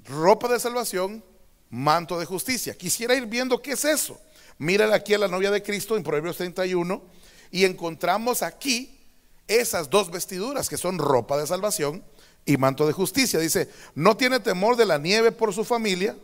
Ropa 0.04 0.48
de 0.48 0.58
salvación, 0.58 1.22
manto 1.68 2.18
de 2.18 2.24
justicia. 2.24 2.76
Quisiera 2.76 3.14
ir 3.14 3.26
viendo 3.26 3.60
qué 3.60 3.72
es 3.72 3.84
eso. 3.84 4.18
Mírale 4.56 4.94
aquí 4.94 5.14
a 5.14 5.18
la 5.18 5.28
novia 5.28 5.50
de 5.50 5.62
Cristo 5.62 5.96
en 5.96 6.02
Proverbios 6.02 6.38
31 6.38 7.02
y 7.50 7.64
encontramos 7.64 8.42
aquí 8.42 8.98
esas 9.46 9.90
dos 9.90 10.10
vestiduras 10.10 10.68
que 10.68 10.76
son 10.76 10.98
ropa 10.98 11.38
de 11.38 11.46
salvación 11.46 12.04
y 12.44 12.56
manto 12.56 12.86
de 12.86 12.92
justicia. 12.92 13.38
Dice, 13.38 13.68
no 13.94 14.16
tiene 14.16 14.40
temor 14.40 14.76
de 14.76 14.86
la 14.86 14.98
nieve 14.98 15.32
por 15.32 15.54
su 15.54 15.64
familia, 15.64 16.16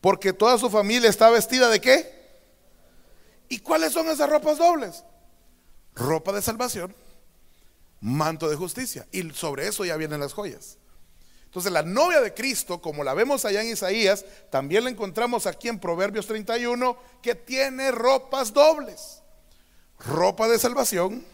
porque 0.00 0.32
toda 0.32 0.58
su 0.58 0.70
familia 0.70 1.08
está 1.08 1.30
vestida 1.30 1.68
de 1.68 1.80
qué? 1.80 2.18
¿Y 3.48 3.58
cuáles 3.60 3.92
son 3.92 4.08
esas 4.08 4.28
ropas 4.28 4.58
dobles? 4.58 5.04
ropa 5.98 6.32
de 6.32 6.40
salvación, 6.40 6.94
manto 8.00 8.48
de 8.48 8.56
justicia. 8.56 9.06
Y 9.12 9.28
sobre 9.30 9.66
eso 9.66 9.84
ya 9.84 9.96
vienen 9.96 10.20
las 10.20 10.32
joyas. 10.32 10.78
Entonces 11.44 11.72
la 11.72 11.82
novia 11.82 12.20
de 12.20 12.34
Cristo, 12.34 12.80
como 12.80 13.04
la 13.04 13.14
vemos 13.14 13.44
allá 13.44 13.62
en 13.62 13.68
Isaías, 13.68 14.24
también 14.50 14.84
la 14.84 14.90
encontramos 14.90 15.46
aquí 15.46 15.68
en 15.68 15.80
Proverbios 15.80 16.26
31, 16.26 16.96
que 17.22 17.34
tiene 17.34 17.90
ropas 17.90 18.52
dobles. 18.52 19.22
Ropa 20.00 20.48
de 20.48 20.58
salvación 20.58 21.24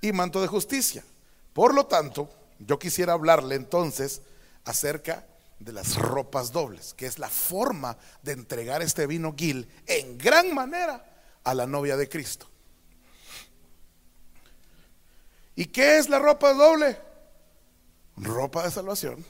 y 0.00 0.12
manto 0.12 0.40
de 0.40 0.48
justicia. 0.48 1.04
Por 1.52 1.74
lo 1.74 1.86
tanto, 1.86 2.30
yo 2.58 2.78
quisiera 2.78 3.14
hablarle 3.14 3.56
entonces 3.56 4.22
acerca 4.64 5.26
de 5.58 5.72
las 5.72 5.96
ropas 5.96 6.52
dobles, 6.52 6.94
que 6.94 7.06
es 7.06 7.18
la 7.18 7.28
forma 7.28 7.96
de 8.22 8.32
entregar 8.32 8.82
este 8.82 9.06
vino 9.06 9.34
Gil 9.36 9.68
en 9.86 10.16
gran 10.16 10.54
manera 10.54 11.04
a 11.44 11.54
la 11.54 11.66
novia 11.66 11.96
de 11.96 12.08
Cristo. 12.08 12.46
¿Y 15.54 15.66
qué 15.66 15.98
es 15.98 16.08
la 16.08 16.18
ropa 16.18 16.54
doble? 16.54 16.98
Ropa 18.16 18.62
de 18.62 18.70
salvación, 18.70 19.24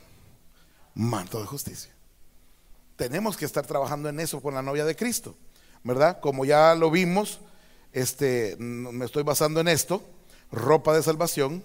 manto 0.95 1.41
de 1.41 1.47
justicia. 1.47 1.93
Tenemos 2.97 3.37
que 3.37 3.45
estar 3.45 3.67
trabajando 3.67 4.09
en 4.09 4.21
eso 4.21 4.41
con 4.41 4.55
la 4.55 4.63
novia 4.63 4.85
de 4.85 4.95
Cristo, 4.95 5.37
¿verdad? 5.83 6.21
Como 6.21 6.45
ya 6.45 6.75
lo 6.75 6.91
vimos, 6.91 7.41
este, 7.93 8.57
me 8.59 9.05
estoy 9.05 9.23
basando 9.23 9.61
en 9.61 9.69
esto, 9.69 10.03
ropa 10.51 10.95
de 10.95 11.03
salvación, 11.03 11.65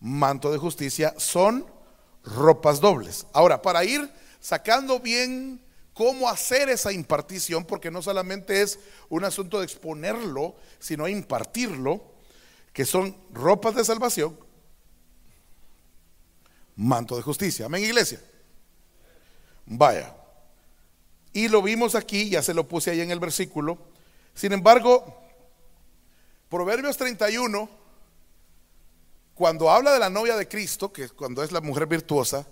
manto 0.00 0.50
de 0.50 0.58
justicia, 0.58 1.14
son 1.18 1.66
ropas 2.24 2.80
dobles. 2.80 3.26
Ahora, 3.32 3.62
para 3.62 3.84
ir 3.84 4.10
sacando 4.40 5.00
bien 5.00 5.60
cómo 5.92 6.28
hacer 6.28 6.68
esa 6.70 6.92
impartición, 6.92 7.64
porque 7.64 7.90
no 7.90 8.02
solamente 8.02 8.62
es 8.62 8.78
un 9.08 9.24
asunto 9.24 9.58
de 9.58 9.64
exponerlo, 9.64 10.56
sino 10.78 11.08
impartirlo, 11.08 12.02
que 12.72 12.84
son 12.84 13.16
ropas 13.32 13.74
de 13.74 13.84
salvación, 13.84 14.38
manto 16.76 17.16
de 17.16 17.22
justicia. 17.22 17.66
Amén, 17.66 17.84
iglesia. 17.84 18.22
Vaya. 19.66 20.16
Y 21.32 21.48
lo 21.48 21.62
vimos 21.62 21.94
aquí, 21.94 22.30
ya 22.30 22.42
se 22.42 22.54
lo 22.54 22.66
puse 22.66 22.90
ahí 22.90 23.00
en 23.00 23.10
el 23.10 23.20
versículo. 23.20 23.78
Sin 24.34 24.52
embargo, 24.52 25.19
Proverbios 26.50 26.96
31, 26.96 27.70
cuando 29.34 29.70
habla 29.70 29.92
de 29.92 30.00
la 30.00 30.10
novia 30.10 30.36
de 30.36 30.48
Cristo, 30.48 30.92
que 30.92 31.08
cuando 31.08 31.44
es 31.44 31.52
la 31.52 31.60
mujer 31.60 31.86
virtuosa, 31.86 32.44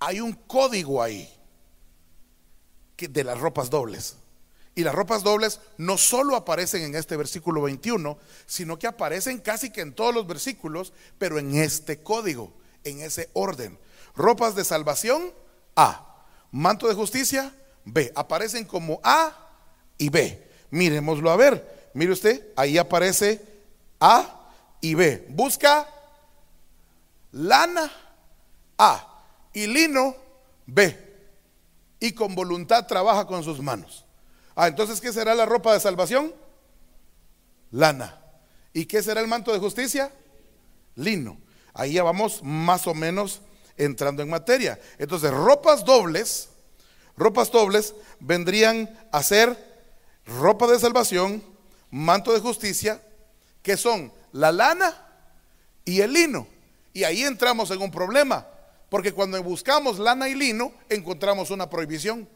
hay 0.00 0.18
un 0.20 0.32
código 0.32 1.00
ahí 1.00 1.32
de 2.96 3.22
las 3.22 3.38
ropas 3.38 3.70
dobles. 3.70 4.16
Y 4.74 4.82
las 4.82 4.92
ropas 4.92 5.22
dobles 5.22 5.60
no 5.76 5.98
solo 5.98 6.34
aparecen 6.34 6.82
en 6.82 6.96
este 6.96 7.16
versículo 7.16 7.62
21, 7.62 8.18
sino 8.44 8.76
que 8.76 8.88
aparecen 8.88 9.38
casi 9.38 9.70
que 9.70 9.82
en 9.82 9.94
todos 9.94 10.12
los 10.12 10.26
versículos, 10.26 10.92
pero 11.16 11.38
en 11.38 11.54
este 11.54 12.02
código, 12.02 12.52
en 12.82 13.02
ese 13.02 13.30
orden. 13.34 13.78
Ropas 14.16 14.56
de 14.56 14.64
salvación, 14.64 15.32
A. 15.76 16.24
Manto 16.50 16.88
de 16.88 16.94
justicia, 16.94 17.54
B. 17.84 18.12
Aparecen 18.16 18.64
como 18.64 19.00
A 19.04 19.48
y 19.96 20.08
B. 20.08 20.44
Miremoslo 20.70 21.30
a 21.30 21.36
ver. 21.36 21.77
Mire 21.98 22.12
usted, 22.12 22.52
ahí 22.54 22.78
aparece 22.78 23.44
A 23.98 24.52
y 24.80 24.94
B. 24.94 25.26
Busca 25.30 25.92
lana 27.32 27.90
A 28.78 29.24
y 29.52 29.66
lino 29.66 30.14
B. 30.64 30.96
Y 31.98 32.12
con 32.12 32.36
voluntad 32.36 32.86
trabaja 32.86 33.26
con 33.26 33.42
sus 33.42 33.60
manos. 33.60 34.04
Ah, 34.54 34.68
entonces, 34.68 35.00
¿qué 35.00 35.12
será 35.12 35.34
la 35.34 35.44
ropa 35.44 35.72
de 35.72 35.80
salvación? 35.80 36.32
Lana. 37.72 38.16
¿Y 38.72 38.86
qué 38.86 39.02
será 39.02 39.20
el 39.20 39.26
manto 39.26 39.52
de 39.52 39.58
justicia? 39.58 40.12
Lino. 40.94 41.36
Ahí 41.74 41.94
ya 41.94 42.04
vamos 42.04 42.44
más 42.44 42.86
o 42.86 42.94
menos 42.94 43.40
entrando 43.76 44.22
en 44.22 44.30
materia. 44.30 44.78
Entonces, 44.98 45.32
ropas 45.32 45.84
dobles, 45.84 46.48
ropas 47.16 47.50
dobles 47.50 47.96
vendrían 48.20 48.88
a 49.10 49.20
ser 49.24 49.58
ropa 50.24 50.68
de 50.68 50.78
salvación, 50.78 51.57
manto 51.90 52.32
de 52.32 52.40
justicia, 52.40 53.02
que 53.62 53.76
son 53.76 54.12
la 54.32 54.52
lana 54.52 55.06
y 55.84 56.00
el 56.00 56.12
lino. 56.12 56.46
Y 56.92 57.04
ahí 57.04 57.22
entramos 57.22 57.70
en 57.70 57.80
un 57.80 57.90
problema, 57.90 58.46
porque 58.88 59.12
cuando 59.12 59.42
buscamos 59.42 59.98
lana 59.98 60.28
y 60.28 60.34
lino, 60.34 60.72
encontramos 60.88 61.50
una 61.50 61.68
prohibición. 61.68 62.28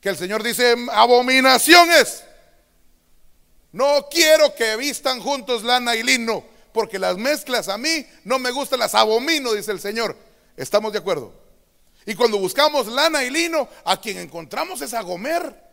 Que 0.00 0.08
el 0.08 0.16
Señor 0.16 0.42
dice, 0.42 0.74
abominaciones. 0.92 2.24
No 3.72 4.08
quiero 4.10 4.54
que 4.54 4.76
vistan 4.76 5.20
juntos 5.20 5.62
lana 5.62 5.94
y 5.94 6.02
lino, 6.02 6.44
porque 6.72 6.98
las 6.98 7.16
mezclas 7.16 7.68
a 7.68 7.78
mí 7.78 8.06
no 8.24 8.38
me 8.38 8.50
gustan, 8.50 8.80
las 8.80 8.94
abomino, 8.94 9.52
dice 9.52 9.72
el 9.72 9.80
Señor. 9.80 10.16
¿Estamos 10.56 10.92
de 10.92 10.98
acuerdo? 10.98 11.32
Y 12.06 12.14
cuando 12.14 12.38
buscamos 12.38 12.86
lana 12.86 13.22
y 13.24 13.30
lino, 13.30 13.68
a 13.84 14.00
quien 14.00 14.18
encontramos 14.18 14.80
es 14.80 14.94
a 14.94 15.02
Gomer. 15.02 15.69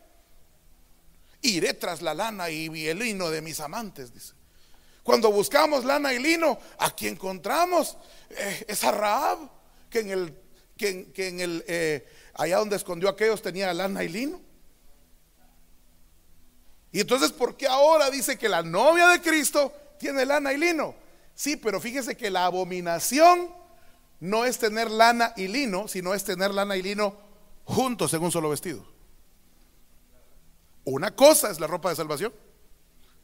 Iré 1.42 1.74
tras 1.74 2.02
la 2.02 2.14
lana 2.14 2.50
y 2.50 2.88
el 2.88 3.00
lino 3.00 3.30
de 3.30 3.42
mis 3.42 3.60
amantes, 3.60 4.14
dice. 4.14 4.34
Cuando 5.08 5.32
buscamos 5.32 5.86
lana 5.86 6.14
y 6.14 6.20
lino, 6.20 6.60
a 6.80 6.92
quien 6.92 7.14
encontramos 7.14 7.96
eh, 8.30 8.66
es 8.68 8.84
a 8.84 8.92
Raab, 8.92 9.38
que 9.90 10.00
en 10.02 10.10
el, 10.10 10.38
que, 10.76 11.08
en 11.16 11.40
el 11.40 11.64
eh, 11.66 12.06
allá 12.34 12.58
donde 12.58 12.76
escondió 12.76 13.08
aquellos 13.08 13.42
tenía 13.42 13.74
lana 13.74 14.04
y 14.04 14.10
lino. 14.10 14.42
Y 16.92 17.00
entonces, 17.00 17.32
¿por 17.32 17.56
qué 17.56 17.68
ahora 17.68 18.10
dice 18.10 18.38
que 18.38 18.50
la 18.50 18.64
novia 18.64 19.08
de 19.08 19.22
Cristo 19.22 19.72
tiene 19.98 20.26
lana 20.26 20.52
y 20.52 20.58
lino? 20.58 20.94
Sí, 21.34 21.56
pero 21.56 21.80
fíjese 21.80 22.18
que 22.18 22.30
la 22.30 22.44
abominación 22.44 23.50
no 24.20 24.44
es 24.44 24.58
tener 24.58 24.92
lana 24.92 25.32
y 25.38 25.48
lino, 25.48 25.88
sino 25.88 26.14
es 26.14 26.26
tener 26.26 26.54
lana 26.54 26.76
y 26.76 26.82
lino 26.82 27.16
juntos 27.64 28.14
en 28.14 28.24
un 28.24 28.32
solo 28.34 28.50
vestido. 28.50 28.86
Una 30.90 31.14
cosa 31.14 31.52
es 31.52 31.60
la 31.60 31.68
ropa 31.68 31.90
de 31.90 31.98
salvación, 31.98 32.34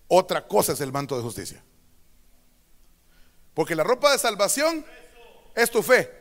otra 0.09 0.45
cosa 0.45 0.73
es 0.73 0.81
el 0.81 0.91
manto 0.91 1.15
de 1.15 1.23
justicia. 1.23 1.63
Porque 3.53 3.73
la 3.73 3.85
ropa 3.85 4.11
de 4.11 4.19
salvación 4.19 4.85
es 5.55 5.71
tu 5.71 5.81
fe 5.81 6.11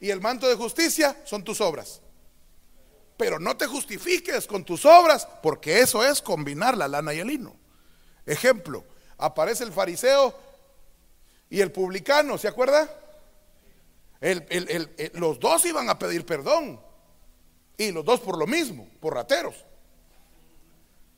y 0.00 0.10
el 0.10 0.20
manto 0.20 0.46
de 0.46 0.56
justicia 0.56 1.16
son 1.24 1.42
tus 1.42 1.62
obras. 1.62 2.02
Pero 3.16 3.38
no 3.38 3.56
te 3.56 3.66
justifiques 3.66 4.46
con 4.46 4.62
tus 4.62 4.84
obras, 4.84 5.26
porque 5.42 5.80
eso 5.80 6.04
es 6.04 6.20
combinar 6.20 6.76
la 6.76 6.88
lana 6.88 7.14
y 7.14 7.20
el 7.20 7.28
lino. 7.28 7.56
Ejemplo, 8.26 8.84
aparece 9.16 9.64
el 9.64 9.72
fariseo 9.72 10.38
y 11.48 11.62
el 11.62 11.72
publicano, 11.72 12.36
¿se 12.36 12.48
acuerda? 12.48 12.86
los 15.14 15.40
dos 15.40 15.64
iban 15.64 15.88
a 15.88 15.98
pedir 15.98 16.26
perdón. 16.26 16.78
Y 17.78 17.92
los 17.92 18.04
dos 18.04 18.20
por 18.20 18.36
lo 18.36 18.46
mismo, 18.46 18.86
por 19.00 19.14
rateros. 19.14 19.64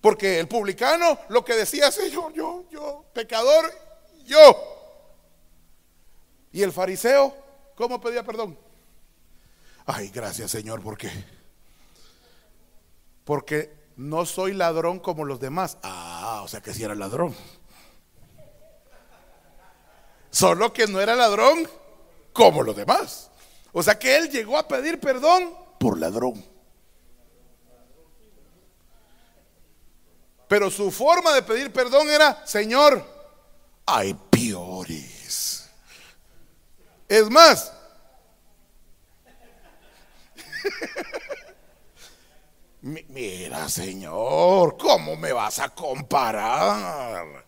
Porque 0.03 0.41
el 0.41 0.49
publicano 0.49 1.17
lo 1.29 1.45
que 1.45 1.55
decía, 1.55 1.91
Señor, 1.93 2.33
yo, 2.35 2.65
yo, 2.71 3.05
pecador, 3.15 3.73
yo. 4.27 4.57
Y 6.51 6.63
el 6.63 6.73
fariseo, 6.73 7.35
¿cómo 7.77 8.01
pedía 8.01 8.25
perdón? 8.25 8.59
Ay, 9.87 10.11
gracias 10.11 10.51
Señor, 10.51 10.83
¿por 10.83 10.99
qué? 10.99 11.11
Porque 13.25 13.73
no 13.97 14.27
soy 14.27 14.53
ladrón 14.55 14.99
como 14.99 15.25
los 15.25 15.39
demás. 15.39 15.79
Ah, 15.85 16.41
o 16.45 16.49
sea 16.49 16.61
que 16.61 16.75
si 16.75 16.83
era 16.83 16.97
ladrón. 16.97 17.35
Solo 20.31 20.73
que 20.73 20.89
no 20.89 21.01
era 21.01 21.15
ladrón 21.15 21.69
como 22.33 22.65
los 22.65 22.75
demás. 22.75 23.31
O 23.73 23.85
sea 23.85 23.99
que 24.01 24.17
él 24.17 24.31
llegó 24.31 24.59
a 24.59 24.67
pedir 24.67 24.99
perdón 24.99 25.55
por 25.79 25.97
ladrón. 25.97 26.52
Pero 30.53 30.71
su 30.71 30.91
forma 30.91 31.33
de 31.33 31.41
pedir 31.41 31.73
perdón 31.73 32.11
era, 32.11 32.47
Señor, 32.47 33.03
hay 33.87 34.13
peores. 34.13 35.67
Es 37.09 37.31
más, 37.31 37.73
mira, 42.83 43.67
Señor, 43.71 44.77
¿cómo 44.77 45.17
me 45.17 45.33
vas 45.33 45.59
a 45.59 45.71
comparar? 45.71 47.47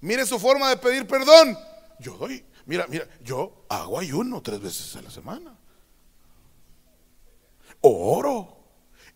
Mire 0.00 0.24
su 0.24 0.38
forma 0.38 0.70
de 0.70 0.78
pedir 0.78 1.06
perdón. 1.06 1.58
Yo 1.98 2.16
doy 2.16 2.42
Mira, 2.64 2.86
mira, 2.88 3.06
yo 3.22 3.66
hago 3.68 3.98
ayuno 3.98 4.40
tres 4.40 4.62
veces 4.62 4.96
a 4.96 5.02
la 5.02 5.10
semana. 5.10 5.54
Oro. 7.82 8.56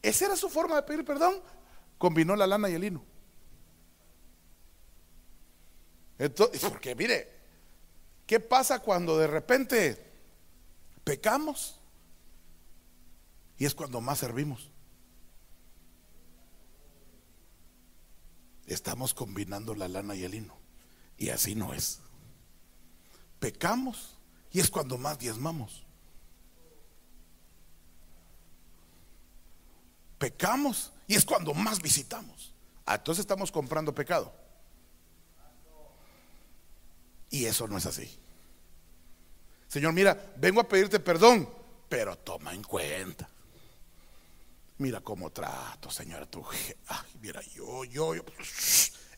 Esa 0.03 0.27
era 0.27 0.37
su 0.37 0.51
forma 0.51 0.77
de 0.77 0.83
pedir 0.83 1.03
perdón. 1.03 1.41
Combinó 2.01 2.35
la 2.35 2.49
lana 2.49 2.69
y 2.69 2.75
el 2.75 2.81
lino. 2.81 3.05
Entonces, 6.19 6.61
porque 6.69 6.97
mire, 6.97 7.29
¿qué 8.27 8.41
pasa 8.41 8.81
cuando 8.81 9.17
de 9.17 9.29
repente 9.29 10.13
pecamos? 11.05 11.79
Y 13.57 13.67
es 13.67 13.75
cuando 13.77 14.01
más 14.01 14.19
servimos. 14.19 14.73
Estamos 18.67 19.15
combinando 19.15 19.77
la 19.77 19.87
lana 19.87 20.17
y 20.17 20.25
el 20.25 20.33
lino. 20.33 20.59
Y 21.17 21.29
así 21.29 21.55
no 21.55 21.73
es 21.73 22.01
pecamos 23.41 24.19
y 24.53 24.61
es 24.61 24.71
cuando 24.71 24.99
más 24.99 25.19
diezmamos. 25.19 25.85
Pecamos 30.19 30.93
y 31.11 31.17
es 31.17 31.25
cuando 31.25 31.53
más 31.55 31.83
visitamos. 31.83 32.55
Ah, 32.87 32.95
entonces 32.95 33.23
estamos 33.23 33.51
comprando 33.51 33.93
pecado. 33.93 34.33
Y 37.31 37.47
eso 37.47 37.67
no 37.67 37.77
es 37.77 37.85
así. 37.85 38.17
Señor, 39.67 39.93
mira, 39.93 40.33
vengo 40.37 40.61
a 40.61 40.69
pedirte 40.69 41.01
perdón, 41.01 41.53
pero 41.89 42.17
toma 42.17 42.55
en 42.55 42.63
cuenta. 42.63 43.29
Mira 44.79 45.01
cómo 45.01 45.31
trato, 45.31 45.91
Señor, 45.91 46.29
tú. 46.29 46.45
Ay, 46.87 47.11
mira, 47.21 47.43
yo, 47.43 47.83
yo, 47.83 48.15
yo. 48.15 48.23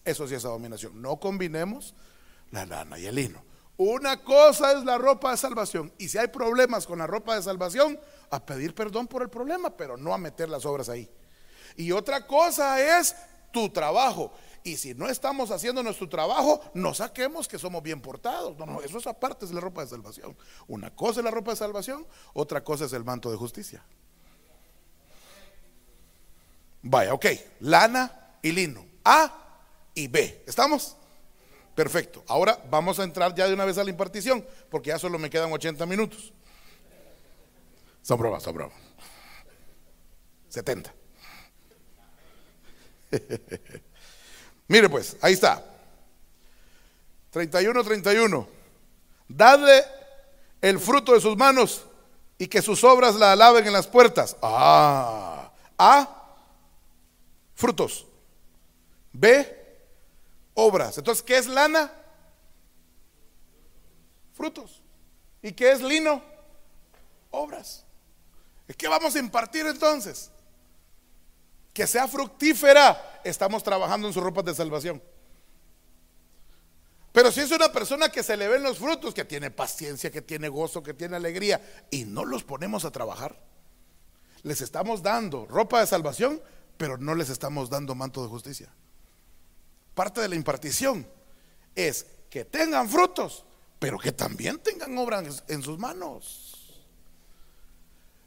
Eso 0.02 0.26
sí 0.26 0.34
es 0.34 0.46
abominación. 0.46 1.02
No 1.02 1.20
combinemos 1.20 1.94
la 2.52 2.64
lana 2.64 2.98
y 2.98 3.04
el 3.04 3.16
lino. 3.16 3.44
Una 3.76 4.22
cosa 4.22 4.72
es 4.72 4.82
la 4.84 4.96
ropa 4.96 5.32
de 5.32 5.36
salvación. 5.36 5.92
Y 5.98 6.08
si 6.08 6.16
hay 6.16 6.28
problemas 6.28 6.86
con 6.86 7.00
la 7.00 7.06
ropa 7.06 7.36
de 7.36 7.42
salvación, 7.42 8.00
a 8.30 8.46
pedir 8.46 8.74
perdón 8.74 9.08
por 9.08 9.20
el 9.20 9.28
problema, 9.28 9.76
pero 9.76 9.98
no 9.98 10.14
a 10.14 10.18
meter 10.18 10.48
las 10.48 10.64
obras 10.64 10.88
ahí. 10.88 11.06
Y 11.76 11.92
otra 11.92 12.26
cosa 12.26 13.00
es 13.00 13.14
tu 13.52 13.68
trabajo. 13.70 14.32
Y 14.64 14.76
si 14.76 14.94
no 14.94 15.08
estamos 15.08 15.50
haciendo 15.50 15.82
nuestro 15.82 16.08
trabajo, 16.08 16.60
no 16.74 16.94
saquemos 16.94 17.48
que 17.48 17.58
somos 17.58 17.82
bien 17.82 18.00
portados. 18.00 18.56
No, 18.58 18.66
no, 18.66 18.80
eso 18.80 18.98
es 18.98 19.06
aparte 19.06 19.46
de 19.46 19.54
la 19.54 19.60
ropa 19.60 19.82
de 19.82 19.88
salvación. 19.88 20.36
Una 20.68 20.94
cosa 20.94 21.20
es 21.20 21.24
la 21.24 21.30
ropa 21.30 21.50
de 21.50 21.56
salvación, 21.56 22.06
otra 22.32 22.62
cosa 22.62 22.84
es 22.84 22.92
el 22.92 23.04
manto 23.04 23.30
de 23.30 23.36
justicia. 23.36 23.82
Vaya, 26.82 27.12
ok. 27.12 27.26
Lana 27.60 28.36
y 28.40 28.52
lino. 28.52 28.84
A 29.04 29.32
y 29.94 30.06
B. 30.06 30.44
¿Estamos? 30.46 30.96
Perfecto. 31.74 32.22
Ahora 32.28 32.62
vamos 32.70 32.98
a 33.00 33.04
entrar 33.04 33.34
ya 33.34 33.48
de 33.48 33.54
una 33.54 33.64
vez 33.64 33.78
a 33.78 33.84
la 33.84 33.90
impartición, 33.90 34.46
porque 34.70 34.88
ya 34.88 34.98
solo 34.98 35.18
me 35.18 35.30
quedan 35.30 35.52
80 35.52 35.86
minutos. 35.86 36.32
Son 38.02 38.18
bromas, 38.18 38.42
son 38.42 38.54
bromas. 38.54 38.76
70. 40.50 40.92
Mire 44.68 44.88
pues, 44.88 45.16
ahí 45.20 45.34
está. 45.34 45.64
31, 47.30 47.82
31. 47.82 48.48
Dadle 49.28 49.84
el 50.60 50.78
fruto 50.78 51.14
de 51.14 51.20
sus 51.20 51.36
manos 51.36 51.84
y 52.38 52.46
que 52.46 52.62
sus 52.62 52.84
obras 52.84 53.14
la 53.14 53.32
alaben 53.32 53.66
en 53.66 53.72
las 53.72 53.86
puertas. 53.86 54.36
Ah, 54.42 55.52
A, 55.78 56.08
frutos. 57.54 58.06
B, 59.12 59.62
obras. 60.54 60.98
Entonces, 60.98 61.22
¿qué 61.22 61.38
es 61.38 61.46
lana? 61.46 61.92
Frutos. 64.34 64.82
¿Y 65.42 65.52
qué 65.52 65.72
es 65.72 65.82
lino? 65.82 66.22
Obras. 67.30 67.84
¿Qué 68.76 68.88
vamos 68.88 69.14
a 69.14 69.18
impartir 69.18 69.66
entonces? 69.66 70.30
Que 71.72 71.86
sea 71.86 72.08
fructífera. 72.08 73.20
Estamos 73.24 73.62
trabajando 73.62 74.06
en 74.06 74.12
sus 74.12 74.22
ropas 74.22 74.44
de 74.44 74.54
salvación. 74.54 75.02
Pero 77.12 77.30
si 77.30 77.40
es 77.40 77.50
una 77.50 77.70
persona 77.70 78.08
que 78.08 78.22
se 78.22 78.36
le 78.36 78.48
ven 78.48 78.62
los 78.62 78.78
frutos, 78.78 79.12
que 79.12 79.24
tiene 79.24 79.50
paciencia, 79.50 80.10
que 80.10 80.22
tiene 80.22 80.48
gozo, 80.48 80.82
que 80.82 80.94
tiene 80.94 81.16
alegría, 81.16 81.60
y 81.90 82.04
no 82.04 82.24
los 82.24 82.42
ponemos 82.42 82.84
a 82.84 82.90
trabajar, 82.90 83.38
les 84.42 84.62
estamos 84.62 85.02
dando 85.02 85.46
ropa 85.46 85.80
de 85.80 85.86
salvación, 85.86 86.40
pero 86.78 86.96
no 86.96 87.14
les 87.14 87.28
estamos 87.28 87.68
dando 87.68 87.94
manto 87.94 88.22
de 88.22 88.28
justicia. 88.28 88.70
Parte 89.94 90.22
de 90.22 90.28
la 90.28 90.36
impartición 90.36 91.06
es 91.74 92.06
que 92.30 92.46
tengan 92.46 92.88
frutos, 92.88 93.44
pero 93.78 93.98
que 93.98 94.12
también 94.12 94.58
tengan 94.58 94.96
obra 94.96 95.22
en 95.48 95.62
sus 95.62 95.78
manos. 95.78 96.82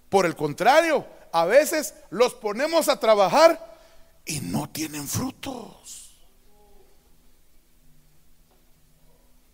Por 0.09 0.27
el 0.27 0.35
contrario, 0.35 1.07
a 1.35 1.43
veces 1.43 1.93
los 2.11 2.33
ponemos 2.33 2.87
a 2.87 2.97
trabajar 2.97 3.77
y 4.23 4.39
no 4.39 4.69
tienen 4.69 5.05
frutos. 5.05 6.15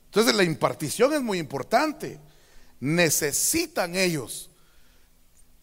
Entonces 0.05 0.35
la 0.35 0.43
impartición 0.43 1.11
es 1.13 1.21
muy 1.21 1.39
importante. 1.39 2.19
Necesitan 2.79 3.95
ellos. 3.95 4.51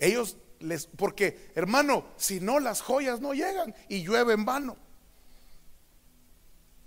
Ellos 0.00 0.36
les, 0.58 0.86
porque 0.86 1.52
hermano, 1.54 2.06
si 2.16 2.40
no 2.40 2.58
las 2.58 2.80
joyas 2.80 3.20
no 3.20 3.32
llegan 3.32 3.72
y 3.88 4.02
llueve 4.02 4.32
en 4.32 4.44
vano. 4.44 4.76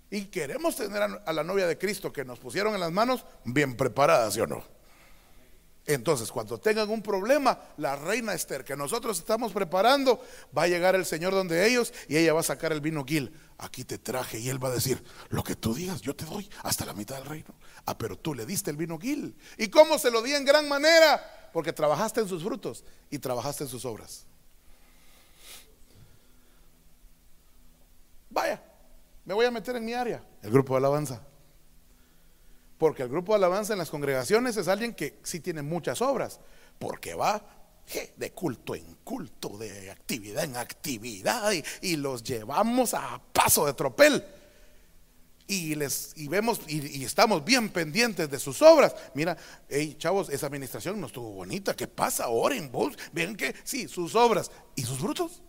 Y 0.09 0.25
queremos 0.25 0.75
tener 0.75 1.03
a 1.03 1.31
la 1.31 1.43
novia 1.45 1.67
de 1.67 1.77
Cristo 1.77 2.11
que 2.11 2.25
nos 2.25 2.37
pusieron 2.37 2.73
en 2.73 2.81
las 2.81 2.91
manos 2.91 3.25
bien 3.45 3.77
preparada, 3.77 4.29
¿sí 4.29 4.41
o 4.41 4.47
no? 4.47 4.80
Entonces, 5.87 6.31
cuando 6.31 6.59
tengan 6.59 6.89
un 6.89 7.01
problema, 7.01 7.59
la 7.77 7.95
reina 7.95 8.33
Esther 8.33 8.63
que 8.63 8.75
nosotros 8.75 9.17
estamos 9.17 9.51
preparando, 9.51 10.23
va 10.55 10.63
a 10.63 10.67
llegar 10.67 10.93
el 10.95 11.05
Señor 11.05 11.33
donde 11.33 11.67
ellos 11.67 11.91
y 12.07 12.17
ella 12.17 12.33
va 12.33 12.41
a 12.41 12.43
sacar 12.43 12.71
el 12.71 12.81
vino 12.81 13.03
Gil. 13.03 13.33
Aquí 13.57 13.83
te 13.83 13.97
traje 13.97 14.39
y 14.39 14.49
él 14.49 14.63
va 14.63 14.69
a 14.69 14.73
decir, 14.73 15.03
lo 15.29 15.43
que 15.43 15.55
tú 15.55 15.73
digas, 15.73 16.01
yo 16.01 16.15
te 16.15 16.25
doy 16.25 16.49
hasta 16.63 16.85
la 16.85 16.93
mitad 16.93 17.15
del 17.15 17.25
reino. 17.25 17.55
Ah, 17.85 17.97
pero 17.97 18.17
tú 18.17 18.35
le 18.35 18.45
diste 18.45 18.69
el 18.69 18.77
vino 18.77 18.99
Gil. 18.99 19.35
¿Y 19.57 19.69
cómo 19.69 19.97
se 19.97 20.11
lo 20.11 20.21
di 20.21 20.33
en 20.33 20.45
gran 20.45 20.69
manera? 20.69 21.49
Porque 21.51 21.73
trabajaste 21.73 22.21
en 22.21 22.27
sus 22.27 22.43
frutos 22.43 22.83
y 23.09 23.17
trabajaste 23.17 23.63
en 23.63 23.69
sus 23.69 23.83
obras. 23.83 24.25
Vaya, 28.29 28.63
me 29.25 29.33
voy 29.33 29.45
a 29.45 29.51
meter 29.51 29.75
en 29.75 29.83
mi 29.83 29.93
área, 29.93 30.23
el 30.43 30.51
grupo 30.51 30.73
de 30.73 30.77
alabanza. 30.77 31.21
Porque 32.81 33.03
el 33.03 33.09
grupo 33.09 33.33
de 33.33 33.35
alabanza 33.35 33.73
en 33.73 33.77
las 33.77 33.91
congregaciones 33.91 34.57
es 34.57 34.67
alguien 34.67 34.95
que 34.95 35.19
sí 35.21 35.39
tiene 35.39 35.61
muchas 35.61 36.01
obras, 36.01 36.39
porque 36.79 37.13
va 37.13 37.39
de 38.17 38.31
culto 38.31 38.73
en 38.73 38.95
culto, 39.03 39.55
de 39.59 39.91
actividad 39.91 40.45
en 40.45 40.57
actividad, 40.57 41.51
y, 41.83 41.95
los 41.97 42.23
llevamos 42.23 42.95
a 42.95 43.21
paso 43.31 43.67
de 43.67 43.75
tropel. 43.75 44.25
Y, 45.45 45.75
les, 45.75 46.13
y 46.15 46.27
vemos 46.27 46.61
y, 46.67 47.03
estamos 47.03 47.45
bien 47.45 47.69
pendientes 47.69 48.31
de 48.31 48.39
sus 48.39 48.63
obras. 48.63 48.95
Mira, 49.13 49.37
hey, 49.69 49.95
chavos, 49.99 50.29
esa 50.29 50.47
administración 50.47 50.99
no 50.99 51.05
estuvo 51.05 51.29
bonita. 51.33 51.75
¿Qué 51.75 51.87
pasa? 51.87 52.29
Oren 52.29 52.71
vos. 52.71 52.97
Ven 53.11 53.35
que 53.35 53.53
sí, 53.63 53.87
sus 53.87 54.15
obras 54.15 54.49
y 54.75 54.81
sus 54.81 54.97
frutos. 54.97 55.43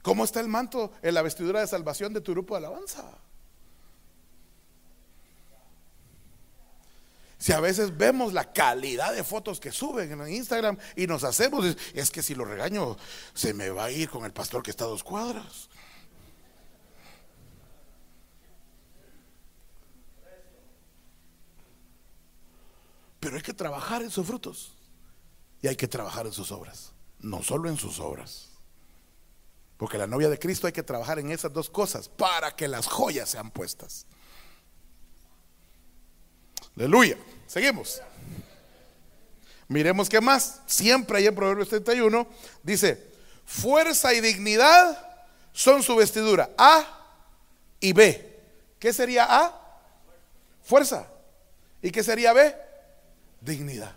¿Cómo 0.00 0.24
está 0.24 0.40
el 0.40 0.48
manto 0.48 0.90
en 1.02 1.12
la 1.12 1.20
vestidura 1.20 1.60
de 1.60 1.66
salvación 1.66 2.14
de 2.14 2.22
tu 2.22 2.32
grupo 2.32 2.54
de 2.54 2.64
alabanza? 2.64 3.20
Si 7.40 7.52
a 7.52 7.60
veces 7.60 7.96
vemos 7.96 8.34
la 8.34 8.52
calidad 8.52 9.14
de 9.14 9.24
fotos 9.24 9.60
que 9.60 9.72
suben 9.72 10.12
en 10.12 10.28
Instagram 10.28 10.76
y 10.94 11.06
nos 11.06 11.24
hacemos, 11.24 11.74
es 11.94 12.10
que 12.10 12.22
si 12.22 12.34
lo 12.34 12.44
regaño, 12.44 12.98
se 13.32 13.54
me 13.54 13.70
va 13.70 13.84
a 13.86 13.90
ir 13.90 14.10
con 14.10 14.26
el 14.26 14.32
pastor 14.32 14.62
que 14.62 14.70
está 14.70 14.84
a 14.84 14.88
dos 14.88 15.02
cuadras. 15.02 15.70
Pero 23.20 23.36
hay 23.36 23.42
que 23.42 23.54
trabajar 23.54 24.02
en 24.02 24.10
sus 24.10 24.26
frutos 24.26 24.74
y 25.62 25.68
hay 25.68 25.76
que 25.76 25.88
trabajar 25.88 26.26
en 26.26 26.32
sus 26.32 26.52
obras, 26.52 26.92
no 27.20 27.42
solo 27.42 27.70
en 27.70 27.78
sus 27.78 28.00
obras. 28.00 28.50
Porque 29.78 29.96
la 29.96 30.06
novia 30.06 30.28
de 30.28 30.38
Cristo 30.38 30.66
hay 30.66 30.74
que 30.74 30.82
trabajar 30.82 31.18
en 31.18 31.30
esas 31.30 31.54
dos 31.54 31.70
cosas 31.70 32.06
para 32.06 32.54
que 32.54 32.68
las 32.68 32.86
joyas 32.86 33.30
sean 33.30 33.50
puestas. 33.50 34.04
Aleluya. 36.76 37.16
Seguimos. 37.46 38.00
Miremos 39.68 40.08
qué 40.08 40.20
más. 40.20 40.60
Siempre 40.66 41.18
ahí 41.18 41.26
en 41.26 41.34
Proverbios 41.34 41.68
31 41.68 42.26
dice, 42.62 43.06
fuerza 43.44 44.12
y 44.12 44.20
dignidad 44.20 44.98
son 45.52 45.82
su 45.82 45.96
vestidura. 45.96 46.50
A 46.58 46.84
y 47.80 47.92
B. 47.92 48.38
¿Qué 48.78 48.92
sería 48.92 49.26
A? 49.28 49.54
Fuerza. 50.62 51.06
¿Y 51.82 51.90
qué 51.90 52.02
sería 52.02 52.32
B? 52.32 52.54
Dignidad. 53.40 53.92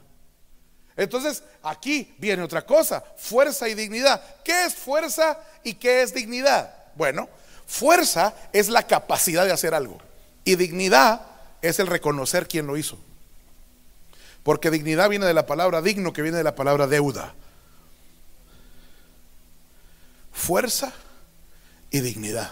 Entonces, 0.95 1.43
aquí 1.63 2.13
viene 2.19 2.43
otra 2.43 2.65
cosa, 2.65 3.03
fuerza 3.17 3.67
y 3.67 3.73
dignidad. 3.73 4.21
¿Qué 4.43 4.65
es 4.65 4.75
fuerza 4.75 5.39
y 5.63 5.73
qué 5.73 6.03
es 6.03 6.13
dignidad? 6.13 6.71
Bueno, 6.95 7.27
fuerza 7.65 8.33
es 8.51 8.69
la 8.69 8.85
capacidad 8.85 9.45
de 9.45 9.51
hacer 9.51 9.73
algo 9.73 9.97
y 10.45 10.55
dignidad 10.55 11.32
es 11.63 11.79
el 11.79 11.87
reconocer 11.87 12.47
quién 12.47 12.67
lo 12.67 12.77
hizo. 12.77 12.99
Porque 14.43 14.69
dignidad 14.69 15.09
viene 15.09 15.25
de 15.25 15.33
la 15.33 15.47
palabra 15.47 15.81
digno, 15.81 16.13
que 16.13 16.21
viene 16.21 16.37
de 16.37 16.43
la 16.43 16.55
palabra 16.55 16.85
deuda. 16.85 17.33
Fuerza 20.33 20.93
y 21.89 22.01
dignidad. 22.01 22.51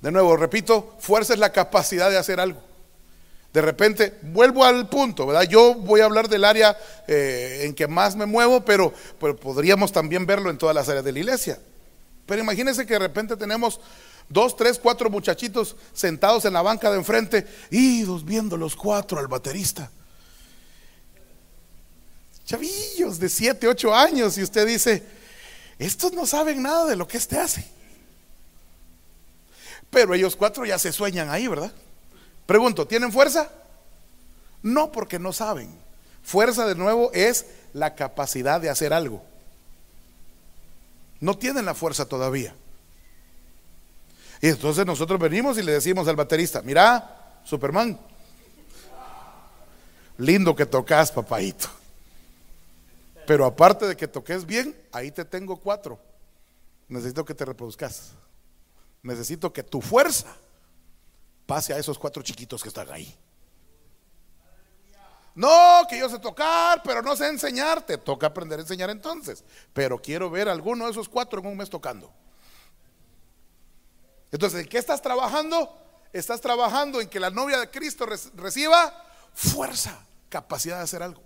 De 0.00 0.10
nuevo, 0.10 0.36
repito, 0.36 0.96
fuerza 0.98 1.34
es 1.34 1.38
la 1.38 1.52
capacidad 1.52 2.10
de 2.10 2.16
hacer 2.16 2.40
algo. 2.40 2.62
De 3.52 3.60
repente, 3.60 4.14
vuelvo 4.22 4.64
al 4.64 4.88
punto, 4.88 5.26
¿verdad? 5.26 5.42
Yo 5.42 5.74
voy 5.74 6.00
a 6.00 6.06
hablar 6.06 6.28
del 6.28 6.44
área 6.44 6.78
eh, 7.06 7.62
en 7.64 7.74
que 7.74 7.86
más 7.86 8.16
me 8.16 8.24
muevo, 8.24 8.64
pero, 8.64 8.94
pero 9.20 9.36
podríamos 9.36 9.92
también 9.92 10.24
verlo 10.24 10.48
en 10.48 10.56
todas 10.56 10.74
las 10.74 10.88
áreas 10.88 11.04
de 11.04 11.12
la 11.12 11.18
iglesia. 11.18 11.58
Pero 12.24 12.40
imagínense 12.40 12.86
que 12.86 12.94
de 12.94 12.98
repente 13.00 13.36
tenemos 13.36 13.80
dos, 14.28 14.56
tres, 14.56 14.78
cuatro 14.78 15.10
muchachitos 15.10 15.76
sentados 15.92 16.44
en 16.44 16.52
la 16.52 16.62
banca 16.62 16.90
de 16.90 16.98
enfrente, 16.98 17.46
idos 17.70 18.24
viendo 18.24 18.56
los 18.56 18.76
cuatro 18.76 19.18
al 19.18 19.28
baterista. 19.28 19.90
Chavillos 22.44 23.18
de 23.18 23.28
siete, 23.28 23.68
ocho 23.68 23.94
años, 23.94 24.38
y 24.38 24.42
usted 24.42 24.66
dice, 24.66 25.02
estos 25.78 26.12
no 26.12 26.26
saben 26.26 26.62
nada 26.62 26.86
de 26.86 26.96
lo 26.96 27.06
que 27.06 27.18
este 27.18 27.38
hace. 27.38 27.66
Pero 29.90 30.14
ellos 30.14 30.36
cuatro 30.36 30.64
ya 30.64 30.78
se 30.78 30.92
sueñan 30.92 31.30
ahí, 31.30 31.46
¿verdad? 31.46 31.72
Pregunto, 32.46 32.86
¿tienen 32.86 33.12
fuerza? 33.12 33.50
No, 34.62 34.90
porque 34.92 35.18
no 35.18 35.32
saben. 35.32 35.70
Fuerza 36.22 36.66
de 36.66 36.74
nuevo 36.74 37.10
es 37.12 37.46
la 37.72 37.94
capacidad 37.94 38.60
de 38.60 38.70
hacer 38.70 38.92
algo. 38.92 39.22
No 41.20 41.36
tienen 41.36 41.64
la 41.64 41.74
fuerza 41.74 42.06
todavía. 42.06 42.54
Y 44.40 44.48
entonces 44.48 44.86
nosotros 44.86 45.18
venimos 45.18 45.58
y 45.58 45.62
le 45.62 45.72
decimos 45.72 46.06
al 46.06 46.16
baterista, 46.16 46.62
mira, 46.62 47.40
Superman, 47.44 47.98
lindo 50.18 50.54
que 50.54 50.66
tocas, 50.66 51.10
papadito. 51.10 51.68
Pero 53.26 53.44
aparte 53.44 53.86
de 53.86 53.96
que 53.96 54.08
toques 54.08 54.46
bien, 54.46 54.74
ahí 54.92 55.10
te 55.10 55.24
tengo 55.24 55.56
cuatro. 55.56 55.98
Necesito 56.88 57.24
que 57.24 57.34
te 57.34 57.44
reproduzcas. 57.44 58.12
Necesito 59.02 59.52
que 59.52 59.62
tu 59.62 59.80
fuerza 59.80 60.34
pase 61.44 61.74
a 61.74 61.78
esos 61.78 61.98
cuatro 61.98 62.22
chiquitos 62.22 62.62
que 62.62 62.68
están 62.68 62.90
ahí. 62.90 63.14
No, 65.34 65.86
que 65.88 65.98
yo 65.98 66.08
sé 66.08 66.18
tocar, 66.18 66.82
pero 66.82 67.00
no 67.02 67.14
sé 67.14 67.28
enseñar. 67.28 67.82
Te 67.82 67.98
toca 67.98 68.26
aprender 68.26 68.58
a 68.58 68.62
enseñar 68.62 68.90
entonces. 68.90 69.44
Pero 69.72 69.98
quiero 69.98 70.30
ver 70.30 70.48
a 70.48 70.52
alguno 70.52 70.86
de 70.86 70.90
esos 70.90 71.08
cuatro 71.08 71.40
en 71.40 71.46
un 71.46 71.56
mes 71.56 71.70
tocando. 71.70 72.12
Entonces, 74.30 74.62
¿en 74.62 74.68
qué 74.68 74.78
estás 74.78 75.00
trabajando? 75.00 75.74
Estás 76.12 76.40
trabajando 76.40 77.00
en 77.00 77.08
que 77.08 77.20
la 77.20 77.30
novia 77.30 77.58
de 77.58 77.70
Cristo 77.70 78.06
reciba 78.34 79.04
fuerza, 79.34 79.98
capacidad 80.28 80.78
de 80.78 80.84
hacer 80.84 81.02
algo. 81.02 81.22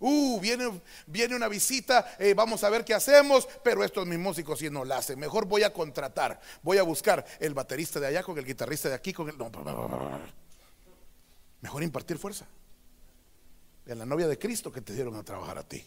Uh, 0.00 0.38
viene, 0.38 0.82
viene 1.06 1.34
una 1.34 1.48
visita, 1.48 2.16
eh, 2.18 2.34
vamos 2.34 2.62
a 2.62 2.68
ver 2.68 2.84
qué 2.84 2.92
hacemos, 2.92 3.48
pero 3.62 3.82
estos 3.82 4.06
mis 4.06 4.18
músicos 4.18 4.58
si 4.58 4.68
no 4.68 4.84
la 4.84 4.98
hacen. 4.98 5.18
Mejor 5.18 5.46
voy 5.46 5.62
a 5.62 5.72
contratar, 5.72 6.40
voy 6.62 6.78
a 6.78 6.82
buscar 6.82 7.24
el 7.40 7.54
baterista 7.54 8.00
de 8.00 8.08
allá 8.08 8.22
con 8.22 8.36
el 8.36 8.44
guitarrista 8.44 8.88
de 8.88 8.96
aquí, 8.96 9.12
con 9.12 9.28
el... 9.28 9.36
Mejor 11.62 11.82
impartir 11.82 12.18
fuerza. 12.18 12.46
En 13.86 13.98
la 13.98 14.04
novia 14.04 14.28
de 14.28 14.38
Cristo 14.38 14.70
que 14.70 14.82
te 14.82 14.92
dieron 14.92 15.16
a 15.16 15.22
trabajar 15.22 15.56
a 15.56 15.62
ti. 15.62 15.82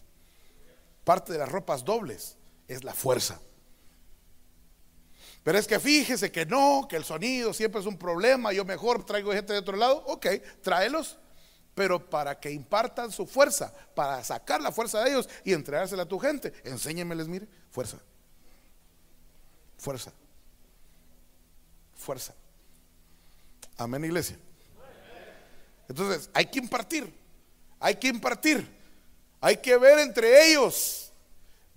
Parte 1.03 1.33
de 1.33 1.39
las 1.39 1.49
ropas 1.49 1.85
dobles 1.85 2.37
es 2.67 2.83
la 2.83 2.93
fuerza. 2.93 3.39
Pero 5.47 5.59
es 5.59 5.65
que 5.65 5.79
fíjese 5.79 6.29
que 6.29 6.45
no, 6.45 6.87
que 6.89 6.97
el 6.97 7.05
sonido 7.05 7.53
siempre 7.53 7.79
es 7.79 7.87
un 7.87 7.97
problema, 7.97 8.51
yo 8.51 8.65
mejor 8.65 9.05
traigo 9.05 9.31
gente 9.31 9.53
de 9.53 9.59
otro 9.59 9.77
lado, 9.77 10.03
ok, 10.05 10.27
tráelos, 10.61 11.17
pero 11.73 12.09
para 12.09 12.37
que 12.37 12.51
impartan 12.51 13.13
su 13.13 13.25
fuerza, 13.25 13.73
para 13.95 14.21
sacar 14.25 14.59
la 14.59 14.73
fuerza 14.73 15.01
de 15.01 15.11
ellos 15.11 15.29
y 15.45 15.53
entregársela 15.53 16.03
a 16.03 16.05
tu 16.05 16.19
gente, 16.19 16.51
enséñemeles, 16.65 17.29
mire, 17.29 17.47
fuerza, 17.71 17.97
fuerza, 19.77 20.11
fuerza. 21.95 22.35
Amén, 23.77 24.03
iglesia. 24.03 24.37
Entonces, 25.87 26.29
hay 26.33 26.47
que 26.47 26.59
impartir, 26.59 27.17
hay 27.79 27.95
que 27.95 28.09
impartir, 28.09 28.69
hay 29.39 29.55
que 29.55 29.77
ver 29.77 29.99
entre 29.99 30.51
ellos. 30.51 31.06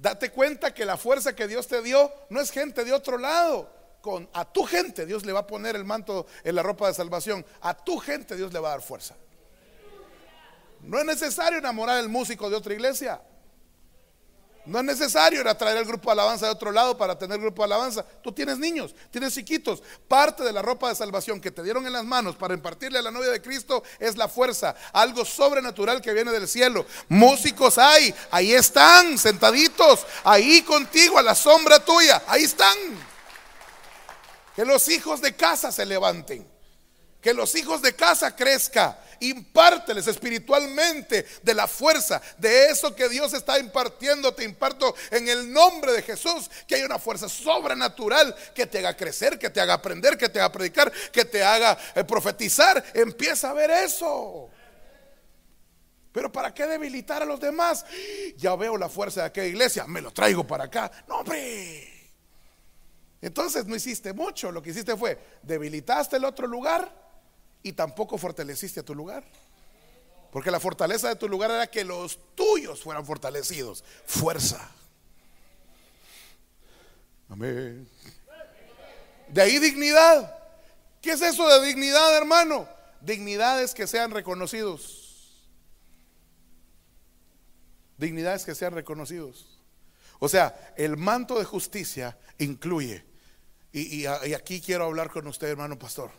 Date 0.00 0.30
cuenta 0.30 0.72
que 0.72 0.86
la 0.86 0.96
fuerza 0.96 1.36
que 1.36 1.46
Dios 1.46 1.66
te 1.68 1.82
dio 1.82 2.10
no 2.30 2.40
es 2.40 2.50
gente 2.50 2.84
de 2.84 2.92
otro 2.92 3.18
lado. 3.18 3.70
Con 4.00 4.30
a 4.32 4.50
tu 4.50 4.64
gente 4.64 5.04
Dios 5.04 5.26
le 5.26 5.32
va 5.32 5.40
a 5.40 5.46
poner 5.46 5.76
el 5.76 5.84
manto 5.84 6.26
en 6.42 6.54
la 6.54 6.62
ropa 6.62 6.86
de 6.88 6.94
salvación. 6.94 7.44
A 7.60 7.76
tu 7.76 7.98
gente 7.98 8.34
Dios 8.34 8.50
le 8.50 8.60
va 8.60 8.68
a 8.68 8.70
dar 8.72 8.82
fuerza. 8.82 9.14
No 10.80 10.98
es 10.98 11.04
necesario 11.04 11.58
enamorar 11.58 11.98
al 11.98 12.08
músico 12.08 12.48
de 12.48 12.56
otra 12.56 12.72
iglesia. 12.72 13.20
No 14.66 14.78
es 14.78 14.84
necesario 14.84 15.40
ir 15.40 15.48
a 15.48 15.56
traer 15.56 15.78
el 15.78 15.86
grupo 15.86 16.10
de 16.10 16.12
alabanza 16.12 16.46
de 16.46 16.52
otro 16.52 16.70
lado 16.70 16.96
para 16.96 17.18
tener 17.18 17.40
grupo 17.40 17.62
de 17.62 17.66
alabanza. 17.66 18.04
Tú 18.22 18.30
tienes 18.30 18.58
niños, 18.58 18.94
tienes 19.10 19.34
chiquitos. 19.34 19.82
Parte 20.06 20.44
de 20.44 20.52
la 20.52 20.60
ropa 20.60 20.88
de 20.88 20.94
salvación 20.94 21.40
que 21.40 21.50
te 21.50 21.62
dieron 21.62 21.86
en 21.86 21.94
las 21.94 22.04
manos 22.04 22.36
para 22.36 22.52
impartirle 22.52 22.98
a 22.98 23.02
la 23.02 23.10
novia 23.10 23.30
de 23.30 23.40
Cristo 23.40 23.82
es 23.98 24.16
la 24.16 24.28
fuerza, 24.28 24.74
algo 24.92 25.24
sobrenatural 25.24 26.02
que 26.02 26.12
viene 26.12 26.30
del 26.30 26.46
cielo. 26.46 26.84
Músicos 27.08 27.78
hay, 27.78 28.14
ahí 28.30 28.52
están, 28.52 29.16
sentaditos, 29.16 30.06
ahí 30.24 30.62
contigo, 30.62 31.18
a 31.18 31.22
la 31.22 31.34
sombra 31.34 31.82
tuya, 31.82 32.22
ahí 32.26 32.44
están. 32.44 32.76
Que 34.54 34.64
los 34.66 34.88
hijos 34.88 35.22
de 35.22 35.34
casa 35.34 35.72
se 35.72 35.86
levanten, 35.86 36.46
que 37.20 37.34
los 37.34 37.54
hijos 37.54 37.82
de 37.82 37.94
casa 37.94 38.34
crezcan 38.34 38.96
impárteles 39.20 40.06
espiritualmente 40.06 41.26
de 41.42 41.54
la 41.54 41.66
fuerza, 41.66 42.20
de 42.38 42.66
eso 42.66 42.94
que 42.94 43.08
Dios 43.08 43.32
está 43.34 43.58
impartiendo, 43.58 44.34
te 44.34 44.44
imparto 44.44 44.94
en 45.10 45.28
el 45.28 45.52
nombre 45.52 45.92
de 45.92 46.02
Jesús, 46.02 46.50
que 46.66 46.76
hay 46.76 46.82
una 46.82 46.98
fuerza 46.98 47.28
sobrenatural 47.28 48.34
que 48.54 48.66
te 48.66 48.78
haga 48.78 48.96
crecer, 48.96 49.38
que 49.38 49.50
te 49.50 49.60
haga 49.60 49.74
aprender, 49.74 50.16
que 50.16 50.28
te 50.28 50.40
haga 50.40 50.50
predicar, 50.50 50.90
que 51.12 51.24
te 51.24 51.44
haga 51.44 51.78
eh, 51.94 52.04
profetizar. 52.04 52.82
Empieza 52.94 53.50
a 53.50 53.54
ver 53.54 53.70
eso. 53.70 54.50
Pero 56.12 56.32
¿para 56.32 56.52
qué 56.52 56.66
debilitar 56.66 57.22
a 57.22 57.26
los 57.26 57.38
demás? 57.38 57.84
Ya 58.36 58.56
veo 58.56 58.76
la 58.76 58.88
fuerza 58.88 59.20
de 59.20 59.26
aquella 59.26 59.46
iglesia, 59.46 59.86
me 59.86 60.00
lo 60.00 60.10
traigo 60.10 60.44
para 60.44 60.64
acá. 60.64 60.90
No, 61.06 61.18
hombre. 61.18 61.88
Entonces 63.22 63.66
no 63.66 63.76
hiciste 63.76 64.14
mucho, 64.14 64.50
lo 64.50 64.62
que 64.62 64.70
hiciste 64.70 64.96
fue 64.96 65.18
debilitaste 65.42 66.16
el 66.16 66.24
otro 66.24 66.46
lugar 66.46 66.99
y 67.62 67.72
tampoco 67.72 68.18
fortaleciste 68.18 68.80
a 68.80 68.82
tu 68.82 68.94
lugar. 68.94 69.24
Porque 70.30 70.50
la 70.50 70.60
fortaleza 70.60 71.08
de 71.08 71.16
tu 71.16 71.28
lugar 71.28 71.50
era 71.50 71.66
que 71.66 71.84
los 71.84 72.18
tuyos 72.34 72.82
fueran 72.82 73.04
fortalecidos. 73.04 73.84
Fuerza. 74.06 74.70
Amén. 77.28 77.88
De 79.28 79.42
ahí 79.42 79.58
dignidad. 79.58 80.36
¿Qué 81.02 81.12
es 81.12 81.22
eso 81.22 81.48
de 81.48 81.66
dignidad, 81.66 82.16
hermano? 82.16 82.68
Dignidades 83.00 83.74
que 83.74 83.86
sean 83.86 84.10
reconocidos. 84.10 85.40
Dignidades 87.96 88.44
que 88.44 88.54
sean 88.54 88.72
reconocidos. 88.72 89.58
O 90.18 90.28
sea, 90.28 90.74
el 90.76 90.96
manto 90.96 91.38
de 91.38 91.44
justicia 91.44 92.18
incluye, 92.38 93.04
y, 93.72 94.02
y 94.02 94.06
aquí 94.06 94.60
quiero 94.60 94.84
hablar 94.84 95.10
con 95.10 95.26
usted, 95.26 95.48
hermano 95.48 95.78
pastor 95.78 96.10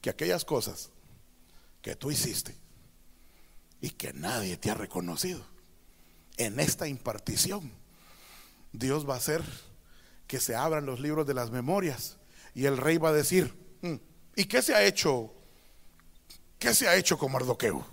que 0.00 0.10
aquellas 0.10 0.44
cosas 0.44 0.90
que 1.82 1.96
tú 1.96 2.10
hiciste 2.10 2.54
y 3.80 3.90
que 3.90 4.12
nadie 4.12 4.56
te 4.56 4.70
ha 4.70 4.74
reconocido, 4.74 5.44
en 6.36 6.60
esta 6.60 6.86
impartición, 6.86 7.72
Dios 8.72 9.08
va 9.08 9.14
a 9.14 9.18
hacer 9.18 9.42
que 10.26 10.40
se 10.40 10.54
abran 10.54 10.86
los 10.86 11.00
libros 11.00 11.26
de 11.26 11.34
las 11.34 11.50
memorias 11.50 12.18
y 12.54 12.66
el 12.66 12.76
rey 12.76 12.98
va 12.98 13.10
a 13.10 13.12
decir, 13.12 13.54
mm, 13.82 13.94
¿y 14.36 14.44
qué 14.44 14.62
se 14.62 14.74
ha 14.74 14.84
hecho? 14.84 15.32
¿Qué 16.58 16.74
se 16.74 16.88
ha 16.88 16.96
hecho 16.96 17.18
con 17.18 17.32
Mardoqueo? 17.32 17.86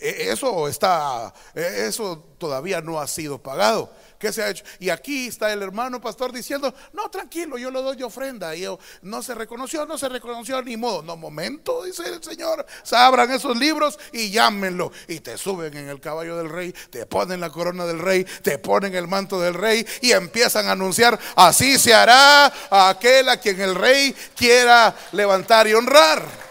E, 0.00 0.30
eso 0.30 0.68
está, 0.68 1.32
e, 1.54 1.86
eso 1.86 2.24
todavía 2.38 2.80
no 2.80 3.00
ha 3.00 3.06
sido 3.06 3.38
pagado. 3.38 3.92
¿Qué 4.18 4.32
se 4.32 4.42
ha 4.42 4.50
hecho? 4.50 4.64
Y 4.80 4.90
aquí 4.90 5.28
está 5.28 5.52
el 5.52 5.62
hermano 5.62 6.00
pastor 6.00 6.32
diciendo, 6.32 6.74
no, 6.92 7.08
tranquilo, 7.08 7.56
yo 7.56 7.70
lo 7.70 7.82
doy 7.82 7.96
de 7.96 8.02
ofrenda. 8.02 8.56
Y 8.56 8.66
no 9.02 9.22
se 9.22 9.34
reconoció, 9.34 9.86
no 9.86 9.96
se 9.96 10.08
reconoció 10.08 10.60
ni 10.60 10.76
modo. 10.76 11.02
No, 11.02 11.16
momento, 11.16 11.84
dice 11.84 12.02
el 12.08 12.22
Señor, 12.22 12.66
se 12.82 12.96
abran 12.96 13.30
esos 13.30 13.56
libros 13.56 13.98
y 14.12 14.30
llámenlo. 14.30 14.90
Y 15.06 15.20
te 15.20 15.38
suben 15.38 15.76
en 15.76 15.88
el 15.88 16.00
caballo 16.00 16.36
del 16.36 16.48
rey, 16.48 16.74
te 16.90 17.06
ponen 17.06 17.40
la 17.40 17.50
corona 17.50 17.86
del 17.86 18.00
rey, 18.00 18.26
te 18.42 18.58
ponen 18.58 18.94
el 18.96 19.06
manto 19.06 19.40
del 19.40 19.54
rey 19.54 19.86
y 20.00 20.10
empiezan 20.10 20.66
a 20.66 20.72
anunciar, 20.72 21.18
así 21.36 21.78
se 21.78 21.94
hará 21.94 22.46
a 22.70 22.88
aquel 22.88 23.28
a 23.28 23.36
quien 23.36 23.60
el 23.60 23.76
rey 23.76 24.14
quiera 24.34 24.96
levantar 25.12 25.68
y 25.68 25.74
honrar. 25.74 26.47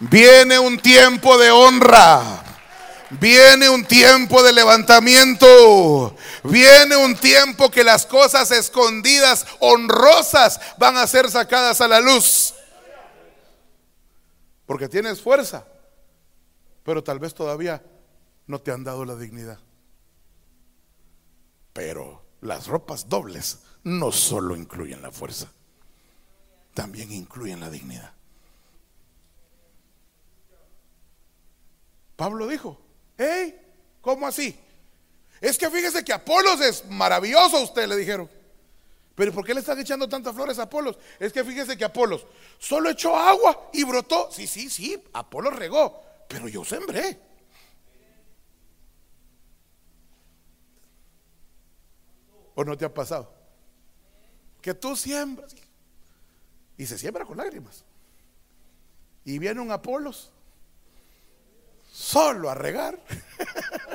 Viene 0.00 0.58
un 0.58 0.78
tiempo 0.78 1.36
de 1.38 1.50
honra. 1.50 2.44
Viene 3.10 3.68
un 3.68 3.84
tiempo 3.84 4.42
de 4.42 4.52
levantamiento. 4.52 6.16
Viene 6.44 6.96
un 6.96 7.16
tiempo 7.16 7.70
que 7.70 7.84
las 7.84 8.06
cosas 8.06 8.50
escondidas, 8.50 9.46
honrosas, 9.58 10.60
van 10.78 10.96
a 10.96 11.06
ser 11.06 11.30
sacadas 11.30 11.80
a 11.80 11.88
la 11.88 12.00
luz. 12.00 12.54
Porque 14.64 14.88
tienes 14.88 15.20
fuerza, 15.20 15.66
pero 16.84 17.02
tal 17.02 17.18
vez 17.18 17.34
todavía 17.34 17.82
no 18.46 18.60
te 18.60 18.70
han 18.70 18.84
dado 18.84 19.04
la 19.04 19.16
dignidad. 19.16 19.58
Pero 21.72 22.22
las 22.40 22.68
ropas 22.68 23.08
dobles 23.08 23.58
no 23.82 24.12
solo 24.12 24.56
incluyen 24.56 25.02
la 25.02 25.10
fuerza, 25.10 25.48
también 26.72 27.10
incluyen 27.12 27.58
la 27.58 27.68
dignidad. 27.68 28.12
Pablo 32.20 32.46
dijo, 32.46 32.78
hey, 33.16 33.58
¿cómo 34.02 34.26
así? 34.26 34.54
Es 35.40 35.56
que 35.56 35.70
fíjese 35.70 36.04
que 36.04 36.12
Apolos 36.12 36.60
es 36.60 36.84
maravilloso, 36.84 37.62
usted 37.62 37.88
le 37.88 37.96
dijeron. 37.96 38.30
Pero 39.14 39.32
¿por 39.32 39.42
qué 39.42 39.54
le 39.54 39.60
están 39.60 39.78
echando 39.78 40.06
tantas 40.06 40.34
flores 40.34 40.58
a 40.58 40.64
Apolos? 40.64 40.98
Es 41.18 41.32
que 41.32 41.42
fíjese 41.42 41.78
que 41.78 41.84
Apolos 41.86 42.26
solo 42.58 42.90
echó 42.90 43.16
agua 43.16 43.70
y 43.72 43.84
brotó. 43.84 44.28
Sí, 44.30 44.46
sí, 44.46 44.68
sí, 44.68 45.02
Apolos 45.14 45.56
regó, 45.56 45.98
pero 46.28 46.46
yo 46.46 46.62
sembré. 46.62 47.18
¿O 52.54 52.62
no 52.62 52.76
te 52.76 52.84
ha 52.84 52.92
pasado? 52.92 53.32
Que 54.60 54.74
tú 54.74 54.94
siembras 54.94 55.56
y 56.76 56.84
se 56.84 56.98
siembra 56.98 57.24
con 57.24 57.38
lágrimas. 57.38 57.82
Y 59.24 59.38
viene 59.38 59.62
un 59.62 59.72
Apolos 59.72 60.32
solo 61.92 62.50
a 62.50 62.54
regar. 62.54 62.98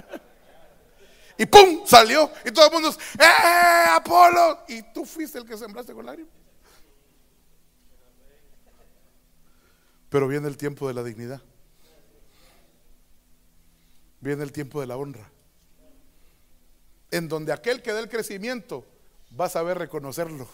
y 1.37 1.45
¡pum! 1.45 1.85
salió. 1.85 2.31
Y 2.45 2.51
todo 2.51 2.67
el 2.67 2.71
mundo, 2.73 2.89
¡eh, 3.19 3.89
Apolo! 3.91 4.63
Y 4.67 4.81
tú 4.93 5.05
fuiste 5.05 5.37
el 5.37 5.45
que 5.45 5.57
sembraste 5.57 5.93
con 5.93 6.05
lágrimas. 6.05 6.33
Pero 10.09 10.27
viene 10.27 10.47
el 10.47 10.57
tiempo 10.57 10.87
de 10.87 10.93
la 10.93 11.03
dignidad. 11.03 11.41
Viene 14.21 14.43
el 14.43 14.51
tiempo 14.51 14.79
de 14.79 14.87
la 14.87 14.97
honra. 14.97 15.29
En 17.11 17.27
donde 17.27 17.53
aquel 17.53 17.81
que 17.81 17.91
da 17.91 17.99
el 17.99 18.09
crecimiento 18.09 18.85
va 19.39 19.45
a 19.45 19.49
saber 19.49 19.77
reconocerlo 19.77 20.47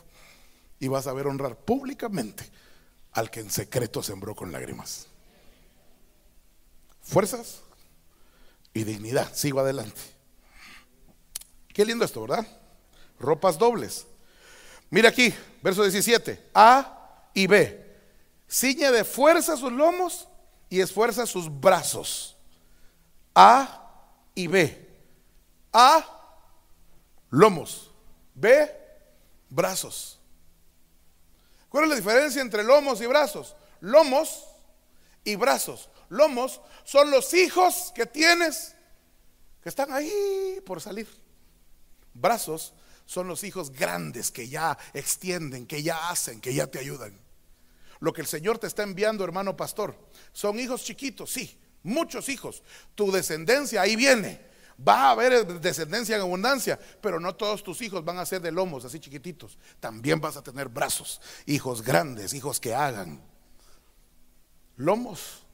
y 0.80 0.88
va 0.88 1.00
a 1.00 1.04
saber 1.04 1.28
honrar 1.28 1.58
públicamente 1.58 2.50
al 3.12 3.30
que 3.30 3.42
en 3.42 3.50
secreto 3.50 4.02
sembró 4.02 4.36
con 4.36 4.52
lágrimas 4.52 5.11
fuerzas 7.02 7.62
y 8.74 8.84
dignidad. 8.84 9.34
Sigo 9.34 9.60
adelante. 9.60 10.02
Qué 11.74 11.86
lindo 11.86 12.06
esto, 12.06 12.22
¿verdad? 12.22 12.46
Ropas 13.20 13.58
dobles. 13.58 14.06
Mira 14.90 15.10
aquí, 15.10 15.34
verso 15.62 15.84
17. 15.84 16.50
A 16.54 17.30
y 17.34 17.48
B. 17.48 17.82
Ciñe 18.50 18.92
de 18.92 19.04
fuerza 19.04 19.56
sus 19.56 19.72
lomos 19.72 20.28
y 20.70 20.82
esfuerza 20.82 21.26
sus 21.26 21.50
brazos. 21.60 22.36
A 23.34 23.90
y 24.36 24.48
B. 24.48 24.90
A, 25.72 26.06
lomos. 27.30 27.92
B, 28.34 28.70
brazos. 29.50 30.20
¿Cuál 31.70 31.86
es 31.86 31.90
la 31.92 31.96
diferencia 31.96 32.42
entre 32.42 32.64
lomos 32.64 33.00
y 33.02 33.06
brazos? 33.06 33.56
Lomos 33.80 34.46
y 35.24 35.36
brazos 35.36 35.90
lomos 36.12 36.62
son 36.84 37.10
los 37.10 37.34
hijos 37.34 37.92
que 37.96 38.06
tienes 38.06 38.76
que 39.64 39.70
están 39.70 39.92
ahí 39.94 40.62
por 40.66 40.82
salir. 40.82 41.08
Brazos 42.14 42.74
son 43.06 43.28
los 43.28 43.44
hijos 43.44 43.72
grandes 43.72 44.30
que 44.30 44.48
ya 44.48 44.78
extienden, 44.94 45.66
que 45.66 45.82
ya 45.82 46.10
hacen, 46.10 46.42
que 46.42 46.54
ya 46.54 46.68
te 46.68 46.80
ayudan. 46.80 47.18
Lo 48.00 48.12
que 48.12 48.22
el 48.22 48.28
Señor 48.28 48.58
te 48.58 48.68
está 48.68 48.84
enviando, 48.84 49.24
hermano 49.24 49.56
pastor, 49.56 49.96
son 50.34 50.60
hijos 50.60 50.84
chiquitos, 50.84 51.32
sí, 51.32 51.58
muchos 51.84 52.28
hijos. 52.30 52.62
Tu 52.96 53.12
descendencia 53.12 53.82
ahí 53.82 53.96
viene. 53.96 54.52
Va 54.86 55.04
a 55.04 55.12
haber 55.12 55.46
descendencia 55.62 56.16
en 56.16 56.24
abundancia, 56.24 56.80
pero 57.02 57.20
no 57.20 57.36
todos 57.36 57.64
tus 57.64 57.82
hijos 57.82 58.04
van 58.04 58.18
a 58.18 58.26
ser 58.26 58.42
de 58.42 58.52
lomos 58.52 58.84
así 58.84 59.00
chiquititos. 59.00 59.58
También 59.80 60.20
vas 60.20 60.36
a 60.36 60.44
tener 60.44 60.68
brazos, 60.68 61.22
hijos 61.46 61.84
grandes, 61.84 62.34
hijos 62.34 62.60
que 62.60 62.74
hagan. 62.74 63.22
Lomos 64.78 65.46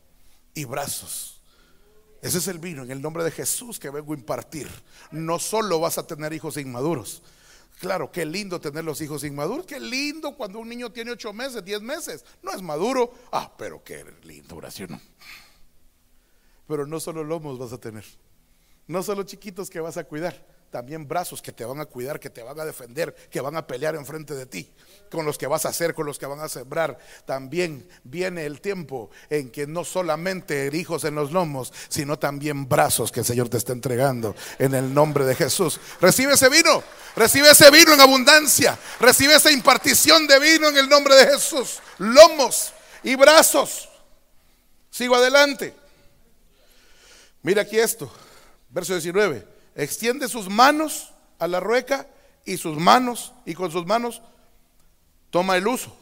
y 0.57 0.65
brazos. 0.65 1.39
Ese 2.21 2.39
es 2.39 2.47
el 2.47 2.57
vino 2.57 2.83
en 2.83 2.89
el 2.89 2.99
nombre 2.99 3.23
de 3.23 3.29
Jesús 3.29 3.77
que 3.77 3.91
vengo 3.91 4.13
a 4.13 4.17
impartir. 4.17 4.67
No 5.11 5.37
solo 5.37 5.79
vas 5.79 5.99
a 5.99 6.07
tener 6.07 6.33
hijos 6.33 6.57
inmaduros, 6.57 7.21
Claro, 7.79 8.11
qué 8.11 8.25
lindo 8.25 8.59
tener 8.59 8.83
los 8.83 8.99
hijos 9.01 9.23
inmaduros. 9.23 9.67
Qué 9.67 9.79
lindo 9.79 10.35
cuando 10.35 10.57
un 10.57 10.67
niño 10.67 10.91
tiene 10.91 11.11
ocho 11.11 11.31
meses, 11.31 11.63
diez 11.63 11.79
meses. 11.79 12.25
No 12.41 12.51
es 12.51 12.59
maduro. 12.63 13.13
Ah, 13.31 13.53
pero 13.55 13.83
qué 13.83 14.03
lindo, 14.23 14.55
oración. 14.55 14.99
Pero 16.67 16.87
no 16.87 16.99
solo 16.99 17.23
lomos 17.23 17.59
vas 17.59 17.73
a 17.73 17.77
tener. 17.77 18.03
No 18.87 19.03
solo 19.03 19.21
chiquitos 19.21 19.69
que 19.69 19.79
vas 19.79 19.95
a 19.97 20.05
cuidar 20.05 20.43
también 20.69 21.07
brazos 21.07 21.41
que 21.41 21.51
te 21.51 21.63
van 21.63 21.79
a 21.79 21.85
cuidar, 21.85 22.19
que 22.19 22.29
te 22.29 22.43
van 22.43 22.59
a 22.59 22.65
defender, 22.65 23.15
que 23.29 23.39
van 23.39 23.55
a 23.55 23.65
pelear 23.65 23.95
enfrente 23.95 24.33
de 24.33 24.45
ti, 24.45 24.69
con 25.09 25.25
los 25.25 25.37
que 25.37 25.47
vas 25.47 25.65
a 25.65 25.69
hacer, 25.69 25.93
con 25.93 26.05
los 26.05 26.19
que 26.19 26.25
van 26.25 26.39
a 26.39 26.49
sembrar. 26.49 26.97
También 27.25 27.87
viene 28.03 28.45
el 28.45 28.59
tiempo 28.59 29.09
en 29.29 29.49
que 29.49 29.65
no 29.65 29.85
solamente 29.85 30.69
hijos 30.73 31.05
en 31.05 31.15
los 31.15 31.31
lomos, 31.31 31.73
sino 31.87 32.19
también 32.19 32.67
brazos 32.67 33.11
que 33.11 33.21
el 33.21 33.25
Señor 33.25 33.49
te 33.49 33.57
está 33.57 33.71
entregando 33.71 34.35
en 34.59 34.75
el 34.75 34.93
nombre 34.93 35.25
de 35.25 35.35
Jesús. 35.35 35.79
Recibe 36.01 36.33
ese 36.33 36.49
vino, 36.49 36.83
recibe 37.15 37.51
ese 37.51 37.71
vino 37.71 37.93
en 37.93 38.01
abundancia, 38.01 38.77
recibe 38.99 39.35
esa 39.35 39.51
impartición 39.51 40.27
de 40.27 40.39
vino 40.39 40.67
en 40.67 40.77
el 40.77 40.89
nombre 40.89 41.15
de 41.15 41.27
Jesús. 41.27 41.79
Lomos 41.99 42.73
y 43.03 43.15
brazos. 43.15 43.87
Sigo 44.89 45.15
adelante. 45.15 45.73
Mira 47.41 47.61
aquí 47.61 47.79
esto, 47.79 48.11
verso 48.69 48.93
19 48.93 49.56
extiende 49.77 50.27
sus 50.27 50.49
manos 50.49 51.13
a 51.39 51.47
la 51.47 51.61
rueca 51.61 52.07
y 52.43 52.57
sus 52.57 52.77
manos, 52.77 53.33
y 53.45 53.53
con 53.53 53.71
sus 53.71 53.85
manos 53.85 54.21
toma 55.29 55.55
el 55.55 55.67
uso. 55.67 55.95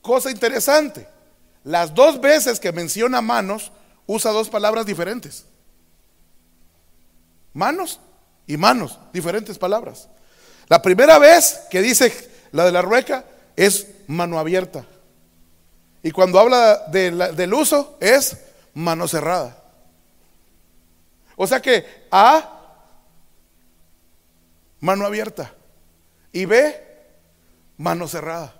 Cosa 0.00 0.30
interesante, 0.30 1.06
las 1.62 1.94
dos 1.94 2.20
veces 2.20 2.58
que 2.58 2.72
menciona 2.72 3.20
manos, 3.20 3.70
usa 4.06 4.32
dos 4.32 4.48
palabras 4.48 4.86
diferentes. 4.86 5.44
Manos 7.52 8.00
y 8.46 8.56
manos, 8.56 8.98
diferentes 9.12 9.58
palabras. 9.58 10.08
La 10.68 10.80
primera 10.80 11.18
vez 11.18 11.60
que 11.70 11.82
dice 11.82 12.30
la 12.52 12.64
de 12.64 12.72
la 12.72 12.82
rueca 12.82 13.24
es 13.54 13.86
mano 14.06 14.38
abierta. 14.38 14.86
Y 16.02 16.10
cuando 16.10 16.40
habla 16.40 16.86
del 16.88 17.54
uso 17.54 17.98
es 18.00 18.38
mano 18.74 19.06
cerrada. 19.06 19.58
O 21.36 21.46
sea 21.46 21.60
que 21.60 22.06
A 22.10 22.51
mano 24.82 25.06
abierta. 25.06 25.54
Y 26.32 26.44
B, 26.44 26.76
mano 27.78 28.06
cerrada. 28.06 28.52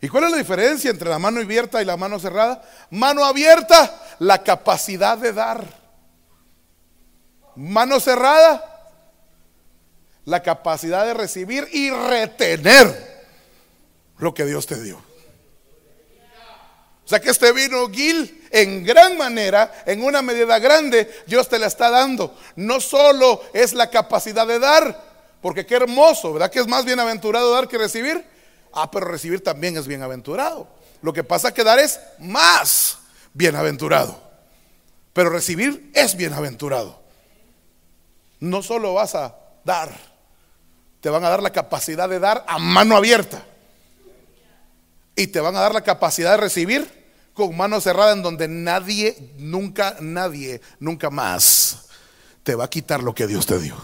¿Y 0.00 0.08
cuál 0.08 0.24
es 0.24 0.30
la 0.30 0.36
diferencia 0.36 0.90
entre 0.90 1.08
la 1.08 1.18
mano 1.18 1.40
abierta 1.40 1.82
y 1.82 1.84
la 1.84 1.96
mano 1.96 2.20
cerrada? 2.20 2.62
Mano 2.90 3.24
abierta, 3.24 4.00
la 4.18 4.42
capacidad 4.42 5.18
de 5.18 5.32
dar. 5.32 5.64
Mano 7.56 7.98
cerrada, 8.00 8.92
la 10.24 10.42
capacidad 10.42 11.04
de 11.06 11.14
recibir 11.14 11.66
y 11.72 11.90
retener 11.90 13.26
lo 14.18 14.34
que 14.34 14.44
Dios 14.44 14.66
te 14.66 14.80
dio. 14.80 15.02
Sea 17.10 17.18
que 17.18 17.30
este 17.30 17.50
vino 17.50 17.88
Gil 17.90 18.46
en 18.52 18.84
gran 18.84 19.18
manera, 19.18 19.82
en 19.84 20.00
una 20.04 20.22
medida 20.22 20.60
grande, 20.60 21.10
Dios 21.26 21.48
te 21.48 21.58
la 21.58 21.66
está 21.66 21.90
dando. 21.90 22.38
No 22.54 22.80
solo 22.80 23.42
es 23.52 23.72
la 23.72 23.90
capacidad 23.90 24.46
de 24.46 24.60
dar, 24.60 25.02
porque 25.42 25.66
qué 25.66 25.74
hermoso, 25.74 26.32
¿verdad? 26.32 26.52
Que 26.52 26.60
es 26.60 26.68
más 26.68 26.84
bienaventurado 26.84 27.52
dar 27.52 27.66
que 27.66 27.78
recibir. 27.78 28.24
Ah, 28.72 28.92
pero 28.92 29.06
recibir 29.06 29.42
también 29.42 29.76
es 29.76 29.88
bienaventurado. 29.88 30.68
Lo 31.02 31.12
que 31.12 31.24
pasa 31.24 31.52
que 31.52 31.64
dar 31.64 31.80
es 31.80 31.98
más 32.20 32.98
bienaventurado. 33.34 34.22
Pero 35.12 35.30
recibir 35.30 35.90
es 35.92 36.14
bienaventurado. 36.14 37.02
No 38.38 38.62
solo 38.62 38.94
vas 38.94 39.16
a 39.16 39.34
dar, 39.64 39.90
te 41.00 41.10
van 41.10 41.24
a 41.24 41.28
dar 41.28 41.42
la 41.42 41.50
capacidad 41.50 42.08
de 42.08 42.20
dar 42.20 42.44
a 42.46 42.60
mano 42.60 42.96
abierta. 42.96 43.44
Y 45.16 45.26
te 45.26 45.40
van 45.40 45.56
a 45.56 45.60
dar 45.60 45.74
la 45.74 45.82
capacidad 45.82 46.30
de 46.30 46.36
recibir 46.36 46.99
con 47.46 47.56
mano 47.56 47.80
cerrada 47.80 48.12
en 48.12 48.22
donde 48.22 48.48
nadie, 48.48 49.16
nunca, 49.38 49.96
nadie, 50.00 50.60
nunca 50.78 51.10
más 51.10 51.86
te 52.42 52.54
va 52.54 52.64
a 52.64 52.70
quitar 52.70 53.02
lo 53.02 53.14
que 53.14 53.26
Dios 53.26 53.46
te 53.46 53.58
dio. 53.58 53.76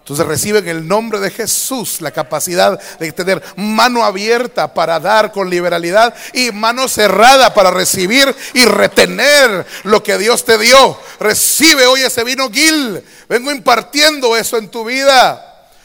Entonces 0.00 0.26
reciben 0.26 0.66
el 0.68 0.88
nombre 0.88 1.20
de 1.20 1.30
Jesús 1.30 2.00
la 2.00 2.10
capacidad 2.12 2.80
de 2.98 3.12
tener 3.12 3.42
mano 3.56 4.04
abierta 4.04 4.72
para 4.72 4.98
dar 4.98 5.32
con 5.32 5.50
liberalidad 5.50 6.14
y 6.32 6.50
mano 6.50 6.88
cerrada 6.88 7.52
para 7.52 7.70
recibir 7.70 8.34
y 8.54 8.64
retener 8.64 9.66
lo 9.84 10.02
que 10.02 10.16
Dios 10.16 10.46
te 10.46 10.56
dio. 10.56 10.98
Recibe 11.20 11.86
hoy 11.86 12.00
ese 12.00 12.24
vino 12.24 12.50
Gil. 12.50 13.04
Vengo 13.28 13.50
impartiendo 13.50 14.34
eso 14.34 14.56
en 14.56 14.70
tu 14.70 14.82
vida. 14.86 15.44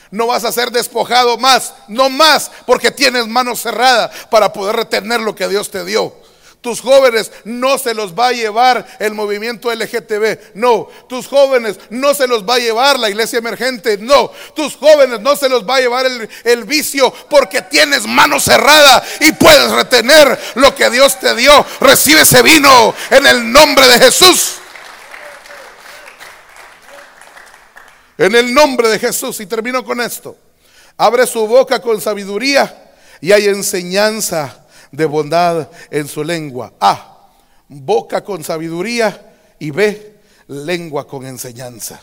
No 0.09 0.27
vas 0.27 0.45
a 0.45 0.53
ser 0.53 0.71
despojado 0.71 1.37
más, 1.37 1.73
no 1.89 2.09
más, 2.09 2.49
porque 2.65 2.91
tienes 2.91 3.27
mano 3.27 3.57
cerrada 3.57 4.09
para 4.29 4.53
poder 4.53 4.77
retener 4.77 5.19
lo 5.19 5.35
que 5.35 5.49
Dios 5.49 5.69
te 5.69 5.83
dio. 5.83 6.15
Tus 6.63 6.79
jóvenes 6.79 7.29
no 7.43 7.77
se 7.77 7.93
los 7.93 8.17
va 8.17 8.27
a 8.27 8.31
llevar 8.31 8.87
el 8.97 9.13
movimiento 9.13 9.69
LGTB. 9.69 10.53
No. 10.53 10.87
Tus 11.09 11.27
jóvenes 11.27 11.77
no 11.89 12.13
se 12.13 12.25
los 12.25 12.47
va 12.47 12.55
a 12.55 12.59
llevar 12.59 12.97
la 12.97 13.09
iglesia 13.09 13.39
emergente. 13.39 13.97
No. 13.97 14.31
Tus 14.55 14.77
jóvenes 14.77 15.19
no 15.19 15.35
se 15.35 15.49
los 15.49 15.67
va 15.67 15.75
a 15.75 15.81
llevar 15.81 16.05
el, 16.05 16.29
el 16.45 16.63
vicio 16.63 17.13
porque 17.29 17.63
tienes 17.63 18.07
mano 18.07 18.39
cerrada 18.39 19.03
y 19.19 19.33
puedes 19.33 19.71
retener 19.71 20.39
lo 20.55 20.73
que 20.73 20.89
Dios 20.89 21.19
te 21.19 21.35
dio. 21.35 21.65
Recibe 21.81 22.21
ese 22.21 22.41
vino 22.41 22.95
en 23.09 23.27
el 23.27 23.51
nombre 23.51 23.85
de 23.89 23.99
Jesús. 23.99 24.53
En 28.17 28.33
el 28.35 28.53
nombre 28.53 28.87
de 28.87 28.99
Jesús. 28.99 29.37
Y 29.41 29.47
termino 29.47 29.83
con 29.83 29.99
esto. 29.99 30.37
Abre 30.95 31.27
su 31.27 31.45
boca 31.45 31.81
con 31.81 31.99
sabiduría 31.99 32.93
y 33.19 33.33
hay 33.33 33.49
enseñanza 33.49 34.62
de 34.93 35.05
bondad 35.05 35.69
en 35.89 36.07
su 36.07 36.23
lengua. 36.23 36.73
A, 36.79 37.31
boca 37.67 38.23
con 38.23 38.43
sabiduría 38.43 39.33
y 39.59 39.71
B, 39.71 40.19
lengua 40.47 41.07
con 41.07 41.25
enseñanza. 41.25 42.01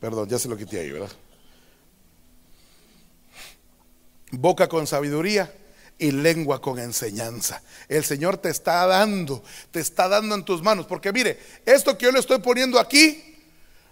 Perdón, 0.00 0.28
ya 0.28 0.38
se 0.38 0.48
lo 0.48 0.56
quité 0.56 0.80
ahí, 0.80 0.90
¿verdad? 0.90 1.12
Boca 4.32 4.68
con 4.68 4.86
sabiduría 4.88 5.50
y 5.96 6.10
lengua 6.10 6.60
con 6.60 6.80
enseñanza. 6.80 7.62
El 7.88 8.04
Señor 8.04 8.36
te 8.38 8.50
está 8.50 8.84
dando, 8.86 9.44
te 9.70 9.78
está 9.78 10.08
dando 10.08 10.34
en 10.34 10.44
tus 10.44 10.60
manos. 10.60 10.86
Porque 10.86 11.12
mire, 11.12 11.38
esto 11.64 11.96
que 11.96 12.06
yo 12.06 12.12
le 12.12 12.18
estoy 12.18 12.40
poniendo 12.40 12.80
aquí 12.80 13.36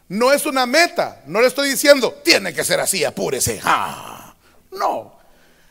no 0.08 0.32
es 0.32 0.46
una 0.46 0.66
meta. 0.66 1.22
No 1.26 1.40
le 1.40 1.46
estoy 1.46 1.70
diciendo, 1.70 2.20
tiene 2.24 2.52
que 2.52 2.64
ser 2.64 2.80
así, 2.80 3.04
apúrese. 3.04 3.60
Ah, 3.62 4.34
no, 4.72 5.16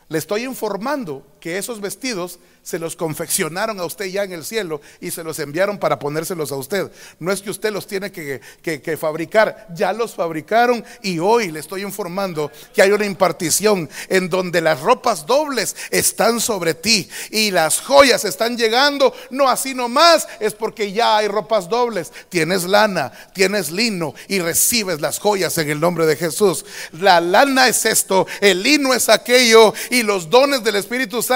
le 0.08 0.16
estoy 0.16 0.44
informando 0.44 1.31
que 1.42 1.58
esos 1.58 1.80
vestidos 1.80 2.38
se 2.62 2.78
los 2.78 2.94
confeccionaron 2.94 3.80
a 3.80 3.84
usted 3.84 4.04
ya 4.04 4.22
en 4.22 4.32
el 4.32 4.44
cielo 4.44 4.80
y 5.00 5.10
se 5.10 5.24
los 5.24 5.40
enviaron 5.40 5.76
para 5.76 5.98
ponérselos 5.98 6.52
a 6.52 6.54
usted. 6.54 6.88
No 7.18 7.32
es 7.32 7.42
que 7.42 7.50
usted 7.50 7.72
los 7.72 7.88
tiene 7.88 8.12
que, 8.12 8.96
fabricar, 8.96 9.66
ya 9.74 9.92
los 9.92 10.14
fabricaron 10.14 10.84
y 11.02 11.18
hoy 11.18 11.50
le 11.50 11.58
estoy 11.58 11.82
informando 11.82 12.52
que 12.72 12.80
hay 12.80 12.92
una 12.92 13.06
impartición 13.06 13.90
en 14.08 14.28
donde 14.28 14.60
las 14.60 14.82
ropas 14.82 15.26
dobles 15.26 15.74
están 15.90 16.40
sobre 16.40 16.74
ti 16.74 17.08
y 17.32 17.50
las 17.50 17.80
joyas 17.80 18.24
están 18.24 18.56
llegando, 18.56 19.12
no 19.30 19.48
así 19.48 19.74
nomás, 19.74 20.28
es 20.38 20.54
porque 20.54 20.92
ya 20.92 21.16
hay 21.16 21.26
ropas 21.26 21.68
dobles. 21.68 22.12
Tienes 22.28 22.62
lana, 22.62 23.10
tienes 23.34 23.72
lino 23.72 24.14
y 24.28 24.38
recibes 24.38 25.00
las 25.00 25.18
joyas 25.18 25.58
en 25.58 25.70
el 25.70 25.80
nombre 25.80 26.06
de 26.06 26.14
Jesús. 26.14 26.64
La 26.92 27.20
lana 27.20 27.66
es 27.66 27.84
esto, 27.84 28.28
el 28.40 28.62
lino 28.62 28.94
es 28.94 29.08
aquello 29.08 29.74
y 29.90 30.04
los 30.04 30.30
dones 30.30 30.62
del 30.62 30.76
Espíritu 30.76 31.20
Santo 31.20 31.31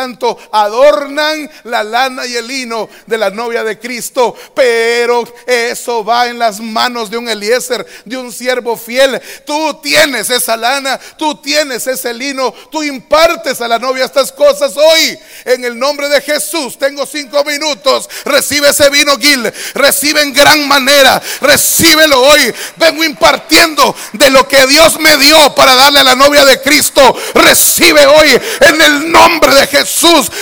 adornan 0.52 1.50
la 1.64 1.82
lana 1.82 2.26
y 2.26 2.36
el 2.36 2.46
lino 2.46 2.88
de 3.06 3.18
la 3.18 3.30
novia 3.30 3.64
de 3.64 3.78
Cristo. 3.78 4.34
Pero 4.54 5.24
eso 5.46 6.04
va 6.04 6.26
en 6.28 6.38
las 6.38 6.60
manos 6.60 7.10
de 7.10 7.18
un 7.18 7.28
Eliezer, 7.28 7.86
de 8.04 8.16
un 8.16 8.32
siervo 8.32 8.76
fiel. 8.76 9.20
Tú 9.44 9.74
tienes 9.82 10.30
esa 10.30 10.56
lana, 10.56 10.98
tú 11.16 11.34
tienes 11.36 11.86
ese 11.86 12.12
lino, 12.12 12.52
tú 12.70 12.82
impartes 12.82 13.60
a 13.60 13.68
la 13.68 13.78
novia 13.78 14.04
estas 14.04 14.32
cosas 14.32 14.76
hoy. 14.76 15.18
En 15.44 15.64
el 15.64 15.78
nombre 15.78 16.08
de 16.08 16.20
Jesús, 16.20 16.78
tengo 16.78 17.06
cinco 17.06 17.44
minutos. 17.44 18.08
Recibe 18.24 18.70
ese 18.70 18.90
vino, 18.90 19.16
Gil. 19.18 19.52
Recibe 19.74 20.22
en 20.22 20.32
gran 20.32 20.66
manera. 20.68 21.20
Recíbelo 21.40 22.20
hoy. 22.20 22.54
Vengo 22.76 23.04
impartiendo 23.04 23.94
de 24.12 24.30
lo 24.30 24.46
que 24.48 24.66
Dios 24.66 24.98
me 24.98 25.16
dio 25.18 25.54
para 25.54 25.74
darle 25.74 26.00
a 26.00 26.04
la 26.04 26.14
novia 26.14 26.44
de 26.44 26.60
Cristo. 26.60 27.16
Recibe 27.34 28.06
hoy 28.06 28.40
en 28.60 28.82
el 28.82 29.10
nombre 29.10 29.54
de 29.54 29.66
Jesús. 29.66 29.85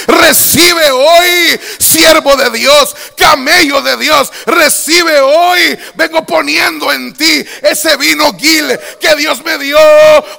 Recibe 0.06 0.90
hoy, 0.90 1.60
siervo 1.78 2.36
de 2.36 2.50
Dios, 2.50 2.96
camello 3.16 3.82
de 3.82 3.96
Dios. 3.98 4.32
Recibe 4.46 5.20
hoy. 5.20 5.78
Vengo 5.94 6.24
poniendo 6.24 6.90
en 6.92 7.12
ti 7.12 7.44
ese 7.62 7.96
vino 7.96 8.36
Gil 8.38 8.78
que 9.00 9.14
Dios 9.16 9.44
me 9.44 9.58
dio 9.58 9.78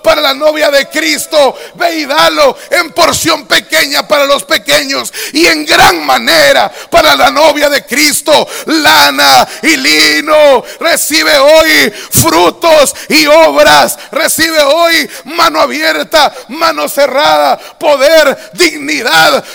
para 0.03 0.21
la 0.21 0.33
novia 0.33 0.71
de 0.71 0.89
Cristo. 0.89 1.55
Ve 1.75 1.99
y 1.99 2.05
dalo 2.05 2.57
en 2.71 2.91
porción 2.91 3.45
pequeña 3.45 4.07
para 4.07 4.25
los 4.25 4.43
pequeños 4.43 5.13
y 5.33 5.45
en 5.45 5.65
gran 5.65 6.05
manera 6.05 6.71
para 6.89 7.15
la 7.15 7.29
novia 7.29 7.69
de 7.69 7.85
Cristo. 7.85 8.47
Lana 8.65 9.47
y 9.61 9.77
lino. 9.77 10.63
Recibe 10.79 11.37
hoy 11.37 11.93
frutos 12.09 12.95
y 13.09 13.27
obras. 13.27 13.97
Recibe 14.11 14.59
hoy 14.61 15.09
mano 15.25 15.61
abierta, 15.61 16.33
mano 16.49 16.89
cerrada, 16.89 17.57
poder, 17.57 18.51
dignidad. 18.53 18.94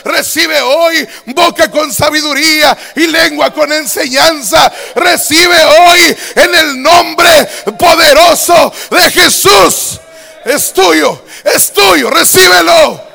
Recibe 0.05 0.61
hoy 0.61 1.09
boca 1.26 1.70
con 1.70 1.93
sabiduría 1.93 2.76
y 2.97 3.07
lengua 3.07 3.53
con 3.53 3.72
enseñanza. 3.72 4.72
Recibe 4.95 5.57
hoy 5.64 6.16
en 6.36 6.55
el 6.55 6.82
nombre 6.82 7.49
poderoso 7.78 8.72
de 8.91 9.11
Jesús. 9.11 10.01
Es 10.45 10.72
tuyo, 10.72 11.24
es 11.45 11.72
tuyo, 11.72 12.11
recíbelo. 12.11 13.11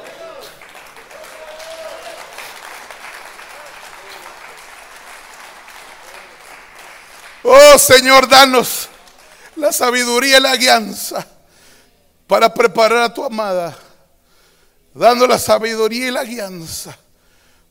Oh 7.47 7.78
Señor, 7.78 8.28
danos 8.28 8.89
la 9.55 9.71
sabiduría 9.71 10.38
y 10.38 10.41
la 10.41 10.55
guianza 10.55 11.26
para 12.28 12.53
preparar 12.53 13.03
a 13.03 13.13
tu 13.13 13.23
amada, 13.23 13.78
dando 14.96 15.28
la 15.28 15.38
sabiduría 15.38 16.08
y 16.08 16.12
la 16.12 16.24
guianza 16.24 16.98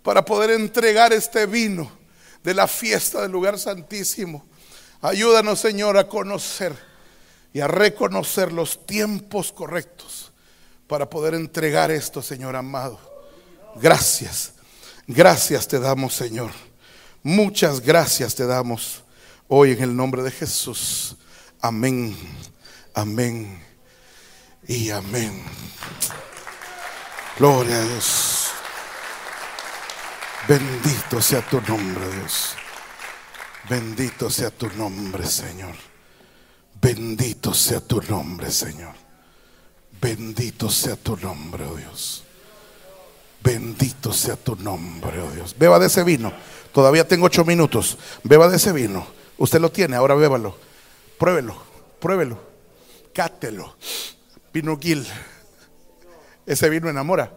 para 0.03 0.25
poder 0.25 0.51
entregar 0.51 1.13
este 1.13 1.47
vino 1.47 1.91
de 2.43 2.55
la 2.55 2.69
fiesta 2.69 3.23
del 3.23 3.33
lugar 3.33 3.59
santísimo. 3.59 4.45
Ayúdanos, 5.01 5.59
Señor, 5.59 5.97
a 5.97 6.07
conocer 6.07 6.77
y 7.53 7.61
a 7.61 7.67
reconocer 7.67 8.53
los 8.53 8.87
tiempos 8.87 9.51
correctos 9.51 10.33
para 10.87 11.09
poder 11.09 11.35
entregar 11.35 11.91
esto, 11.91 12.21
Señor 12.23 12.55
amado. 12.55 13.01
Gracias, 13.77 14.53
gracias 15.07 15.67
te 15.67 15.81
damos, 15.81 16.15
Señor. 16.15 16.51
Muchas 17.23 17.81
gracias 17.81 18.35
te 18.35 18.47
damos 18.47 19.03
hoy 19.49 19.73
en 19.73 19.83
el 19.83 19.97
nombre 19.97 20.23
de 20.23 20.31
Jesús. 20.31 21.17
Amén, 21.61 22.15
amén 22.93 23.63
y 24.69 24.91
amén. 24.91 25.43
Gloria 27.39 27.79
a 27.79 27.83
Dios. 27.83 28.51
Bendito 30.47 31.21
sea 31.21 31.41
tu 31.43 31.61
nombre, 31.61 32.09
Dios. 32.11 32.55
Bendito 33.69 34.31
sea 34.31 34.51
tu 34.51 34.69
nombre, 34.77 35.27
Señor. 35.27 35.75
Bendito 36.81 37.55
sea 37.55 37.81
tu 37.81 38.01
nombre, 38.03 38.51
Señor. 38.51 38.95
Bendito 40.01 40.69
sea 40.69 40.97
tu 40.97 41.17
nombre, 41.17 41.65
oh 41.65 41.77
Dios. 41.77 42.25
Bendito 43.43 44.13
sea 44.13 44.37
tu 44.37 44.55
nombre, 44.57 45.19
oh 45.19 45.31
Dios. 45.31 45.57
Beba 45.59 45.79
de 45.79 45.87
ese 45.87 46.05
vino. 46.05 46.31
Todavía 46.73 47.09
tengo 47.09 47.27
ocho 47.27 47.45
minutos. 47.45 47.97
Beba 48.23 48.49
de 48.49 48.57
ese 48.57 48.73
vino. 48.73 49.07
Usted 49.39 49.61
lo 49.61 49.73
tiene, 49.73 49.97
ahora 49.97 50.15
bébalo. 50.15 50.59
Pruébelo, 51.19 51.57
pruébelo. 52.01 52.39
Cátelo. 53.15 53.77
Vino 54.53 54.79
Gil. 54.79 55.07
Ese 56.47 56.69
vino 56.69 56.89
enamora. 56.89 57.33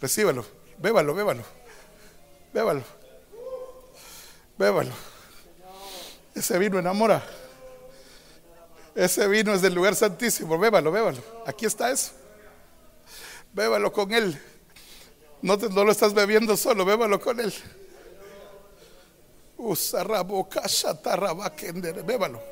Recíbalo. 0.00 0.44
Bébalo, 0.78 1.14
bébalo. 1.14 1.42
Bébalo. 2.52 2.82
Bébalo. 4.58 4.92
Ese 6.34 6.58
vino 6.58 6.78
enamora. 6.78 7.22
Ese 8.94 9.26
vino 9.28 9.52
es 9.54 9.62
del 9.62 9.74
lugar 9.74 9.94
santísimo. 9.94 10.58
Bébalo, 10.58 10.92
bébalo. 10.92 11.22
Aquí 11.46 11.66
está 11.66 11.90
eso. 11.90 12.12
Bébalo 13.52 13.92
con 13.92 14.12
él. 14.12 14.40
No, 15.42 15.58
te, 15.58 15.68
no 15.68 15.84
lo 15.84 15.92
estás 15.92 16.14
bebiendo 16.14 16.56
solo, 16.56 16.84
bébalo 16.84 17.20
con 17.20 17.38
él. 17.40 17.52
Bébalo. 22.04 22.42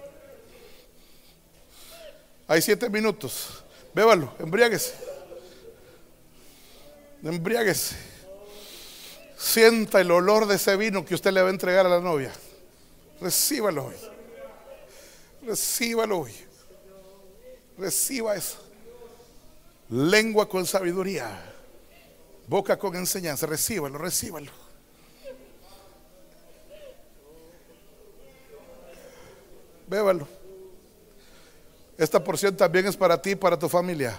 Hay 2.49 2.61
siete 2.61 2.91
minutos. 2.91 3.65
Bébalo, 3.95 4.35
embriáguese. 4.39 5.12
Embriáguese. 7.23 7.97
Sienta 9.37 10.01
el 10.01 10.11
olor 10.11 10.47
de 10.47 10.57
ese 10.57 10.77
vino 10.77 11.05
que 11.05 11.15
usted 11.15 11.33
le 11.33 11.43
va 11.43 11.49
a 11.49 11.53
entregar 11.53 11.87
a 11.87 11.89
la 11.89 12.01
novia. 12.01 12.33
Recíbalo 13.21 13.87
hoy. 13.87 13.97
Recíbalo 15.45 16.21
hoy. 16.21 16.33
Reciba 17.79 18.37
eso. 18.37 18.59
Lengua 19.89 20.49
con 20.49 20.67
sabiduría. 20.67 21.53
Boca 22.47 22.79
con 22.79 22.95
enseñanza. 22.97 23.47
Recíbalo, 23.47 23.99
recíbalo. 23.99 24.51
Bébalo. 29.87 30.27
Esta 31.99 32.23
porción 32.23 32.57
también 32.57 32.87
es 32.87 32.97
para 32.97 33.21
ti 33.21 33.31
y 33.31 33.37
para 33.37 33.59
tu 33.59 33.69
familia. 33.69 34.19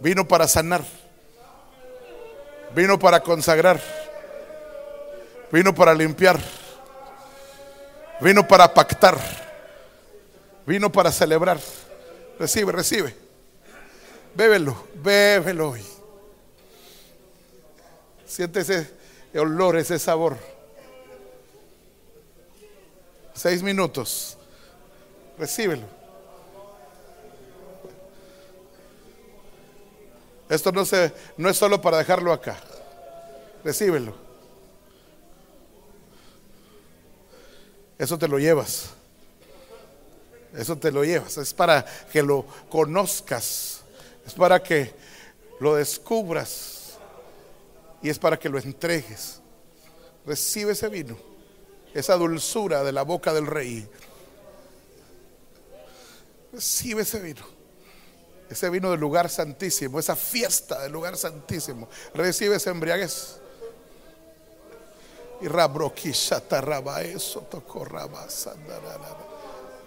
Vino 0.00 0.26
para 0.26 0.46
sanar. 0.46 0.82
Vino 2.74 2.98
para 2.98 3.20
consagrar. 3.20 3.80
Vino 5.50 5.74
para 5.74 5.94
limpiar. 5.94 6.38
Vino 8.20 8.46
para 8.46 8.72
pactar. 8.72 9.18
Vino 10.66 10.90
para 10.90 11.12
celebrar. 11.12 11.58
Recibe, 12.38 12.72
recibe. 12.72 13.14
Bébelo, 14.34 14.86
bébelo 14.94 15.70
hoy. 15.70 15.84
Siente 18.26 18.60
ese 18.60 18.90
olor, 19.34 19.76
ese 19.76 19.98
sabor. 19.98 20.36
Seis 23.32 23.62
minutos. 23.62 24.36
Recíbelo. 25.38 25.95
Esto 30.48 30.72
no, 30.72 30.84
se, 30.84 31.12
no 31.36 31.48
es 31.48 31.56
solo 31.56 31.80
para 31.80 31.98
dejarlo 31.98 32.32
acá. 32.32 32.58
Recíbelo. 33.64 34.14
Eso 37.98 38.18
te 38.18 38.28
lo 38.28 38.38
llevas. 38.38 38.90
Eso 40.54 40.76
te 40.76 40.92
lo 40.92 41.04
llevas. 41.04 41.36
Es 41.38 41.52
para 41.52 41.84
que 42.12 42.22
lo 42.22 42.46
conozcas. 42.68 43.80
Es 44.26 44.34
para 44.34 44.62
que 44.62 44.94
lo 45.60 45.74
descubras. 45.74 46.98
Y 48.02 48.10
es 48.10 48.18
para 48.18 48.38
que 48.38 48.48
lo 48.48 48.58
entregues. 48.58 49.40
Recibe 50.24 50.72
ese 50.72 50.88
vino 50.88 51.16
esa 51.96 52.14
dulzura 52.16 52.84
de 52.84 52.92
la 52.92 53.02
boca 53.02 53.32
del 53.32 53.46
rey. 53.46 53.88
Recibe 56.52 57.02
ese 57.02 57.20
vino. 57.20 57.55
Ese 58.48 58.70
vino 58.70 58.90
del 58.90 59.00
lugar 59.00 59.28
santísimo, 59.28 59.98
esa 59.98 60.14
fiesta 60.14 60.80
del 60.82 60.92
lugar 60.92 61.16
santísimo. 61.16 61.88
Recibe 62.14 62.56
ese 62.56 62.70
embriaguez. 62.70 63.38
Y 65.40 65.48
raba 65.48 67.02
eso 67.02 67.40
tocó 67.50 67.86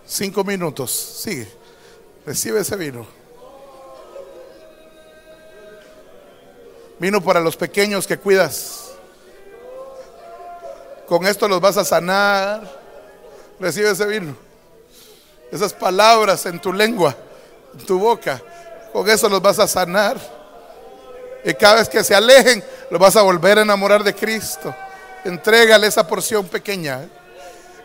Cinco 0.05 0.43
minutos, 0.43 0.91
sigue. 0.91 1.47
Recibe 2.25 2.59
ese 2.59 2.75
vino. 2.75 3.07
Vino 6.99 7.23
para 7.23 7.39
los 7.39 7.55
pequeños 7.55 8.05
que 8.05 8.17
cuidas. 8.17 8.91
Con 11.07 11.25
esto 11.25 11.47
los 11.47 11.61
vas 11.61 11.77
a 11.77 11.85
sanar. 11.85 12.79
Recibe 13.59 13.91
ese 13.91 14.05
vino. 14.05 14.35
Esas 15.51 15.73
palabras 15.73 16.45
en 16.45 16.59
tu 16.59 16.71
lengua, 16.71 17.15
en 17.15 17.28
tu 17.79 17.99
boca. 17.99 18.41
Con 18.93 19.09
eso 19.09 19.29
los 19.29 19.41
vas 19.41 19.59
a 19.59 19.67
sanar. 19.67 20.17
Y 21.43 21.53
cada 21.53 21.75
vez 21.75 21.89
que 21.89 22.03
se 22.03 22.13
alejen, 22.13 22.63
los 22.89 22.99
vas 22.99 23.15
a 23.15 23.21
volver 23.21 23.59
a 23.59 23.61
enamorar 23.61 24.03
de 24.03 24.13
Cristo. 24.13 24.73
Entrégale 25.23 25.87
esa 25.87 26.07
porción 26.07 26.47
pequeña 26.47 27.07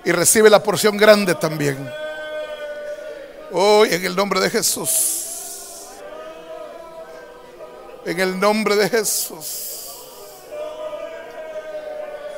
y 0.04 0.12
recibe 0.12 0.50
la 0.50 0.62
porción 0.62 0.96
grande 0.96 1.34
también. 1.34 1.90
Hoy 3.52 3.94
en 3.94 4.04
el 4.04 4.16
nombre 4.16 4.40
de 4.40 4.50
Jesús. 4.50 5.20
En 8.04 8.20
el 8.20 8.38
nombre 8.38 8.76
de 8.76 8.88
Jesús. 8.88 9.70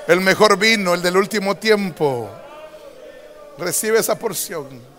El 0.07 0.21
mejor 0.21 0.57
vino, 0.57 0.95
el 0.95 1.03
del 1.03 1.17
último 1.17 1.57
tiempo. 1.57 2.31
Recibe 3.59 3.99
esa 3.99 4.17
porción. 4.17 4.96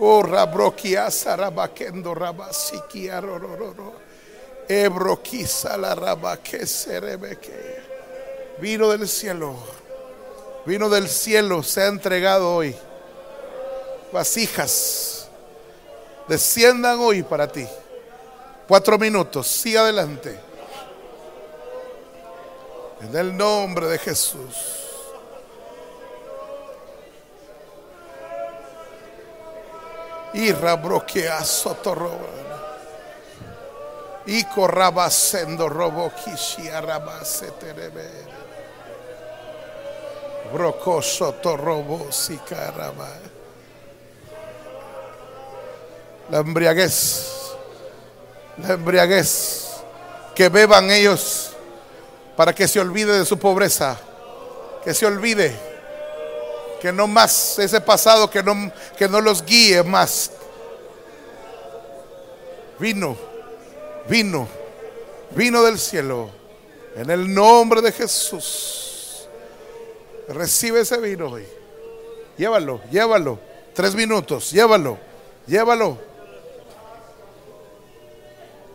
Oh, 0.00 0.22
rabroquia 0.22 1.10
sarabakendo 1.10 2.14
rabasikia 2.14 3.20
rororo. 3.20 3.94
Ebroquisa 4.68 5.76
la 5.76 5.94
rabaque 5.94 6.66
serebeque. 6.66 7.82
Vino 8.58 8.88
del 8.88 9.08
cielo. 9.08 9.56
Vino 10.66 10.88
del 10.88 11.08
cielo 11.08 11.62
se 11.62 11.82
ha 11.82 11.86
entregado 11.86 12.56
hoy. 12.56 12.74
Vasijas. 14.12 15.28
Desciendan 16.26 16.98
hoy 17.00 17.22
para 17.22 17.46
ti. 17.46 17.66
Cuatro 18.66 18.98
minutos. 18.98 19.46
Sigue 19.46 19.78
adelante. 19.78 20.40
En 23.02 23.14
el 23.16 23.36
nombre 23.36 23.86
de 23.86 23.98
Jesús. 23.98 24.83
Y 30.34 30.52
rabroquea 30.52 31.42
sotoroba. 31.44 32.28
Y 34.26 34.44
corrabasendo 34.44 35.68
robo 35.68 36.12
kishia 36.12 36.80
rabase 36.80 37.52
terebe. 37.52 38.10
Broco 40.52 41.00
sotorobo 41.00 42.10
sicaraba. 42.10 43.08
La 46.30 46.38
embriaguez. 46.38 47.30
La 48.58 48.74
embriaguez. 48.74 49.70
Que 50.34 50.48
beban 50.48 50.90
ellos 50.90 51.52
para 52.36 52.52
que 52.52 52.66
se 52.66 52.80
olvide 52.80 53.18
de 53.18 53.24
su 53.24 53.38
pobreza. 53.38 53.96
Que 54.82 54.94
se 54.94 55.06
olvide. 55.06 55.73
Que 56.84 56.92
no 56.92 57.06
más 57.06 57.58
ese 57.58 57.80
pasado 57.80 58.28
que 58.28 58.42
no, 58.42 58.70
que 58.98 59.08
no 59.08 59.18
los 59.18 59.42
guíe 59.42 59.82
más. 59.82 60.30
Vino, 62.78 63.16
vino, 64.06 64.46
vino 65.30 65.62
del 65.62 65.78
cielo. 65.78 66.28
En 66.94 67.08
el 67.08 67.32
nombre 67.32 67.80
de 67.80 67.90
Jesús. 67.90 69.26
Recibe 70.28 70.80
ese 70.80 70.98
vino 70.98 71.30
hoy. 71.30 71.46
Llévalo, 72.36 72.82
llévalo. 72.90 73.38
Tres 73.72 73.94
minutos, 73.94 74.50
llévalo, 74.50 74.98
llévalo. 75.46 75.96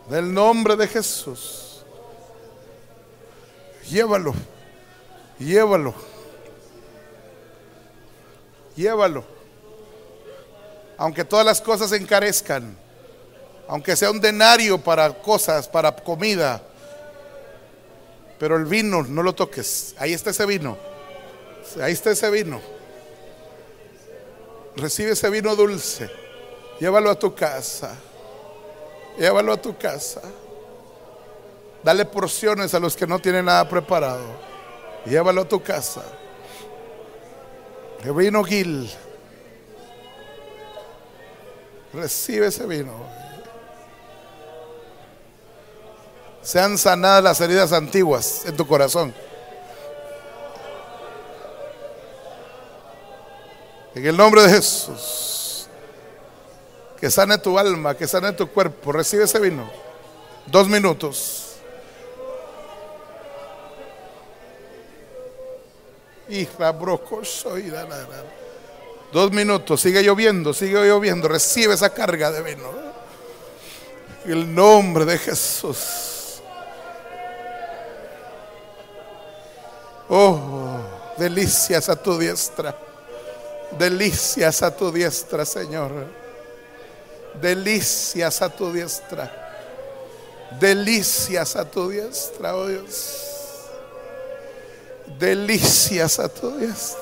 En 0.10 0.16
el 0.16 0.34
nombre 0.34 0.76
de 0.76 0.88
Jesús. 0.88 1.84
Llévalo, 3.88 4.34
llévalo, 5.38 5.94
llévalo. 8.80 9.24
Aunque 10.98 11.24
todas 11.24 11.46
las 11.46 11.62
cosas 11.62 11.92
encarezcan, 11.92 12.78
aunque 13.68 13.96
sea 13.96 14.12
un 14.12 14.20
denario 14.20 14.78
para 14.78 15.14
cosas, 15.14 15.68
para 15.68 15.96
comida, 15.96 16.62
pero 18.40 18.56
el 18.58 18.66
vino 18.66 19.04
no 19.04 19.22
lo 19.22 19.34
toques. 19.34 19.96
Ahí 19.98 20.14
está 20.14 20.32
ese 20.32 20.46
vino. 20.46 20.78
Ahí 21.82 21.94
está 21.94 22.12
ese 22.12 22.30
vino. 22.30 22.60
Recibe 24.76 25.12
ese 25.12 25.30
vino 25.30 25.56
dulce. 25.56 26.10
Llévalo 26.80 27.12
a 27.12 27.20
tu 27.20 27.36
casa. 27.36 27.96
Llévalo 29.18 29.54
a 29.54 29.62
tu 29.62 29.78
casa. 29.78 30.22
Dale 31.84 32.06
porciones 32.06 32.74
a 32.74 32.80
los 32.80 32.96
que 32.96 33.06
no 33.08 33.20
tienen 33.20 33.46
nada 33.46 33.68
preparado. 33.68 34.26
Llévalo 35.06 35.42
a 35.42 35.48
tu 35.48 35.62
casa. 35.62 36.04
El 38.04 38.14
vino 38.14 38.44
Gil. 38.44 38.90
Recibe 41.94 42.48
ese 42.48 42.66
vino. 42.66 42.94
Sean 46.42 46.78
sanadas 46.78 47.24
las 47.24 47.42
heridas 47.42 47.74
antiguas 47.74 48.46
en 48.46 48.56
tu 48.56 48.66
corazón. 48.66 49.14
En 53.96 54.06
el 54.06 54.16
nombre 54.16 54.44
de 54.44 54.50
Jesús. 54.50 55.68
Que 57.00 57.10
sane 57.10 57.38
tu 57.38 57.60
alma, 57.60 57.96
que 57.96 58.08
sane 58.08 58.32
tu 58.34 58.50
cuerpo. 58.50 58.92
Recibe 58.92 59.26
ese 59.26 59.40
vino. 59.40 59.70
Dos 60.46 60.68
minutos. 60.70 61.49
Hija, 66.30 66.76
soy 67.24 67.74
Dos 69.12 69.32
minutos, 69.32 69.82
sigue 69.82 70.04
lloviendo, 70.04 70.54
sigue 70.54 70.88
lloviendo. 70.88 71.28
Recibe 71.28 71.74
esa 71.74 71.90
carga 71.90 72.32
de 72.32 72.44
vino. 72.44 72.70
El 74.26 74.54
nombre 74.54 75.06
de 75.06 75.18
Jesús. 75.18 76.42
Oh, 80.08 80.80
delicias 81.18 81.90
a 81.90 81.96
tu 81.96 82.18
diestra. 82.20 82.76
Delicias 83.78 84.62
a 84.62 84.76
tu 84.76 84.92
diestra, 84.92 85.46
Señor. 85.46 85.92
Delicias 87.42 88.42
a 88.44 88.50
tu 88.50 88.72
diestra. 88.72 89.48
Delicias 90.60 91.56
a 91.56 91.66
tu 91.66 91.90
diestra, 91.90 92.56
oh 92.56 92.68
Dios. 92.68 93.29
Delicias 95.18 96.20
a 96.20 96.30
tu 96.30 96.58
diestra. 96.58 97.00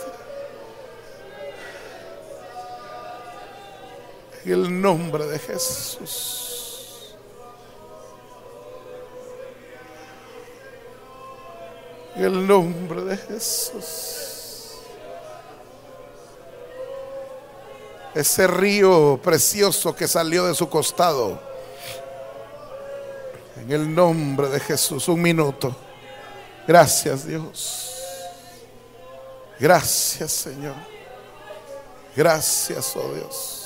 En 4.46 4.54
el 4.54 4.82
nombre 4.82 5.26
de 5.26 5.40
Jesús. 5.40 7.16
En 12.16 12.24
el 12.24 12.48
nombre 12.48 13.02
de 13.04 13.18
Jesús. 13.18 14.28
ese 18.18 18.48
río 18.48 19.20
precioso 19.22 19.96
que 19.96 20.08
salió 20.08 20.48
de 20.48 20.56
su 20.56 20.68
costado. 20.68 21.40
En 23.62 23.72
el 23.72 23.94
nombre 23.94 24.50
de 24.50 24.60
Jesús, 24.60 25.08
un 25.08 25.22
minuto. 25.22 25.76
Gracias 26.68 27.28
Dios. 27.28 27.87
Gracias 29.60 30.32
Señor. 30.32 30.76
Gracias, 32.16 32.96
oh 32.96 33.14
Dios. 33.14 33.57